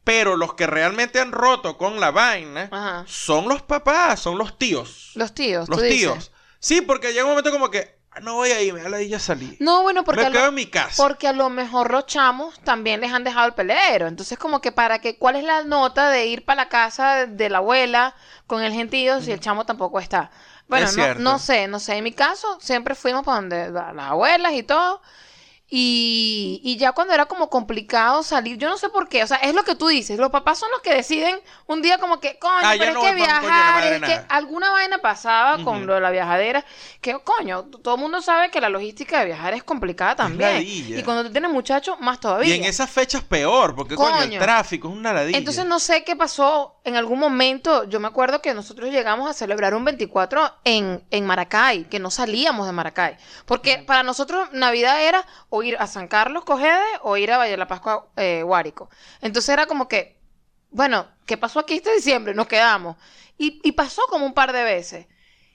Pero 0.06 0.38
los 0.38 0.54
que 0.54 0.68
realmente 0.68 1.20
han 1.20 1.34
roto 1.34 1.78
con 1.78 2.00
la 2.00 2.12
vaina 2.12 2.70
Ajá. 2.72 3.04
son 3.08 3.50
los 3.50 3.62
papás, 3.64 4.22
son 4.22 4.38
los 4.38 4.58
tíos. 4.58 5.12
Los 5.16 5.34
tíos, 5.34 5.68
Los 5.68 5.80
tú 5.80 5.84
dices. 5.84 6.00
tíos. 6.00 6.32
Sí, 6.60 6.80
porque 6.82 7.10
llega 7.12 7.26
un 7.26 7.32
momento 7.32 7.52
como 7.52 7.70
que, 7.70 8.00
no 8.22 8.36
voy 8.36 8.52
a 8.52 8.62
ir, 8.62 8.74
me 8.74 8.82
da 8.82 8.88
la 8.90 9.02
ya 9.02 9.20
salí. 9.20 9.58
No, 9.60 9.82
bueno, 9.84 10.04
porque 10.06 10.22
me 10.22 10.28
a, 10.28 10.32
quedo 10.32 10.42
lo, 10.44 10.48
en 10.50 10.56
mi 10.56 10.68
casa. 10.68 11.04
porque 11.04 11.28
a 11.28 11.34
lo 11.34 11.50
mejor 11.50 11.92
los 11.92 12.06
chamos 12.06 12.58
también 12.62 13.02
les 13.02 13.12
han 13.12 13.24
dejado 13.26 13.48
el 13.48 13.54
pelero. 13.56 14.08
Entonces, 14.08 14.38
como 14.38 14.62
que 14.62 14.72
para 14.72 15.00
que, 15.00 15.18
¿cuál 15.18 15.36
es 15.36 15.44
la 15.44 15.64
nota 15.64 16.10
de 16.10 16.28
ir 16.28 16.46
para 16.46 16.64
la 16.64 16.70
casa 16.70 17.26
de 17.26 17.50
la 17.50 17.58
abuela 17.58 18.16
con 18.48 18.64
el 18.64 18.72
gentío 18.74 19.20
si 19.22 19.32
el 19.34 19.40
chamo 19.42 19.66
tampoco 19.66 20.00
está? 20.00 20.32
Bueno, 20.68 20.86
Es 20.88 20.96
no, 20.98 21.14
no 21.16 21.40
sé, 21.40 21.68
no 21.68 21.80
sé. 21.80 21.96
En 21.98 22.04
mi 22.04 22.14
caso, 22.14 22.58
siempre 22.62 22.96
fuimos 22.96 23.24
para 23.26 23.42
donde 23.42 23.70
la- 23.72 23.92
las 23.92 24.12
abuelas 24.12 24.54
y 24.54 24.64
todo. 24.64 25.02
Y, 25.78 26.62
y 26.64 26.78
ya 26.78 26.94
cuando 26.94 27.14
era 27.14 27.26
como 27.26 27.50
complicado 27.50 28.24
salir, 28.24 28.58
yo 28.58 28.70
no 28.70 28.78
sé 28.78 28.88
por 28.88 29.10
qué, 29.10 29.24
o 29.24 29.28
sea, 29.28 29.36
es 29.40 29.54
lo 29.54 29.66
que 29.66 29.76
tú 29.76 29.90
dices, 29.90 30.18
los 30.18 30.30
papás 30.30 30.58
son 30.58 30.72
los 30.72 30.80
que 30.80 30.94
deciden 30.94 31.38
un 31.68 31.82
día 31.82 31.98
como 31.98 32.22
que, 32.22 32.40
coño, 32.40 32.54
Ah, 32.64 32.76
pero 32.80 32.94
no 32.94 33.00
es 33.02 33.06
que 33.08 33.12
coño 33.12 33.26
viajar, 33.26 33.84
es 33.84 34.02
que 34.02 34.22
alguna 34.30 34.70
vaina 34.70 35.00
pasaba 35.00 35.62
con 35.66 35.86
lo 35.86 35.96
de 35.96 36.00
la 36.00 36.12
viajadera, 36.12 36.64
que 37.02 37.20
coño, 37.20 37.66
todo 37.66 37.96
el 37.96 38.00
mundo 38.00 38.22
sabe 38.22 38.52
que 38.52 38.62
la 38.62 38.70
logística 38.70 39.20
de 39.20 39.26
viajar 39.26 39.54
es 39.54 39.64
complicada 39.66 40.16
también. 40.16 40.64
Y 40.66 41.04
cuando 41.04 41.26
tú 41.26 41.32
tienes 41.34 41.52
muchachos, 41.52 42.00
más 42.00 42.22
todavía. 42.22 42.56
Y 42.56 42.60
en 42.60 42.64
esas 42.64 42.90
fechas 42.90 43.26
peor, 43.26 43.76
porque 43.76 43.96
coño, 43.96 44.22
el 44.22 44.40
tráfico 44.40 44.88
es 44.88 44.94
una 44.94 45.12
ladilla. 45.12 45.38
Entonces 45.38 45.66
no 45.66 45.80
sé 45.80 46.06
qué 46.06 46.16
pasó 46.16 46.80
en 46.86 46.96
algún 46.96 47.20
momento. 47.20 47.84
Yo 47.84 48.00
me 48.00 48.08
acuerdo 48.08 48.42
que 48.42 48.54
nosotros 48.54 48.92
llegamos 48.92 49.30
a 49.30 49.34
celebrar 49.34 49.76
un 49.76 49.84
24 49.84 50.54
en, 50.64 51.04
en 51.12 51.26
Maracay, 51.26 51.84
que 51.90 52.00
no 52.00 52.10
salíamos 52.12 52.66
de 52.66 52.72
Maracay. 52.72 53.18
Porque 53.46 53.84
para 53.86 54.04
nosotros 54.04 54.48
Navidad 54.54 55.04
era 55.04 55.26
o 55.50 55.65
ir 55.66 55.76
a 55.80 55.88
San 55.88 56.08
Carlos 56.08 56.46
Cogede 56.46 56.84
o 57.02 57.18
ir 57.18 57.32
a 57.32 57.38
Valle 57.38 57.52
de 57.52 57.58
la 57.58 57.68
Pascua 57.68 58.08
eh, 58.16 58.42
Guárico. 58.44 58.90
Entonces 59.22 59.50
era 59.50 59.66
como 59.66 59.88
que, 59.88 60.18
bueno, 60.70 61.08
¿qué 61.26 61.38
pasó 61.38 61.60
aquí 61.60 61.76
este 61.76 61.94
diciembre? 61.96 62.34
Nos 62.34 62.48
quedamos. 62.48 62.96
Y, 63.38 63.60
y 63.64 63.72
pasó 63.74 64.02
como 64.10 64.26
un 64.26 64.34
par 64.34 64.54
de 64.54 64.64
veces. 64.64 65.08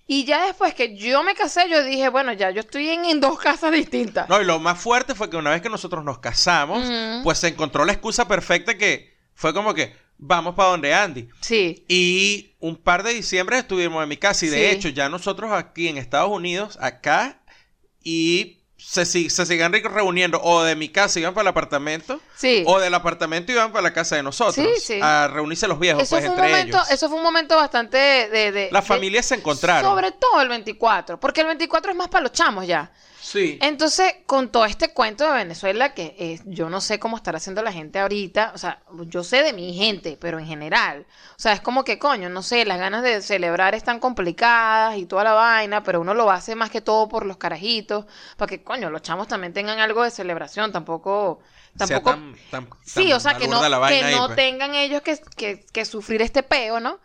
Y 0.06 0.24
ya 0.24 0.44
después 0.46 0.74
que 0.74 0.96
yo 0.96 1.22
me 1.22 1.34
casé, 1.36 1.68
yo 1.70 1.84
dije, 1.84 2.08
bueno, 2.08 2.32
ya 2.32 2.50
yo 2.50 2.60
estoy 2.60 2.88
en, 2.88 3.04
en 3.04 3.20
dos 3.20 3.38
casas 3.38 3.70
distintas. 3.72 4.28
No, 4.28 4.40
y 4.40 4.44
lo 4.44 4.58
más 4.58 4.78
fuerte 4.80 5.14
fue 5.14 5.30
que 5.30 5.36
una 5.36 5.50
vez 5.50 5.62
que 5.62 5.68
nosotros 5.70 6.04
nos 6.04 6.18
casamos, 6.18 6.84
pues 7.22 7.38
se 7.38 7.48
encontró 7.48 7.84
la 7.84 7.92
excusa 7.92 8.26
perfecta 8.26 8.76
que 8.76 9.14
fue 9.34 9.54
como 9.54 9.72
que 9.72 9.94
vamos 10.18 10.56
para 10.56 10.70
donde 10.70 10.92
Andy. 10.92 11.28
Sí. 11.40 11.84
Y 11.88 12.56
un 12.58 12.76
par 12.76 13.04
de 13.04 13.14
diciembre 13.14 13.56
estuvimos 13.58 14.02
en 14.02 14.08
mi 14.08 14.16
casa 14.16 14.44
y 14.46 14.48
de 14.48 14.58
Sí. 14.58 14.64
hecho 14.76 14.88
ya 14.88 15.08
nosotros 15.08 15.52
aquí 15.52 15.86
en 15.86 15.96
Estados 15.96 16.30
Unidos, 16.30 16.76
acá, 16.82 17.40
y 18.02 18.59
se, 18.82 19.04
se 19.06 19.46
siguen 19.46 19.72
re- 19.72 19.82
reuniendo 19.82 20.40
o 20.42 20.62
de 20.62 20.74
mi 20.76 20.88
casa 20.88 21.18
iban 21.20 21.34
para 21.34 21.42
el 21.42 21.48
apartamento 21.48 22.20
Sí. 22.36 22.64
o 22.66 22.78
del 22.80 22.94
apartamento 22.94 23.52
iban 23.52 23.70
para 23.72 23.82
la 23.82 23.92
casa 23.92 24.16
de 24.16 24.22
nosotros 24.22 24.54
Sí, 24.54 24.80
sí. 24.94 25.00
a 25.02 25.28
reunirse 25.28 25.68
los 25.68 25.78
viejos 25.78 26.02
Eso 26.02 26.16
pues 26.16 26.24
fue, 26.24 26.32
un 26.34 26.38
entre 26.38 26.50
momento, 26.52 26.76
ellos. 26.78 26.90
eso 26.90 27.08
fue 27.08 27.18
un 27.18 27.24
momento 27.24 27.56
bastante 27.56 27.96
de... 27.98 28.52
de- 28.52 28.68
Las 28.72 28.86
familias 28.86 29.26
se 29.26 29.34
encontraron. 29.36 29.90
Sobre 29.90 30.12
todo 30.12 30.40
el 30.40 30.48
24, 30.48 31.20
porque 31.20 31.42
el 31.42 31.48
24 31.48 31.90
es 31.92 31.96
más 31.96 32.08
para 32.08 32.22
los 32.22 32.32
chamos 32.32 32.66
ya. 32.66 32.90
Sí. 33.32 33.58
Entonces, 33.62 34.12
con 34.26 34.50
todo 34.50 34.64
este 34.64 34.92
cuento 34.92 35.24
de 35.24 35.30
Venezuela, 35.36 35.94
que 35.94 36.16
eh, 36.18 36.40
yo 36.46 36.68
no 36.68 36.80
sé 36.80 36.98
cómo 36.98 37.16
estará 37.16 37.36
haciendo 37.36 37.62
la 37.62 37.72
gente 37.72 38.00
ahorita, 38.00 38.50
o 38.56 38.58
sea, 38.58 38.82
yo 39.06 39.22
sé 39.22 39.44
de 39.44 39.52
mi 39.52 39.72
gente, 39.72 40.18
pero 40.20 40.40
en 40.40 40.46
general, 40.46 41.06
o 41.36 41.38
sea, 41.40 41.52
es 41.52 41.60
como 41.60 41.84
que, 41.84 42.00
coño, 42.00 42.28
no 42.28 42.42
sé, 42.42 42.64
las 42.64 42.80
ganas 42.80 43.04
de 43.04 43.22
celebrar 43.22 43.76
están 43.76 44.00
complicadas 44.00 44.96
y 44.96 45.06
toda 45.06 45.22
la 45.22 45.32
vaina, 45.34 45.84
pero 45.84 46.00
uno 46.00 46.12
lo 46.12 46.28
hace 46.28 46.56
más 46.56 46.70
que 46.70 46.80
todo 46.80 47.08
por 47.08 47.24
los 47.24 47.36
carajitos, 47.36 48.04
para 48.36 48.48
que, 48.48 48.64
coño, 48.64 48.90
los 48.90 49.02
chamos 49.02 49.28
también 49.28 49.52
tengan 49.52 49.78
algo 49.78 50.02
de 50.02 50.10
celebración, 50.10 50.72
tampoco... 50.72 51.38
Tampoco 51.78 52.10
tan- 52.10 52.34
tan- 52.50 52.68
Sí, 52.84 53.10
tan 53.10 53.12
o 53.12 53.20
sea, 53.20 53.34
que 53.34 53.46
no, 53.46 53.60
que 53.86 54.02
ahí, 54.02 54.12
no 54.16 54.26
pues. 54.26 54.34
tengan 54.36 54.74
ellos 54.74 55.02
que, 55.02 55.20
que- 55.36 55.64
que 55.72 55.84
sufrir 55.84 56.20
este 56.20 56.42
peo, 56.42 56.80
¿no? 56.80 56.98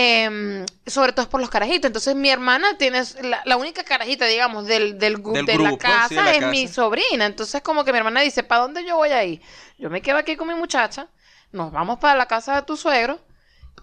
Em, 0.00 0.64
sobre 0.86 1.12
todo 1.12 1.22
es 1.22 1.28
por 1.28 1.40
los 1.40 1.50
carajitos. 1.50 1.86
Entonces, 1.88 2.14
mi 2.14 2.30
hermana 2.30 2.78
tiene 2.78 3.02
la, 3.22 3.42
la 3.44 3.56
única 3.56 3.82
carajita, 3.82 4.26
digamos, 4.26 4.66
del, 4.66 4.96
del, 4.96 5.20
Del 5.20 5.44
de 5.44 5.54
grupo, 5.54 5.70
la 5.72 5.76
casa 5.76 6.08
sí, 6.08 6.14
de 6.14 6.22
la 6.22 6.30
es 6.30 6.38
casa. 6.38 6.50
mi 6.52 6.68
sobrina. 6.68 7.26
Entonces, 7.26 7.62
como 7.62 7.84
que 7.84 7.90
mi 7.90 7.98
hermana 7.98 8.20
dice, 8.20 8.44
¿para 8.44 8.62
dónde 8.62 8.86
yo 8.86 8.94
voy 8.94 9.08
a 9.08 9.24
ir? 9.24 9.40
Yo 9.76 9.90
me 9.90 10.00
quedo 10.00 10.16
aquí 10.18 10.36
con 10.36 10.46
mi 10.46 10.54
muchacha, 10.54 11.08
nos 11.50 11.72
vamos 11.72 11.98
para 11.98 12.14
la 12.16 12.26
casa 12.26 12.54
de 12.54 12.62
tu 12.62 12.76
suegro 12.76 13.18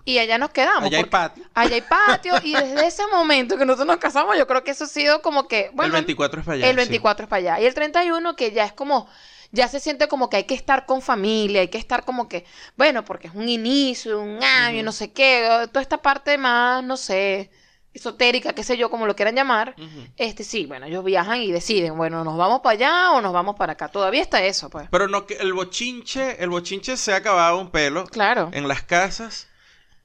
y 0.06 0.19
allá 0.19 0.38
nos 0.38 0.51
quedamos. 0.51 0.84
Allá 0.86 0.99
hay 0.99 1.04
patio. 1.04 1.43
Allá 1.54 1.75
hay 1.75 1.82
patio 1.82 2.34
y 2.43 2.54
desde 2.56 2.88
ese 2.88 3.04
momento 3.08 3.58
que 3.58 3.65
nosotros 3.65 3.88
nos 3.88 3.97
casamos, 3.97 4.38
yo 4.38 4.47
creo 4.47 4.63
que 4.63 4.71
eso 4.71 4.86
ha 4.86 4.88
sido 4.88 5.21
como 5.21 5.49
que, 5.49 5.69
bueno, 5.73 5.88
el 5.88 5.91
24 6.06 6.39
es 6.39 6.45
para 6.45 6.56
allá. 6.56 6.69
el 6.69 6.75
sí. 6.75 6.78
24 6.78 7.23
es 7.25 7.30
para 7.30 7.39
allá. 7.56 7.62
Y 7.62 7.65
el 7.65 7.73
31 7.73 8.36
que 8.38 8.51
ya 8.54 8.63
es 8.63 8.71
como, 8.71 9.10
ya 9.56 9.68
se 9.68 9.80
siente 9.80 10.08
como 10.08 10.30
que 10.30 10.38
hay 10.38 10.44
que 10.44 10.54
estar 10.54 10.86
con 10.86 11.02
familia, 11.02 11.62
hay 11.62 11.70
que 11.70 11.78
estar 11.80 12.06
como 12.06 12.28
que, 12.30 12.46
bueno, 12.78 13.04
porque 13.04 13.28
es 13.28 13.34
un 13.34 13.50
inicio, 13.50 14.22
un 14.22 14.44
año, 14.44 14.84
no 14.84 14.91
sé 14.91 15.12
qué, 15.12 15.68
toda 15.72 15.82
esta 15.82 16.02
parte 16.02 16.38
más, 16.38 16.84
no 16.84 16.98
sé, 16.98 17.50
esotérica, 17.94 18.54
qué 18.54 18.63
sé 18.63 18.78
yo, 18.78 18.89
como 18.89 19.06
lo 19.08 19.15
quieran 19.15 19.36
llamar. 19.36 19.74
Este 20.18 20.44
sí, 20.44 20.65
bueno, 20.65 20.86
ellos 20.86 21.04
viajan 21.04 21.41
y 21.41 21.52
deciden, 21.52 21.96
bueno, 21.98 22.24
nos 22.24 22.38
vamos 22.38 22.60
para 22.62 22.74
allá 22.74 23.12
o 23.13 23.22
nos 23.22 23.32
vamos 23.34 23.56
para 23.56 23.74
acá. 23.74 23.88
Todavía 23.88 24.22
está 24.22 24.44
eso, 24.44 24.70
pues. 24.70 24.88
Pero 24.91 25.08
no, 25.08 25.26
que 25.26 25.36
el 25.36 25.54
bochinche, 25.54 26.44
el 26.44 26.50
bochinche 26.50 26.98
se 26.98 27.13
ha 27.13 27.18
acabado 27.18 27.58
un 27.60 27.72
pelo 27.72 28.06
Claro. 28.06 28.50
en 28.54 28.68
las 28.68 28.84
casas. 28.84 29.48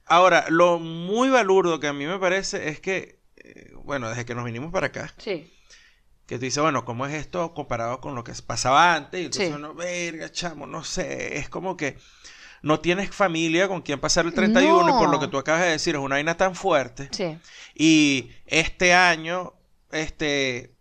Ahora, 0.05 0.45
lo 0.49 0.79
muy 0.79 1.29
balurdo 1.29 1.79
que 1.79 1.87
a 1.87 1.93
mí 1.93 2.05
me 2.05 2.17
parece 2.17 2.69
es 2.69 2.79
que, 2.79 3.19
eh, 3.37 3.71
bueno, 3.83 4.09
desde 4.09 4.25
que 4.25 4.35
nos 4.35 4.45
vinimos 4.45 4.71
para 4.71 4.87
acá, 4.87 5.13
Sí. 5.17 5.51
Que 6.31 6.37
tú 6.39 6.45
dices, 6.45 6.63
bueno, 6.63 6.85
¿cómo 6.85 7.05
es 7.05 7.13
esto 7.13 7.53
comparado 7.53 7.99
con 7.99 8.15
lo 8.15 8.23
que 8.23 8.31
pasaba 8.45 8.95
antes? 8.95 9.19
Y 9.21 9.25
entonces 9.25 9.49
Sí. 9.49 9.53
uno, 9.53 9.73
verga, 9.73 10.31
chamo, 10.31 10.65
no 10.65 10.83
sé, 10.83 11.37
es 11.37 11.49
como 11.49 11.75
que 11.75 11.97
no 12.61 12.79
tienes 12.79 13.13
familia 13.13 13.67
con 13.67 13.81
quien 13.81 13.99
pasar 13.99 14.25
el 14.25 14.33
31 14.33 14.89
y 14.89 14.91
por 14.93 15.09
lo 15.09 15.19
que 15.19 15.27
tú 15.27 15.37
acabas 15.37 15.61
de 15.63 15.69
decir, 15.71 15.95
es 15.95 16.01
una 16.01 16.15
vaina 16.15 16.37
tan 16.37 16.55
fuerte. 16.55 17.09
Sí. 17.11 17.37
Y 17.75 18.31
este 18.45 18.93
año, 18.93 19.53
este, 19.91 20.73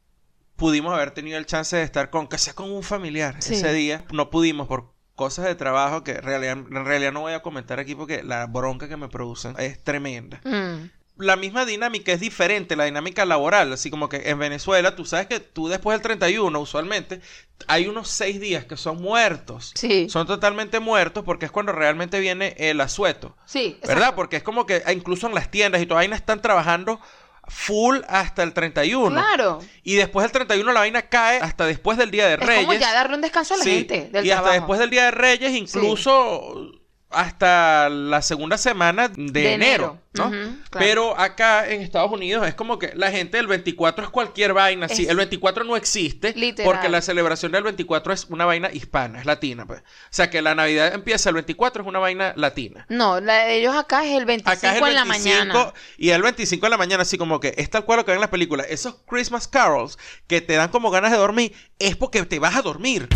pudimos 0.55 0.93
haber 0.95 1.11
tenido 1.11 1.37
el 1.39 1.47
chance 1.47 1.77
de 1.77 1.83
estar 1.83 2.11
con, 2.11 2.29
que 2.29 2.39
sea 2.39 2.53
con 2.55 2.71
un 2.71 2.83
familiar 2.83 3.37
Sí. 3.43 3.55
ese 3.55 3.73
día. 3.73 4.05
No 4.13 4.31
pudimos 4.31 4.69
por 4.69 4.93
cosas 5.17 5.47
de 5.47 5.55
trabajo 5.55 6.05
que 6.05 6.13
en 6.13 6.23
realidad, 6.23 6.53
en 6.59 6.85
realidad 6.85 7.13
no 7.13 7.23
voy 7.23 7.33
a 7.33 7.41
comentar 7.43 7.81
aquí 7.81 7.95
porque 7.95 8.23
la 8.23 8.47
bronca 8.47 8.89
que 8.89 8.97
me 8.97 9.09
producen 9.09 9.55
es 9.59 9.83
tremenda. 9.83 10.41
Mm. 10.45 10.91
La 11.21 11.37
misma 11.37 11.65
dinámica 11.65 12.13
es 12.13 12.21
diferente, 12.21 12.77
la 12.77 12.85
dinámica 12.85 13.25
laboral, 13.25 13.73
así 13.73 13.91
como 13.91 14.09
que 14.09 14.29
en 14.31 14.39
Venezuela, 14.39 14.97
tú 14.97 15.05
sabes 15.05 15.27
que 15.27 15.39
tú 15.41 15.69
después 15.69 15.95
del 15.97 16.03
31, 16.03 16.59
usualmente, 16.59 17.21
hay 17.67 17.87
unos 17.87 18.09
seis 18.09 18.41
días 18.41 18.65
que 18.65 18.77
son 18.77 19.01
muertos. 19.01 19.73
Sí. 19.75 20.09
Son 20.09 20.27
totalmente 20.27 20.81
muertos 20.81 21.25
porque 21.25 21.47
es 21.47 21.53
cuando 21.53 21.73
realmente 21.73 22.19
viene 22.21 22.55
el 22.59 22.81
asueto. 22.81 23.37
Sí. 23.45 23.79
¿Verdad? 23.83 23.97
exacto. 23.99 24.17
Porque 24.17 24.37
es 24.37 24.43
como 24.43 24.67
que 24.67 24.83
ah, 24.87 24.93
incluso 24.93 25.27
en 25.27 25.35
las 25.35 25.51
tiendas 25.51 25.83
y 25.83 25.87
toda 25.87 26.01
vaina 26.01 26.17
están 26.17 26.41
trabajando 26.43 27.01
full 27.49 27.99
hasta 28.09 28.43
el 28.43 28.53
31. 28.53 29.11
Claro. 29.11 29.59
Y 29.83 29.97
después 29.97 30.25
del 30.25 30.33
31 30.33 30.73
la 30.73 30.81
vaina 30.81 31.03
cae 31.03 31.39
hasta 31.39 31.67
después 31.67 31.99
del 31.99 32.11
Día 32.11 32.27
de 32.29 32.35
Es 32.35 32.41
Reyes. 32.41 32.67
como 32.67 32.79
ya 32.79 32.93
darle 32.93 33.17
un 33.17 33.23
descanso 33.23 33.55
a 33.55 33.57
la 33.59 33.65
Sí, 33.65 33.71
gente 33.71 34.09
del 34.13 34.25
y 34.25 34.31
hasta 34.31 34.53
después 34.53 34.79
del 34.79 34.91
Día 34.91 35.05
de 35.07 35.11
Reyes, 35.11 35.53
incluso 35.53 36.73
hasta 37.11 37.89
la 37.89 38.23
segunda 38.23 38.57
semana 38.57 39.09
de, 39.09 39.31
De 39.33 39.55
enero, 39.55 39.99
enero. 40.15 40.31
¿no? 40.31 40.31
Claro. 40.31 40.61
Pero 40.79 41.19
acá 41.21 41.69
en 41.69 41.83
Estados 41.83 42.11
Unidos 42.13 42.47
es 42.47 42.55
como 42.55 42.79
que 42.79 42.93
la 42.95 43.11
gente 43.11 43.37
del 43.37 43.49
24 43.49 44.05
es 44.05 44.11
cualquier 44.11 44.53
vaina. 44.53 44.89
Sí, 44.89 45.07
el 45.09 45.17
24 45.17 45.65
no 45.65 45.77
existe 45.77 46.33
Literal. 46.35 46.71
porque 46.73 46.89
la 46.89 47.03
celebración 47.03 47.53
del 47.53 47.65
24 47.65 48.13
es 48.13 48.27
una 48.29 48.45
vaina 48.45 48.71
hispana, 48.73 49.21
es 49.21 49.27
latina. 49.27 49.67
Pues. 49.67 49.81
O 49.81 49.85
sea 50.11 50.31
que 50.31 50.41
la 50.41 50.55
Navidad 50.55 50.95
empieza 50.95 51.31
el 51.31 51.35
24, 51.35 51.83
es 51.83 51.89
una 51.89 51.99
vaina 51.99 52.33
latina. 52.37 52.87
No, 52.89 53.21
la 53.21 53.45
de 53.45 53.57
ellos 53.57 53.75
acá 53.75 54.05
es 54.05 54.17
el 54.17 54.25
25 54.25 54.51
Acá 54.51 54.77
es 54.77 54.83
el 54.83 54.89
en 54.89 54.95
la 54.95 55.05
25 55.05 55.39
mañana. 55.47 55.75
y 55.99 56.11
el 56.11 56.23
25 56.23 56.67
de 56.67 56.71
la 56.71 56.77
mañana, 56.77 57.03
así 57.03 57.19
como 57.19 57.41
que 57.41 57.55
es 57.57 57.69
tal 57.71 57.85
cual 57.85 57.99
lo 57.99 58.05
que 58.05 58.13
ven 58.13 58.19
en 58.19 58.23
las 58.23 58.31
películas. 58.31 58.67
Esos 58.71 58.97
Christmas 59.07 59.49
carols 59.49 59.99
que 60.29 60.41
te 60.41 60.55
dan 60.55 60.71
como 60.71 60.91
ganas 60.91 61.11
de 61.11 61.19
dormir, 61.19 61.53
es 61.79 61.97
porque 61.97 62.25
te 62.25 62.39
vas 62.39 62.55
a 62.55 62.63
dormir. 62.63 63.09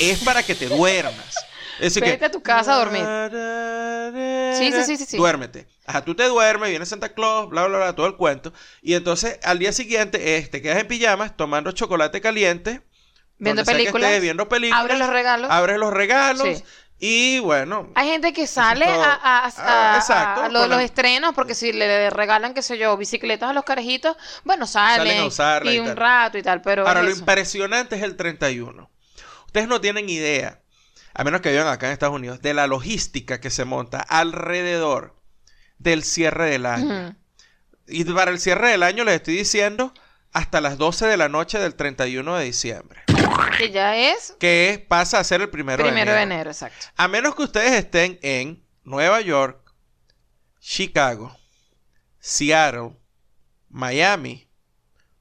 Es 0.00 0.22
para 0.22 0.42
que 0.42 0.54
te 0.54 0.68
duermas. 0.68 1.34
Es 1.78 1.94
decir, 1.94 2.02
Vete 2.02 2.18
que, 2.18 2.24
a 2.24 2.30
tu 2.30 2.42
casa 2.42 2.74
a 2.74 2.76
dormir. 2.78 3.04
Sí, 4.58 4.72
sí, 4.72 4.82
sí, 4.84 4.96
sí, 4.96 5.04
sí. 5.06 5.16
Duérmete. 5.16 5.66
Ajá, 5.86 6.04
tú 6.04 6.14
te 6.14 6.24
duermes, 6.24 6.70
viene 6.70 6.84
Santa 6.86 7.10
Claus, 7.14 7.48
bla, 7.48 7.66
bla, 7.66 7.78
bla, 7.78 7.94
todo 7.94 8.06
el 8.06 8.16
cuento. 8.16 8.52
Y 8.82 8.94
entonces 8.94 9.38
al 9.42 9.58
día 9.58 9.72
siguiente 9.72 10.36
es, 10.36 10.50
te 10.50 10.60
quedas 10.60 10.78
en 10.78 10.88
pijamas 10.88 11.36
tomando 11.36 11.72
chocolate 11.72 12.20
caliente. 12.20 12.82
Viendo 13.38 13.64
películas. 13.64 14.08
estés, 14.10 14.22
viendo 14.22 14.48
películas. 14.48 14.80
Abre 14.80 14.98
los 14.98 15.08
regalos. 15.08 15.50
Abres 15.50 15.78
los 15.78 15.92
regalos. 15.92 16.58
Sí. 16.58 16.64
Y 17.00 17.38
bueno, 17.38 17.92
Hay 17.94 18.08
gente 18.08 18.32
que 18.32 18.48
sale 18.48 18.84
todo. 18.84 19.00
a, 19.04 19.14
a- 19.14 19.46
a- 19.46 19.52
Ah, 19.58 19.96
exacto, 19.98 20.42
a 20.42 20.48
lo 20.48 20.66
los 20.66 20.80
estrenos, 20.80 21.32
porque 21.32 21.54
si 21.54 21.72
le 21.72 22.10
regalan, 22.10 22.54
qué 22.54 22.62
sé 22.62 22.76
yo, 22.76 22.96
bicicletas 22.96 23.50
a 23.50 23.52
los 23.52 23.62
carajitos, 23.62 24.16
bueno, 24.42 24.66
salen, 24.66 24.96
Salen 25.06 25.18
a 25.20 25.26
usarla 25.26 25.70
y, 25.70 25.76
y 25.76 25.78
un 25.78 25.94
rato 25.94 26.38
y 26.38 26.42
tal, 26.42 26.60
pero 26.60 26.88
Ahora, 26.88 26.98
es 26.98 27.06
lo 27.06 27.12
eso. 27.12 27.20
impresionante 27.20 27.94
es 27.94 28.02
el 28.02 28.16
31. 28.16 28.90
Ustedes 29.46 29.68
no 29.68 29.80
tienen 29.80 30.08
idea, 30.08 30.60
a 31.14 31.24
menos 31.24 31.40
que 31.40 31.50
vivan 31.50 31.66
acá 31.68 31.86
en 31.86 31.92
Estados 31.92 32.14
Unidos, 32.14 32.40
de 32.42 32.54
la 32.54 32.66
logística 32.66 33.40
que 33.40 33.50
se 33.50 33.64
monta 33.64 34.00
alrededor 34.00 35.16
del 35.78 36.02
cierre 36.04 36.50
del 36.50 36.66
año. 36.66 37.16
Y 37.86 38.04
para 38.04 38.30
el 38.30 38.38
cierre 38.40 38.70
del 38.70 38.82
año 38.82 39.04
les 39.04 39.16
estoy 39.16 39.36
diciendo 39.36 39.92
hasta 40.32 40.60
las 40.60 40.76
12 40.76 41.06
de 41.06 41.16
la 41.16 41.28
noche 41.28 41.58
del 41.58 41.74
31 41.74 42.36
de 42.36 42.44
diciembre, 42.44 43.02
Que 43.56 43.70
ya 43.70 43.96
es 43.96 44.34
que 44.38 44.84
pasa 44.88 45.18
a 45.18 45.24
ser 45.24 45.40
el 45.40 45.48
primero, 45.48 45.82
primero 45.84 46.10
de 46.12 46.16
de 46.18 46.22
enero. 46.22 46.34
enero, 46.34 46.50
exacto. 46.50 46.86
A 46.96 47.08
menos 47.08 47.34
que 47.34 47.42
ustedes 47.42 47.72
estén 47.72 48.18
en 48.22 48.62
Nueva 48.84 49.20
York, 49.22 49.72
Chicago, 50.60 51.36
Seattle, 52.20 52.96
Miami 53.70 54.48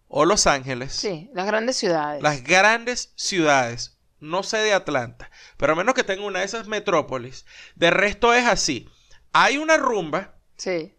o 0.07 0.25
Los 0.25 0.47
Ángeles, 0.47 0.93
Sí, 0.93 1.29
las 1.33 1.45
grandes 1.47 1.77
ciudades. 1.77 2.21
las 2.21 2.43
grandes 2.43 3.13
ciudades, 3.15 3.96
no 4.19 4.43
sé 4.43 4.57
de 4.57 4.73
Atlanta, 4.73 5.29
pero 5.57 5.73
a 5.73 5.75
menos 5.75 5.93
que 5.95 6.03
tenga 6.03 6.25
una 6.25 6.39
de 6.39 6.45
esas 6.45 6.67
metrópolis, 6.67 7.45
de 7.75 7.91
resto 7.91 8.33
es 8.33 8.45
así. 8.45 8.89
Hay 9.33 9.57
una 9.57 9.77
rumba 9.77 10.35
Sí. 10.57 10.95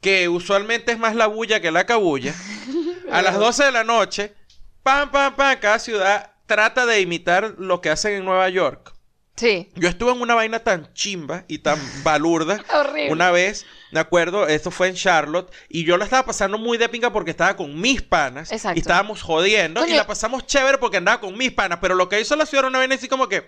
que 0.00 0.28
usualmente 0.28 0.92
es 0.92 0.98
más 0.98 1.14
la 1.14 1.26
bulla 1.26 1.60
que 1.60 1.70
la 1.70 1.86
cabulla. 1.86 2.34
A 3.12 3.22
las 3.22 3.38
12 3.38 3.64
de 3.64 3.72
la 3.72 3.84
noche, 3.84 4.34
pam, 4.82 5.10
pam, 5.12 5.36
pam, 5.36 5.58
cada 5.60 5.78
ciudad 5.78 6.32
trata 6.46 6.86
de 6.86 7.00
imitar 7.00 7.54
lo 7.58 7.80
que 7.80 7.90
hacen 7.90 8.14
en 8.14 8.24
Nueva 8.24 8.48
York. 8.48 8.92
Sí. 9.36 9.70
Yo 9.76 9.88
estuve 9.88 10.12
en 10.12 10.20
una 10.20 10.34
vaina 10.34 10.60
tan 10.60 10.92
chimba 10.94 11.44
y 11.46 11.58
tan 11.58 11.78
balurda 12.02 12.64
una 13.10 13.30
vez, 13.30 13.64
me 13.92 14.00
acuerdo, 14.00 14.46
esto 14.48 14.70
fue 14.70 14.88
en 14.88 14.94
Charlotte, 14.94 15.50
y 15.68 15.84
yo 15.84 15.96
la 15.96 16.04
estaba 16.04 16.24
pasando 16.26 16.58
muy 16.58 16.78
de 16.78 16.88
pinga 16.88 17.12
porque 17.12 17.30
estaba 17.30 17.56
con 17.56 17.80
mis 17.80 18.02
panas. 18.02 18.50
Exacto. 18.52 18.76
Y 18.78 18.80
estábamos 18.80 19.22
jodiendo, 19.22 19.80
Coño. 19.80 19.92
y 19.94 19.96
la 19.96 20.06
pasamos 20.06 20.46
chévere 20.46 20.78
porque 20.78 20.96
andaba 20.96 21.20
con 21.20 21.36
mis 21.36 21.52
panas. 21.52 21.78
Pero 21.80 21.94
lo 21.94 22.08
que 22.08 22.20
hizo 22.20 22.34
la 22.36 22.46
ciudad 22.46 22.62
era 22.64 22.68
una 22.68 22.78
vaina 22.78 22.94
así 22.96 23.08
como 23.08 23.28
que, 23.28 23.46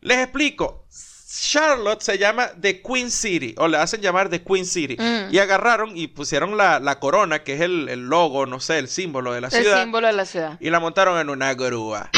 les 0.00 0.18
explico, 0.18 0.86
Charlotte 1.34 2.02
se 2.02 2.18
llama 2.18 2.50
The 2.60 2.82
Queen 2.82 3.10
City, 3.10 3.54
o 3.56 3.66
le 3.66 3.78
hacen 3.78 4.00
llamar 4.02 4.28
The 4.28 4.42
Queen 4.42 4.66
City. 4.66 4.96
Mm. 4.98 5.32
Y 5.34 5.38
agarraron 5.38 5.96
y 5.96 6.08
pusieron 6.08 6.56
la, 6.58 6.78
la 6.78 6.98
corona, 6.98 7.42
que 7.42 7.54
es 7.54 7.60
el, 7.62 7.88
el 7.88 8.00
logo, 8.08 8.44
no 8.44 8.60
sé, 8.60 8.78
el 8.78 8.88
símbolo 8.88 9.32
de 9.32 9.40
la 9.40 9.48
El 9.48 9.62
ciudad, 9.62 9.80
símbolo 9.82 10.06
de 10.08 10.12
la 10.12 10.26
ciudad. 10.26 10.58
y 10.60 10.68
la 10.70 10.80
montaron 10.80 11.18
en 11.18 11.30
una 11.30 11.54
grúa. 11.54 12.10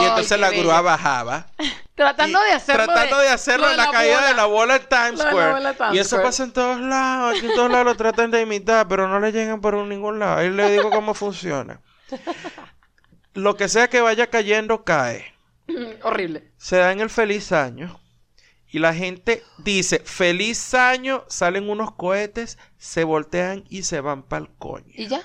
Y 0.00 0.04
entonces 0.04 0.38
la 0.38 0.50
bello. 0.50 0.62
grúa 0.62 0.80
bajaba. 0.80 1.46
Tratando 1.94 2.40
de 2.40 2.52
hacerlo. 2.52 2.84
Tratando 2.84 3.18
de, 3.18 3.28
hacerlo 3.28 3.66
lo 3.66 3.70
en 3.72 3.76
la, 3.76 3.90
caída 3.90 4.16
bola. 4.16 4.28
de 4.28 4.34
la 4.34 4.44
bola 4.46 4.76
en 4.76 4.88
Times 4.88 5.18
la 5.18 5.30
Square. 5.30 5.74
Times 5.74 5.94
y 5.94 5.98
eso 5.98 6.08
Square. 6.10 6.24
pasa 6.24 6.44
en 6.44 6.52
todos 6.52 6.80
lados. 6.80 7.36
Aquí 7.36 7.46
en 7.46 7.54
todos 7.54 7.70
lados 7.70 7.86
lo 7.86 7.94
tratan 7.96 8.30
de 8.30 8.42
imitar, 8.42 8.86
pero 8.86 9.08
no 9.08 9.18
le 9.18 9.32
llegan 9.32 9.60
por 9.60 9.74
ningún 9.74 10.18
lado. 10.18 10.38
Ahí 10.38 10.50
le 10.50 10.70
digo 10.70 10.90
cómo 10.90 11.14
funciona. 11.14 11.80
Lo 13.34 13.56
que 13.56 13.68
sea 13.68 13.88
que 13.88 14.00
vaya 14.00 14.28
cayendo, 14.28 14.84
cae. 14.84 15.34
Horrible. 16.02 16.50
Se 16.56 16.76
da 16.76 16.92
en 16.92 17.00
el 17.00 17.10
feliz 17.10 17.52
año. 17.52 18.00
Y 18.70 18.80
la 18.80 18.92
gente 18.92 19.42
dice, 19.58 20.02
feliz 20.04 20.74
año, 20.74 21.24
salen 21.28 21.70
unos 21.70 21.92
cohetes, 21.92 22.58
se 22.76 23.02
voltean 23.04 23.64
y 23.70 23.84
se 23.84 24.00
van 24.00 24.22
pa'l 24.22 24.50
coño. 24.58 24.92
¿Y 24.92 25.06
ya? 25.06 25.22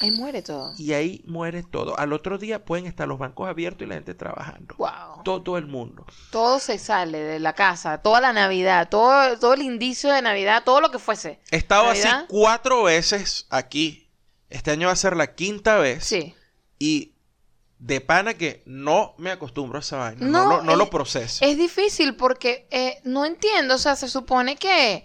Ahí 0.00 0.10
muere 0.10 0.42
todo. 0.42 0.74
Y 0.76 0.92
ahí 0.92 1.22
muere 1.26 1.62
todo. 1.62 1.98
Al 1.98 2.12
otro 2.12 2.36
día 2.38 2.64
pueden 2.64 2.86
estar 2.86 3.08
los 3.08 3.18
bancos 3.18 3.48
abiertos 3.48 3.82
y 3.84 3.88
la 3.88 3.94
gente 3.94 4.14
trabajando. 4.14 4.74
Wow. 4.76 5.22
Todo 5.24 5.56
el 5.56 5.66
mundo. 5.66 6.04
Todo 6.30 6.58
se 6.58 6.78
sale 6.78 7.18
de 7.18 7.38
la 7.40 7.54
casa, 7.54 8.02
toda 8.02 8.20
la 8.20 8.32
Navidad, 8.32 8.88
todo, 8.90 9.38
todo 9.38 9.54
el 9.54 9.62
indicio 9.62 10.10
de 10.12 10.20
Navidad, 10.22 10.62
todo 10.64 10.80
lo 10.80 10.90
que 10.90 10.98
fuese. 10.98 11.40
He 11.50 11.56
estado 11.56 11.88
así 11.90 12.08
cuatro 12.28 12.82
veces 12.82 13.46
aquí. 13.50 14.10
Este 14.50 14.70
año 14.70 14.86
va 14.88 14.92
a 14.92 14.96
ser 14.96 15.16
la 15.16 15.34
quinta 15.34 15.76
vez. 15.78 16.04
Sí. 16.04 16.34
Y 16.78 17.14
de 17.78 18.00
pana 18.00 18.34
que 18.34 18.62
no 18.64 19.14
me 19.18 19.30
acostumbro 19.30 19.78
a 19.78 19.80
esa 19.80 19.96
vaina. 19.96 20.26
No, 20.26 20.44
No, 20.44 20.56
lo, 20.58 20.62
no 20.62 20.72
es- 20.72 20.78
lo 20.78 20.88
proceso. 20.90 21.44
Es 21.44 21.58
difícil 21.58 22.16
porque 22.16 22.66
eh, 22.70 23.00
no 23.04 23.24
entiendo, 23.24 23.74
o 23.74 23.78
sea, 23.78 23.96
se 23.96 24.08
supone 24.08 24.56
que, 24.56 25.04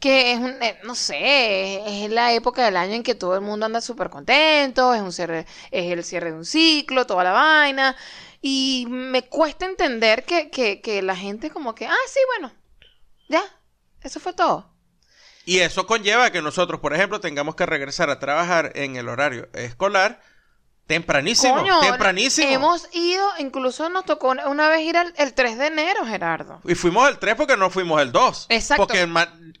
que 0.00 0.32
es 0.32 0.38
un, 0.38 0.62
eh, 0.62 0.80
no 0.84 0.94
sé, 0.94 2.04
es 2.04 2.10
la 2.10 2.32
época 2.32 2.64
del 2.64 2.76
año 2.76 2.94
en 2.94 3.02
que 3.02 3.14
todo 3.14 3.34
el 3.34 3.42
mundo 3.42 3.66
anda 3.66 3.80
súper 3.80 4.10
contento, 4.10 4.94
es 4.94 5.02
un 5.02 5.12
cierre, 5.12 5.46
es 5.70 5.92
el 5.92 6.04
cierre 6.04 6.32
de 6.32 6.38
un 6.38 6.44
ciclo, 6.44 7.06
toda 7.06 7.24
la 7.24 7.32
vaina, 7.32 7.96
y 8.40 8.86
me 8.88 9.22
cuesta 9.28 9.66
entender 9.66 10.24
que, 10.24 10.50
que, 10.50 10.80
que 10.80 11.02
la 11.02 11.16
gente 11.16 11.50
como 11.50 11.74
que, 11.74 11.86
ah, 11.86 11.94
sí, 12.08 12.20
bueno, 12.38 12.52
ya, 13.28 13.44
eso 14.02 14.20
fue 14.20 14.32
todo. 14.32 14.70
Y 15.44 15.58
eso 15.60 15.86
conlleva 15.86 16.30
que 16.30 16.42
nosotros, 16.42 16.80
por 16.80 16.94
ejemplo, 16.94 17.20
tengamos 17.20 17.54
que 17.54 17.66
regresar 17.66 18.10
a 18.10 18.18
trabajar 18.18 18.72
en 18.74 18.96
el 18.96 19.08
horario 19.08 19.48
escolar 19.52 20.20
tempranísimo. 20.90 21.54
Coño, 21.56 21.80
tempranísimo. 21.80 22.48
hemos 22.50 22.88
ido, 22.92 23.26
incluso 23.38 23.88
nos 23.88 24.04
tocó 24.04 24.34
una 24.46 24.68
vez 24.68 24.80
ir 24.82 24.96
al, 24.96 25.14
el 25.16 25.32
3 25.34 25.56
de 25.58 25.66
enero, 25.68 26.04
Gerardo. 26.04 26.60
Y 26.64 26.74
fuimos 26.74 27.08
el 27.08 27.18
3 27.18 27.36
porque 27.36 27.56
no 27.56 27.70
fuimos 27.70 28.02
el 28.02 28.10
2. 28.12 28.46
Exacto. 28.48 28.86
Porque 28.86 29.08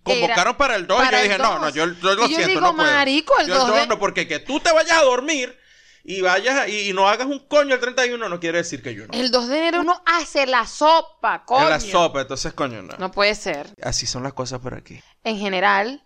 convocaron 0.02 0.56
para 0.56 0.76
el 0.76 0.86
2 0.86 1.04
y 1.04 1.10
yo 1.10 1.16
el 1.16 1.22
dije, 1.24 1.38
no, 1.38 1.50
2. 1.52 1.60
no, 1.60 1.68
yo, 1.70 1.86
yo 1.86 2.14
lo 2.14 2.26
Y 2.26 2.30
yo 2.30 2.36
siento, 2.36 2.48
digo, 2.48 2.60
no 2.60 2.76
puedo. 2.76 2.90
marico, 2.90 3.38
el 3.38 3.46
Yo 3.46 3.54
2 3.66 3.74
de- 3.74 3.86
no, 3.86 3.98
porque 3.98 4.26
que 4.26 4.40
tú 4.40 4.60
te 4.60 4.72
vayas 4.72 4.98
a 4.98 5.02
dormir 5.02 5.56
y 6.02 6.22
vayas 6.22 6.66
y, 6.68 6.88
y 6.88 6.92
no 6.92 7.08
hagas 7.08 7.26
un 7.26 7.38
coño 7.46 7.74
el 7.74 7.80
31 7.80 8.28
no 8.28 8.40
quiere 8.40 8.58
decir 8.58 8.82
que 8.82 8.94
yo 8.94 9.06
no. 9.06 9.12
El 9.12 9.30
2 9.30 9.48
de 9.48 9.58
enero 9.58 9.80
uno 9.82 10.02
hace 10.06 10.46
la 10.46 10.66
sopa, 10.66 11.44
coño. 11.44 11.64
En 11.64 11.70
la 11.70 11.78
sopa, 11.80 12.22
entonces 12.22 12.52
coño 12.54 12.82
no. 12.82 12.94
No 12.98 13.10
puede 13.10 13.34
ser. 13.34 13.68
Así 13.82 14.06
son 14.06 14.22
las 14.22 14.32
cosas 14.32 14.60
por 14.60 14.74
aquí. 14.74 15.00
En 15.24 15.38
general, 15.38 16.02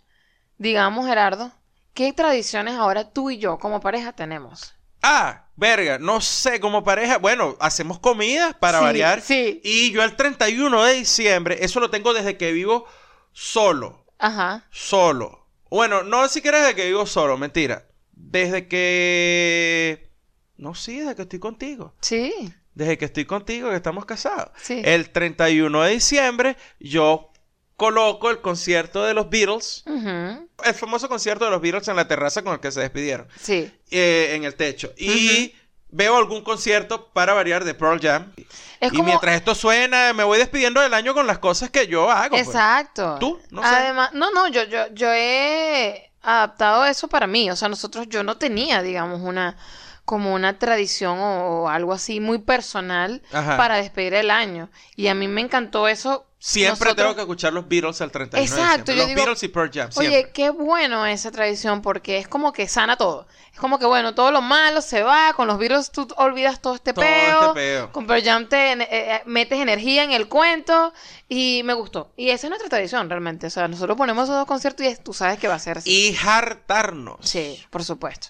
digamos, 0.58 1.06
Gerardo, 1.06 1.52
¿qué 1.94 2.12
tradiciones 2.12 2.74
ahora 2.74 3.10
tú 3.10 3.30
y 3.30 3.38
yo 3.38 3.58
como 3.58 3.80
pareja 3.80 4.12
tenemos? 4.12 4.73
Ah, 5.06 5.46
verga, 5.56 5.98
no 5.98 6.20
sé, 6.22 6.60
como 6.60 6.82
pareja, 6.82 7.18
bueno, 7.18 7.56
hacemos 7.60 7.98
comidas 7.98 8.54
para 8.54 8.78
Sí, 8.78 8.84
variar. 8.84 9.20
sí. 9.20 9.60
Y 9.62 9.90
yo 9.92 10.02
el 10.02 10.16
31 10.16 10.82
de 10.84 10.94
diciembre, 10.94 11.58
eso 11.60 11.78
lo 11.80 11.90
tengo 11.90 12.14
desde 12.14 12.36
que 12.38 12.52
vivo 12.52 12.86
solo, 13.32 14.06
Ajá. 14.18 14.64
solo. 14.70 15.46
Bueno, 15.70 16.02
no 16.04 16.26
siquiera 16.28 16.60
desde 16.60 16.74
que 16.74 16.86
vivo 16.86 17.04
solo, 17.06 17.36
mentira. 17.36 17.86
Desde 18.12 18.66
que... 18.68 20.10
No, 20.56 20.74
sí, 20.74 21.00
desde 21.00 21.16
que 21.16 21.22
estoy 21.22 21.38
contigo. 21.40 21.94
Sí. 22.00 22.32
Desde 22.74 22.96
que 22.96 23.04
estoy 23.04 23.24
contigo, 23.24 23.70
que 23.70 23.76
estamos 23.76 24.04
casados. 24.06 24.50
Sí. 24.62 24.80
El 24.84 25.10
31 25.10 25.82
de 25.82 25.90
diciembre, 25.92 26.56
yo 26.80 27.30
coloco 27.76 28.30
el 28.30 28.40
concierto 28.40 29.02
de 29.04 29.14
los 29.14 29.28
Beatles, 29.30 29.84
el 29.86 30.74
famoso 30.74 31.08
concierto 31.08 31.44
de 31.44 31.50
los 31.50 31.60
Beatles 31.60 31.88
en 31.88 31.96
la 31.96 32.06
terraza 32.06 32.42
con 32.42 32.54
el 32.54 32.60
que 32.60 32.70
se 32.72 32.80
despidieron. 32.80 33.26
Sí. 33.40 33.72
eh, 33.90 34.32
en 34.34 34.44
el 34.44 34.54
techo. 34.54 34.92
Y 34.96 35.54
veo 35.88 36.16
algún 36.16 36.42
concierto 36.42 37.08
para 37.12 37.34
variar 37.34 37.64
de 37.64 37.74
Pearl 37.74 38.00
Jam. 38.00 38.32
Es 38.80 38.92
y 38.92 38.96
como- 38.96 39.08
mientras 39.08 39.36
esto 39.36 39.54
suena, 39.54 40.12
me 40.12 40.24
voy 40.24 40.38
despidiendo 40.38 40.80
del 40.80 40.92
año 40.94 41.14
con 41.14 41.26
las 41.26 41.38
cosas 41.38 41.70
que 41.70 41.86
yo 41.86 42.10
hago. 42.10 42.30
pues. 42.36 42.46
Exacto. 42.48 43.16
¿Tú? 43.20 43.40
No 43.50 43.62
sé. 43.62 43.68
Además, 43.68 44.10
no, 44.12 44.30
no, 44.32 44.48
yo, 44.48 44.64
yo, 44.64 44.86
yo 44.92 45.08
he 45.12 46.10
adaptado 46.22 46.84
eso 46.86 47.06
para 47.08 47.26
mí. 47.26 47.50
O 47.50 47.56
sea, 47.56 47.68
nosotros, 47.68 48.06
yo 48.08 48.22
no 48.24 48.36
tenía, 48.36 48.82
digamos, 48.82 49.20
una 49.20 49.56
como 50.04 50.34
una 50.34 50.58
tradición 50.58 51.18
o, 51.18 51.62
o 51.62 51.68
algo 51.68 51.92
así 51.92 52.20
muy 52.20 52.38
personal 52.38 53.22
Ajá. 53.32 53.56
para 53.56 53.76
despedir 53.76 54.14
el 54.14 54.30
año. 54.30 54.68
Y 54.96 55.06
a 55.08 55.14
mí 55.14 55.28
me 55.28 55.40
encantó 55.40 55.88
eso. 55.88 56.26
Siempre 56.38 56.72
Nosotros- 56.90 56.96
tengo 56.96 57.14
que 57.14 57.20
escuchar 57.22 57.54
los 57.54 57.66
Beatles 57.68 58.02
al 58.02 58.10
31 58.10 58.38
de 58.38 58.44
Exacto, 58.44 58.92
diciembre. 58.92 58.94
yo 58.96 59.00
Los 59.00 59.08
digo, 59.08 59.16
Beatles 59.24 59.42
y 59.44 59.48
Pearl 59.48 59.70
Jam, 59.72 59.90
siempre. 59.92 60.18
Oye, 60.18 60.30
qué 60.32 60.50
bueno 60.50 61.06
esa 61.06 61.30
tradición 61.30 61.80
porque 61.80 62.18
es 62.18 62.28
como 62.28 62.52
que 62.52 62.68
sana 62.68 62.96
todo. 62.98 63.26
Es 63.50 63.58
como 63.58 63.78
que, 63.78 63.86
bueno, 63.86 64.14
todo 64.14 64.30
lo 64.30 64.42
malo 64.42 64.82
se 64.82 65.02
va. 65.02 65.32
Con 65.32 65.46
los 65.48 65.58
virus 65.58 65.90
tú 65.90 66.06
olvidas 66.18 66.60
todo 66.60 66.74
este 66.74 66.92
Todo 66.92 67.02
peo. 67.02 67.40
este 67.40 67.54
peo. 67.54 67.92
Con 67.92 68.06
Pearl 68.06 68.22
Jam 68.22 68.46
te 68.46 68.72
eh, 68.72 68.78
eh, 68.90 69.22
metes 69.24 69.58
energía 69.58 70.04
en 70.04 70.10
el 70.12 70.28
cuento. 70.28 70.92
Y 71.30 71.62
me 71.64 71.72
gustó. 71.72 72.12
Y 72.14 72.28
esa 72.28 72.46
es 72.46 72.50
nuestra 72.50 72.68
tradición 72.68 73.08
realmente. 73.08 73.46
O 73.46 73.50
sea, 73.50 73.66
nosotros 73.66 73.96
ponemos 73.96 74.24
esos 74.24 74.36
dos 74.36 74.46
conciertos 74.46 74.84
y 74.84 74.88
es- 74.90 75.02
tú 75.02 75.14
sabes 75.14 75.38
que 75.38 75.48
va 75.48 75.54
a 75.54 75.58
ser 75.58 75.78
así. 75.78 75.90
Y 75.90 76.16
hartarnos. 76.26 77.16
Sí, 77.22 77.64
por 77.70 77.82
supuesto. 77.84 78.28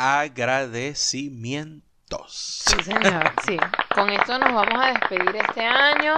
Agradecimientos. 0.00 2.62
Sí, 2.68 2.84
señor. 2.84 3.32
Sí. 3.44 3.56
Con 3.92 4.10
esto 4.10 4.38
nos 4.38 4.54
vamos 4.54 4.80
a 4.80 4.92
despedir 4.92 5.34
este 5.34 5.62
año. 5.62 6.14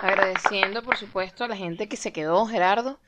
Agradeciendo, 0.00 0.84
por 0.84 0.96
supuesto, 0.96 1.42
a 1.42 1.48
la 1.48 1.56
gente 1.56 1.88
que 1.88 1.96
se 1.96 2.12
quedó, 2.12 2.46
Gerardo. 2.46 3.00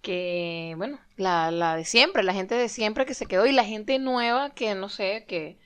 Que, 0.00 0.74
bueno, 0.76 1.00
la, 1.16 1.50
la 1.50 1.74
de 1.74 1.84
siempre, 1.84 2.22
la 2.22 2.32
gente 2.32 2.54
de 2.54 2.68
siempre 2.68 3.06
que 3.06 3.14
se 3.14 3.26
quedó 3.26 3.44
y 3.44 3.50
la 3.50 3.64
gente 3.64 3.98
nueva 3.98 4.50
que, 4.50 4.76
no 4.76 4.88
sé, 4.88 5.24
que, 5.26 5.58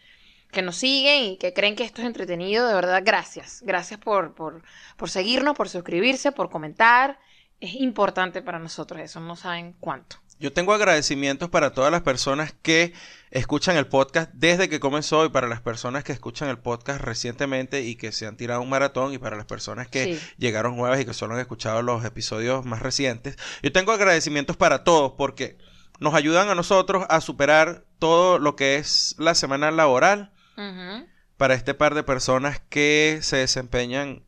que 0.51 0.63
nos 0.63 0.77
siguen 0.77 1.25
y 1.25 1.37
que 1.37 1.53
creen 1.53 1.77
que 1.77 1.85
esto 1.85 2.01
es 2.01 2.07
entretenido. 2.07 2.67
De 2.67 2.73
verdad, 2.73 3.03
gracias. 3.05 3.61
Gracias 3.67 4.01
por, 4.01 4.35
por, 4.35 4.63
por 4.97 5.11
seguirnos, 5.11 5.55
por 5.55 5.69
suscribirse, 5.69 6.33
por 6.33 6.49
comentar. 6.49 7.19
Es 7.61 7.75
importante 7.75 8.41
para 8.41 8.59
nosotros 8.59 8.99
eso, 8.99 9.21
no 9.21 9.37
saben 9.37 9.75
cuánto. 9.79 10.17
Yo 10.39 10.53
tengo 10.53 10.75
agradecimientos 10.75 11.49
para 11.49 11.73
todas 11.73 11.91
las 11.91 12.03
personas 12.03 12.55
que 12.61 12.93
escuchan 13.31 13.77
el 13.77 13.87
podcast 13.87 14.31
desde 14.35 14.69
que 14.69 14.81
comenzó 14.81 15.25
y 15.25 15.31
para 15.31 15.49
las 15.49 15.63
personas 15.63 16.05
que 16.05 16.13
escuchan 16.13 16.49
el 16.51 16.59
podcast 16.59 17.01
recientemente 17.01 17.83
y 17.83 17.97
que 17.97 18.13
se 18.13 18.27
han 18.27 18.37
tirado 18.37 18.61
un 18.61 18.69
maratón 18.69 19.15
y 19.15 19.19
para 19.19 19.37
las 19.37 19.47
personas 19.47 19.89
que 19.89 20.05
Sí. 20.17 20.21
llegaron 20.37 20.77
nuevas 20.77 21.01
y 21.01 21.07
que 21.07 21.15
solo 21.15 21.35
han 21.35 21.41
escuchado 21.41 21.81
los 21.83 22.05
episodios 22.05 22.67
más 22.67 22.83
recientes. 22.83 23.37
Yo 23.63 23.73
tengo 23.73 23.93
agradecimientos 23.93 24.57
para 24.59 24.85
todos 24.85 25.13
porque 25.17 25.57
nos 26.01 26.13
ayudan 26.15 26.51
a 26.51 26.55
nosotros 26.55 27.07
a 27.09 27.23
superar 27.23 27.85
todo 27.99 28.39
lo 28.39 28.57
que 28.57 28.77
es 28.77 29.15
la 29.19 29.35
semana 29.35 29.71
laboral 29.71 30.33
para 31.39 31.55
este 31.55 31.73
par 31.75 31.95
de 31.95 32.03
personas 32.03 32.61
que 32.69 33.21
se 33.23 33.37
desempeñan 33.39 34.23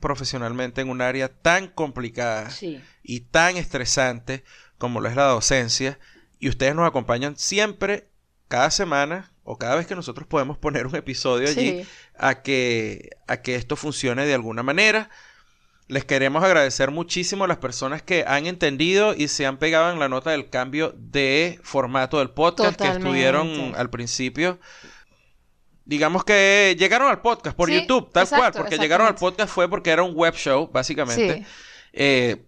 profesionalmente 0.00 0.80
en 0.80 0.90
un 0.90 1.00
área 1.00 1.28
tan 1.28 1.68
complicada 1.68 2.50
Sí. 2.50 2.80
y 3.04 3.20
tan 3.20 3.56
estresante 3.56 4.42
como 4.82 5.00
lo 5.00 5.08
es 5.08 5.14
la 5.16 5.24
docencia. 5.28 5.98
Y 6.40 6.48
ustedes 6.48 6.74
nos 6.74 6.86
acompañan 6.88 7.36
siempre, 7.38 8.08
cada 8.48 8.70
semana 8.72 9.30
o 9.44 9.56
cada 9.58 9.76
vez 9.76 9.86
que 9.86 9.94
nosotros 9.94 10.26
podemos 10.26 10.58
poner 10.58 10.86
un 10.88 10.96
episodio 10.96 11.48
allí 11.48 11.82
Sí. 11.82 11.86
a 12.18 12.42
que, 12.42 13.10
a 13.28 13.38
que 13.42 13.54
esto 13.54 13.76
funcione 13.76 14.26
de 14.26 14.34
alguna 14.34 14.62
manera. 14.62 15.08
les 15.88 16.04
queremos 16.06 16.42
agradecer 16.42 16.90
muchísimo 16.90 17.44
a 17.44 17.48
las 17.48 17.58
personas 17.58 18.02
que 18.02 18.24
han 18.26 18.46
entendido 18.46 19.14
y 19.14 19.28
se 19.28 19.44
han 19.46 19.58
pegado 19.58 19.92
en 19.92 19.98
la 19.98 20.08
nota 20.08 20.30
del 20.30 20.48
cambio 20.48 20.94
de 20.96 21.60
formato 21.62 22.18
del 22.18 22.30
podcast 22.30 22.80
que 22.80 22.88
estuvieron 22.88 23.74
al 23.76 23.90
principio. 23.90 24.58
Digamos 25.84 26.24
que 26.24 26.76
llegaron 26.78 27.08
al 27.10 27.20
podcast 27.20 27.56
por 27.56 27.68
Sí, 27.68 27.80
YouTube, 27.80 28.10
tal 28.12 28.22
exacto, 28.22 28.40
cual, 28.40 28.52
porque 28.52 28.78
llegaron 28.78 29.06
al 29.06 29.16
podcast 29.16 29.52
fue 29.52 29.68
porque 29.68 29.90
era 29.90 30.02
un 30.02 30.14
web 30.14 30.34
show, 30.34 30.70
básicamente. 30.72 31.38
Sí. 31.38 31.44
eh, 31.92 32.46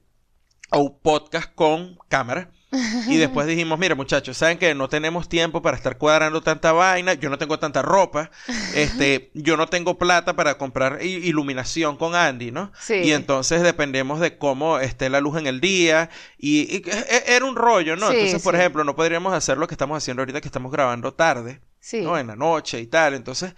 o 0.74 0.98
podcast 0.98 1.52
con 1.54 1.98
cámara. 2.08 2.50
Y 3.08 3.18
después 3.18 3.46
dijimos, 3.46 3.78
mira 3.78 3.94
muchachos, 3.94 4.36
saben 4.36 4.58
que 4.58 4.74
no 4.74 4.88
tenemos 4.88 5.28
tiempo 5.28 5.62
para 5.62 5.76
estar 5.76 5.96
cuadrando 5.96 6.42
tanta 6.42 6.72
vaina, 6.72 7.14
yo 7.14 7.30
no 7.30 7.38
tengo 7.38 7.56
tanta 7.60 7.82
ropa, 7.82 8.32
este, 8.74 9.30
yo 9.34 9.56
no 9.56 9.68
tengo 9.68 9.96
plata 9.96 10.34
para 10.34 10.58
comprar 10.58 11.00
iluminación 11.04 11.96
con 11.96 12.16
Andy, 12.16 12.50
¿no? 12.50 12.72
Sí. 12.80 12.94
Y 12.94 13.12
entonces 13.12 13.62
dependemos 13.62 14.18
de 14.18 14.38
cómo 14.38 14.80
esté 14.80 15.08
la 15.08 15.20
luz 15.20 15.38
en 15.38 15.46
el 15.46 15.60
día. 15.60 16.10
Y, 16.36 16.62
y- 16.62 16.82
e- 16.90 17.24
era 17.36 17.44
un 17.44 17.54
rollo, 17.54 17.94
¿no? 17.94 18.08
Sí, 18.10 18.16
entonces, 18.16 18.42
por 18.42 18.54
sí. 18.54 18.60
ejemplo, 18.60 18.82
no 18.82 18.96
podríamos 18.96 19.32
hacer 19.34 19.56
lo 19.56 19.68
que 19.68 19.74
estamos 19.74 19.96
haciendo 19.98 20.22
ahorita 20.22 20.40
que 20.40 20.48
estamos 20.48 20.72
grabando 20.72 21.14
tarde. 21.14 21.60
Sí. 21.78 22.00
¿no? 22.00 22.18
En 22.18 22.26
la 22.26 22.34
noche 22.34 22.80
y 22.80 22.86
tal. 22.88 23.14
Entonces, 23.14 23.54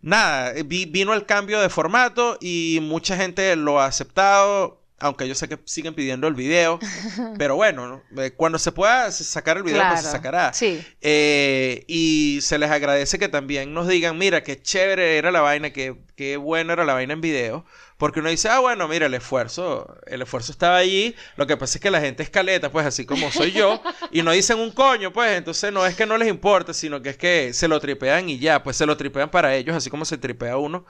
nada, 0.00 0.52
vi- 0.64 0.86
vino 0.86 1.12
el 1.12 1.26
cambio 1.26 1.60
de 1.60 1.68
formato 1.68 2.38
y 2.40 2.78
mucha 2.80 3.14
gente 3.16 3.54
lo 3.56 3.78
ha 3.80 3.86
aceptado, 3.86 4.80
aunque 5.00 5.26
yo 5.26 5.34
sé 5.34 5.48
que 5.48 5.58
siguen 5.64 5.94
pidiendo 5.94 6.26
el 6.28 6.34
video. 6.34 6.78
pero 7.38 7.56
bueno, 7.56 7.86
¿no? 7.86 8.22
Eh, 8.22 8.32
cuando 8.32 8.58
se 8.58 8.72
pueda 8.72 9.10
sacar 9.10 9.56
el 9.56 9.62
video, 9.62 9.82
pues 9.88 10.02
se 10.02 10.10
sacará. 10.10 10.52
Sí. 10.52 10.84
Eh, 11.00 11.84
y 11.88 12.38
se 12.42 12.58
les 12.58 12.70
agradece 12.70 13.18
que 13.18 13.28
también 13.28 13.74
nos 13.74 13.88
digan, 13.88 14.16
mira, 14.18 14.42
qué 14.42 14.60
chévere 14.60 15.18
era 15.18 15.30
la 15.30 15.40
vaina, 15.40 15.70
qué, 15.70 15.96
qué 16.16 16.36
bueno 16.36 16.72
era 16.72 16.84
la 16.84 16.94
vaina 16.94 17.12
en 17.12 17.20
video. 17.20 17.64
Porque 17.96 18.20
uno 18.20 18.28
dice, 18.28 18.48
ah, 18.48 18.58
bueno, 18.58 18.88
mira, 18.88 19.06
el 19.06 19.14
esfuerzo, 19.14 19.96
el 20.06 20.22
esfuerzo 20.22 20.52
estaba 20.52 20.76
allí. 20.76 21.14
Lo 21.36 21.46
que 21.46 21.56
pasa 21.56 21.78
es 21.78 21.82
que 21.82 21.90
la 21.90 22.00
gente 22.00 22.22
escaleta, 22.22 22.70
pues 22.70 22.86
así 22.86 23.06
como 23.06 23.30
soy 23.30 23.52
yo, 23.52 23.80
y 24.10 24.22
no 24.22 24.32
dicen 24.32 24.58
un 24.58 24.72
coño, 24.72 25.12
pues 25.12 25.36
entonces 25.38 25.72
no 25.72 25.86
es 25.86 25.94
que 25.94 26.04
no 26.04 26.18
les 26.18 26.28
importa, 26.28 26.74
sino 26.74 27.02
que 27.02 27.10
es 27.10 27.16
que 27.16 27.52
se 27.52 27.68
lo 27.68 27.80
tripean 27.80 28.28
y 28.28 28.38
ya, 28.38 28.62
pues 28.62 28.76
se 28.76 28.86
lo 28.86 28.96
tripean 28.96 29.30
para 29.30 29.54
ellos, 29.54 29.76
así 29.76 29.90
como 29.90 30.04
se 30.04 30.18
tripea 30.18 30.56
uno 30.56 30.84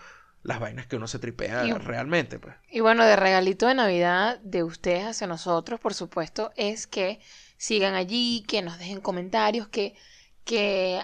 las 0.45 0.61
vainas 0.61 0.87
que 0.87 0.97
uno 0.97 1.09
se 1.09 1.19
tripea 1.19 1.65
Y- 1.67 1.73
realmente, 1.73 2.39
pues. 2.39 2.55
Y 2.71 2.81
bueno, 2.81 3.05
de 3.05 3.17
regalito 3.17 3.67
de 3.67 3.75
Navidad 3.75 4.39
de 4.43 4.63
ustedes 4.63 5.05
hacia 5.05 5.27
nosotros, 5.27 5.81
por 5.81 5.95
supuesto, 5.95 6.53
es 6.57 6.87
que 6.87 7.19
sigan 7.57 7.95
allí, 7.95 8.45
que 8.47 8.63
nos 8.63 8.79
dejen 8.79 9.01
comentarios, 9.01 9.69
que, 9.69 9.95
que 10.45 11.03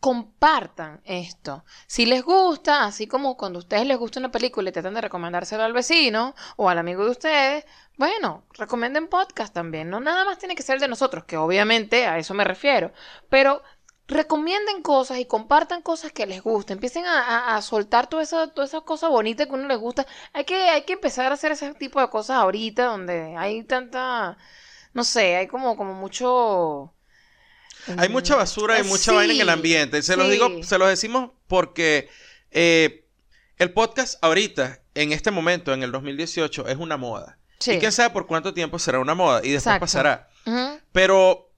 compartan 0.00 1.02
esto. 1.04 1.64
Si 1.86 2.06
les 2.06 2.22
gusta, 2.24 2.84
así 2.84 3.06
como 3.06 3.36
cuando 3.36 3.58
a 3.58 3.60
ustedes 3.60 3.86
les 3.86 3.98
gusta 3.98 4.18
una 4.18 4.30
película 4.30 4.70
y 4.70 4.72
tratan 4.72 4.94
de 4.94 5.02
recomendárselo 5.02 5.62
al 5.62 5.74
vecino 5.74 6.34
o 6.56 6.70
al 6.70 6.78
amigo 6.78 7.04
de 7.04 7.10
ustedes, 7.10 7.64
bueno, 7.98 8.44
recomienden 8.54 9.08
podcast 9.08 9.52
también. 9.52 9.90
No 9.90 10.00
nada 10.00 10.24
más 10.24 10.38
tiene 10.38 10.54
que 10.54 10.62
ser 10.62 10.76
el 10.76 10.80
de 10.80 10.88
nosotros, 10.88 11.24
que 11.24 11.36
obviamente 11.36 12.06
a 12.06 12.16
eso 12.16 12.32
me 12.32 12.44
refiero, 12.44 12.92
pero 13.28 13.62
recomienden 14.10 14.82
cosas 14.82 15.18
y 15.18 15.24
compartan 15.24 15.82
cosas 15.82 16.12
que 16.12 16.26
les 16.26 16.42
gusten. 16.42 16.76
Empiecen 16.76 17.06
a, 17.06 17.20
a- 17.20 17.56
a 17.56 17.62
soltar 17.62 18.08
toda 18.08 18.22
esa, 18.22 18.48
toda 18.52 18.66
esa 18.66 18.80
cosa 18.82 19.08
bonita 19.08 19.46
que 19.46 19.52
a 19.52 19.54
uno 19.54 19.68
les 19.68 19.78
gusta. 19.78 20.06
Hay 20.32 20.44
que, 20.44 20.54
hay 20.56 20.82
que 20.82 20.94
empezar 20.94 21.30
a 21.30 21.34
hacer 21.34 21.52
ese 21.52 21.72
tipo 21.74 22.00
de 22.00 22.08
cosas 22.10 22.36
ahorita 22.36 22.84
donde 22.86 23.34
hay 23.36 23.62
tanta, 23.64 24.36
no 24.92 25.04
sé, 25.04 25.36
hay 25.36 25.46
como, 25.46 25.76
como 25.76 25.94
mucho... 25.94 26.92
Hay 27.96 28.10
mucha 28.10 28.36
basura 28.36 28.76
y 28.76 28.82
Eh, 28.82 28.84
mucha 28.84 29.12
vaina 29.12 29.32
en 29.32 29.40
el 29.40 29.48
ambiente. 29.48 30.02
Se 30.02 30.14
los 30.16 30.28
digo, 30.30 30.62
se 30.62 30.76
los 30.76 30.88
decimos 30.88 31.30
porque 31.46 32.10
eh, 32.50 33.06
el 33.56 33.72
podcast 33.72 34.22
ahorita, 34.22 34.80
en 34.94 35.12
este 35.12 35.30
momento, 35.30 35.72
en 35.72 35.82
el 35.82 35.90
2018, 35.90 36.68
es 36.68 36.76
una 36.76 36.98
moda. 36.98 37.38
Sí. 37.58 37.72
Y 37.72 37.78
quién 37.78 37.92
sabe 37.92 38.10
por 38.10 38.26
cuánto 38.26 38.52
tiempo 38.52 38.78
será 38.78 38.98
una 38.98 39.14
moda 39.14 39.38
y 39.38 39.52
después 39.52 39.62
Exacto. 39.76 39.80
pasará. 39.80 40.28
Pero 40.92 41.49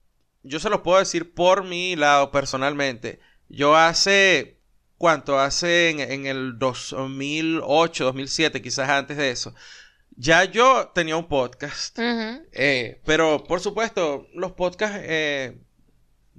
yo 0.42 0.60
se 0.60 0.70
los 0.70 0.80
puedo 0.80 0.98
decir 0.98 1.34
por 1.34 1.64
mi 1.64 1.96
lado 1.96 2.30
personalmente. 2.30 3.20
Yo 3.48 3.76
hace, 3.76 4.60
¿cuánto? 4.98 5.38
Hace 5.38 5.90
en, 5.90 6.00
en 6.00 6.26
el 6.26 6.58
2008, 6.58 8.04
2007, 8.04 8.62
quizás 8.62 8.88
antes 8.88 9.16
de 9.16 9.30
eso. 9.30 9.54
Ya 10.16 10.44
yo 10.44 10.90
tenía 10.94 11.16
un 11.16 11.28
podcast. 11.28 11.98
Eh, 11.98 13.00
pero, 13.04 13.44
por 13.44 13.60
supuesto, 13.60 14.26
los 14.34 14.52
podcasts, 14.52 14.98
eh, 15.02 15.58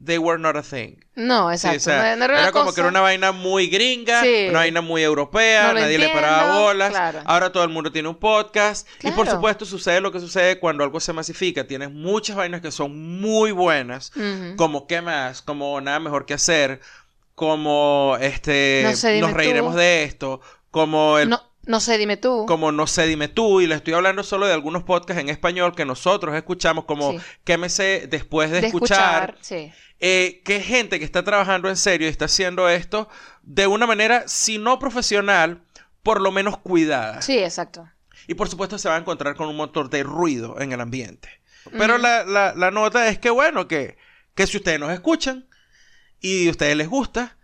they 0.01 0.17
were 0.17 0.37
not 0.39 0.55
a 0.55 0.61
thing. 0.63 0.95
No, 1.15 1.49
Sí, 1.49 1.67
exacto. 1.67 1.77
o 1.77 1.79
sea, 1.81 2.15
no- 2.15 2.27
no 2.27 2.33
era 2.33 2.51
como 2.51 2.65
cosa- 2.65 2.75
que 2.75 2.81
era 2.81 2.89
una 2.89 3.01
vaina 3.01 3.31
muy 3.31 3.67
gringa, 3.67 4.21
Sí. 4.21 4.47
una 4.49 4.59
vaina 4.59 4.81
muy 4.81 5.03
europea, 5.03 5.67
No 5.73 5.79
nadie 5.79 5.97
le 5.97 6.09
paraba 6.09 6.59
bolas. 6.59 6.89
claro. 6.89 7.21
Ahora 7.25 7.51
todo 7.51 7.63
el 7.63 7.69
mundo 7.69 7.91
tiene 7.91 8.09
un 8.09 8.15
podcast. 8.15 8.87
Y 9.03 9.11
por 9.11 9.29
supuesto 9.29 9.65
sucede 9.65 10.01
lo 10.01 10.11
que 10.11 10.19
sucede 10.19 10.59
cuando 10.59 10.83
algo 10.83 10.99
se 10.99 11.13
masifica. 11.13 11.65
Tienes 11.67 11.91
muchas 11.91 12.35
vainas 12.35 12.61
que 12.61 12.71
son 12.71 13.19
muy 13.21 13.51
buenas, 13.51 14.11
como 14.57 14.87
¿Qué 14.87 15.01
más? 15.01 15.41
Como 15.41 15.79
Nada 15.81 15.99
Mejor 15.99 16.25
que 16.25 16.33
Hacer, 16.33 16.81
como 17.35 18.17
este 18.19 18.93
sé, 18.95 19.19
Nos 19.19 19.33
reiremos 19.33 19.73
tú. 19.73 19.79
de 19.79 20.03
esto, 20.03 20.41
como 20.71 21.17
el 21.19 21.29
No, 21.29 21.41
no 21.65 21.79
sé, 21.79 21.97
dime 21.97 22.17
tú. 22.17 22.45
como 22.47 22.71
No 22.71 22.87
sé, 22.87 23.07
dime 23.07 23.27
tú, 23.27 23.61
y 23.61 23.67
le 23.67 23.75
estoy 23.75 23.93
hablando 23.93 24.23
solo 24.23 24.45
de 24.47 24.53
algunos 24.53 24.83
podcasts 24.83 25.21
en 25.21 25.29
español 25.29 25.75
que 25.75 25.85
nosotros 25.85 26.35
escuchamos, 26.35 26.85
como 26.85 27.11
Sí. 27.13 27.19
¿Qué 27.43 27.57
me 27.57 27.69
sé 27.69 28.07
después 28.09 28.51
de, 28.51 28.61
de 28.61 28.67
escuchar? 28.67 29.37
sí. 29.41 29.71
eh, 29.99 30.41
que 30.43 30.59
gente 30.59 30.99
que 30.99 31.05
está 31.05 31.23
trabajando 31.23 31.69
en 31.69 31.77
serio 31.77 32.07
y 32.07 32.11
está 32.11 32.25
haciendo 32.25 32.67
esto 32.69 33.07
de 33.41 33.67
una 33.67 33.85
manera, 33.87 34.23
si 34.27 34.57
no 34.57 34.77
profesional, 34.79 35.63
por 36.03 36.19
lo 36.21 36.31
menos 36.31 36.57
cuidada. 36.57 37.21
Sí, 37.21 37.37
exacto. 37.37 37.89
Y 38.27 38.33
por 38.35 38.49
supuesto 38.49 38.77
se 38.77 38.89
va 38.89 38.95
a 38.95 38.99
encontrar 38.99 39.35
con 39.35 39.47
un 39.49 39.55
montón 39.55 39.89
de 39.89 40.03
ruido 40.03 40.59
en 40.59 40.71
el 40.73 40.81
ambiente. 40.81 41.29
Pero 41.77 41.97
la, 41.97 42.25
la- 42.25 42.53
la 42.55 42.71
nota 42.71 43.07
es 43.07 43.19
que, 43.19 43.29
bueno, 43.29 43.67
que, 43.69 43.97
que 44.35 44.45
si 44.47 44.57
ustedes 44.57 44.79
nos 44.79 44.91
escuchan 44.91 45.47
y 46.23 46.47
a 46.47 46.51
ustedes 46.51 46.77
les 46.77 46.87
gusta, 46.87 47.35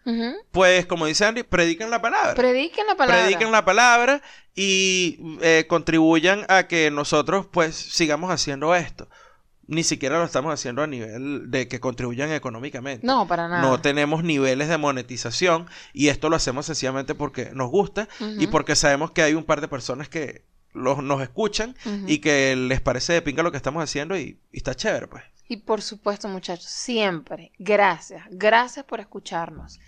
pues 0.51 0.85
como 0.85 1.05
dice 1.05 1.25
Andy, 1.25 1.43
prediquen 1.43 1.91
la 1.91 2.01
palabra. 2.01 2.33
Prediquen 2.33 2.87
la 2.87 2.95
palabra. 2.95 3.23
Prediquen 3.23 3.51
la 3.51 3.65
palabra 3.65 4.21
y 4.55 5.19
eh, 5.41 5.65
contribuyan 5.67 6.45
a 6.47 6.67
que 6.67 6.89
nosotros 6.89 7.45
pues 7.51 7.75
sigamos 7.75 8.31
haciendo 8.31 8.73
esto. 8.73 9.09
Ni 9.67 9.83
siquiera 9.83 10.17
lo 10.17 10.23
estamos 10.23 10.53
haciendo 10.53 10.81
a 10.81 10.87
nivel 10.87 11.51
de 11.51 11.67
que 11.67 11.81
contribuyan 11.81 12.31
económicamente. 12.31 13.05
No, 13.05 13.27
para 13.27 13.49
nada. 13.49 13.61
No 13.61 13.81
tenemos 13.81 14.23
niveles 14.23 14.69
de 14.69 14.77
monetización 14.77 15.67
y 15.91 16.07
esto 16.07 16.29
lo 16.29 16.37
hacemos 16.37 16.65
sencillamente 16.65 17.15
porque 17.15 17.51
nos 17.53 17.69
gusta 17.69 18.07
y 18.39 18.47
porque 18.47 18.77
sabemos 18.77 19.11
que 19.11 19.23
hay 19.23 19.33
un 19.33 19.43
par 19.43 19.59
de 19.59 19.67
personas 19.67 20.07
que 20.07 20.45
los, 20.71 21.03
nos 21.03 21.21
escuchan 21.21 21.75
y 22.07 22.19
que 22.19 22.55
les 22.55 22.79
parece 22.79 23.11
de 23.11 23.21
pinga 23.21 23.43
lo 23.43 23.51
que 23.51 23.57
estamos 23.57 23.83
haciendo 23.83 24.17
y, 24.17 24.39
y 24.53 24.57
está 24.57 24.73
chévere, 24.73 25.07
pues. 25.07 25.23
Y 25.51 25.57
por 25.57 25.81
supuesto, 25.81 26.27
muchachos, 26.27 26.69
siempre, 26.69 27.51
gracias, 27.57 28.23
gracias 28.29 28.85
por 28.85 28.99
escucharnos, 28.99 29.79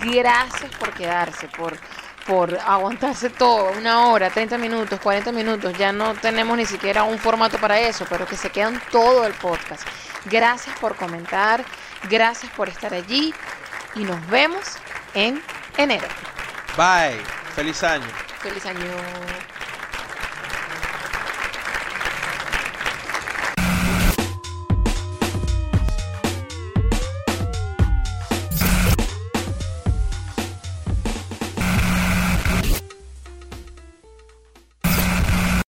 gracias 0.00 0.74
por 0.80 0.92
quedarse, 0.94 1.46
por, 1.46 1.78
por 2.26 2.58
aguantarse 2.58 3.30
todo, 3.30 3.70
una 3.78 4.08
hora, 4.08 4.30
30 4.30 4.58
minutos, 4.58 4.98
40 4.98 5.30
minutos, 5.30 5.78
ya 5.78 5.92
no 5.92 6.14
tenemos 6.14 6.56
ni 6.56 6.66
siquiera 6.66 7.04
un 7.04 7.20
formato 7.20 7.56
para 7.58 7.78
eso, 7.78 8.04
pero 8.10 8.26
que 8.26 8.36
se 8.36 8.50
quedan 8.50 8.82
todo 8.90 9.24
el 9.24 9.34
podcast. 9.34 9.86
Gracias 10.24 10.76
por 10.80 10.96
comentar, 10.96 11.64
gracias 12.10 12.50
por 12.54 12.68
estar 12.68 12.92
allí 12.92 13.32
y 13.94 14.00
nos 14.00 14.26
vemos 14.28 14.76
en 15.14 15.40
enero. 15.76 16.08
Bye. 16.76 17.22
Feliz 17.54 17.80
año. 17.84 18.06
Feliz 18.40 18.66
año. 18.66 19.55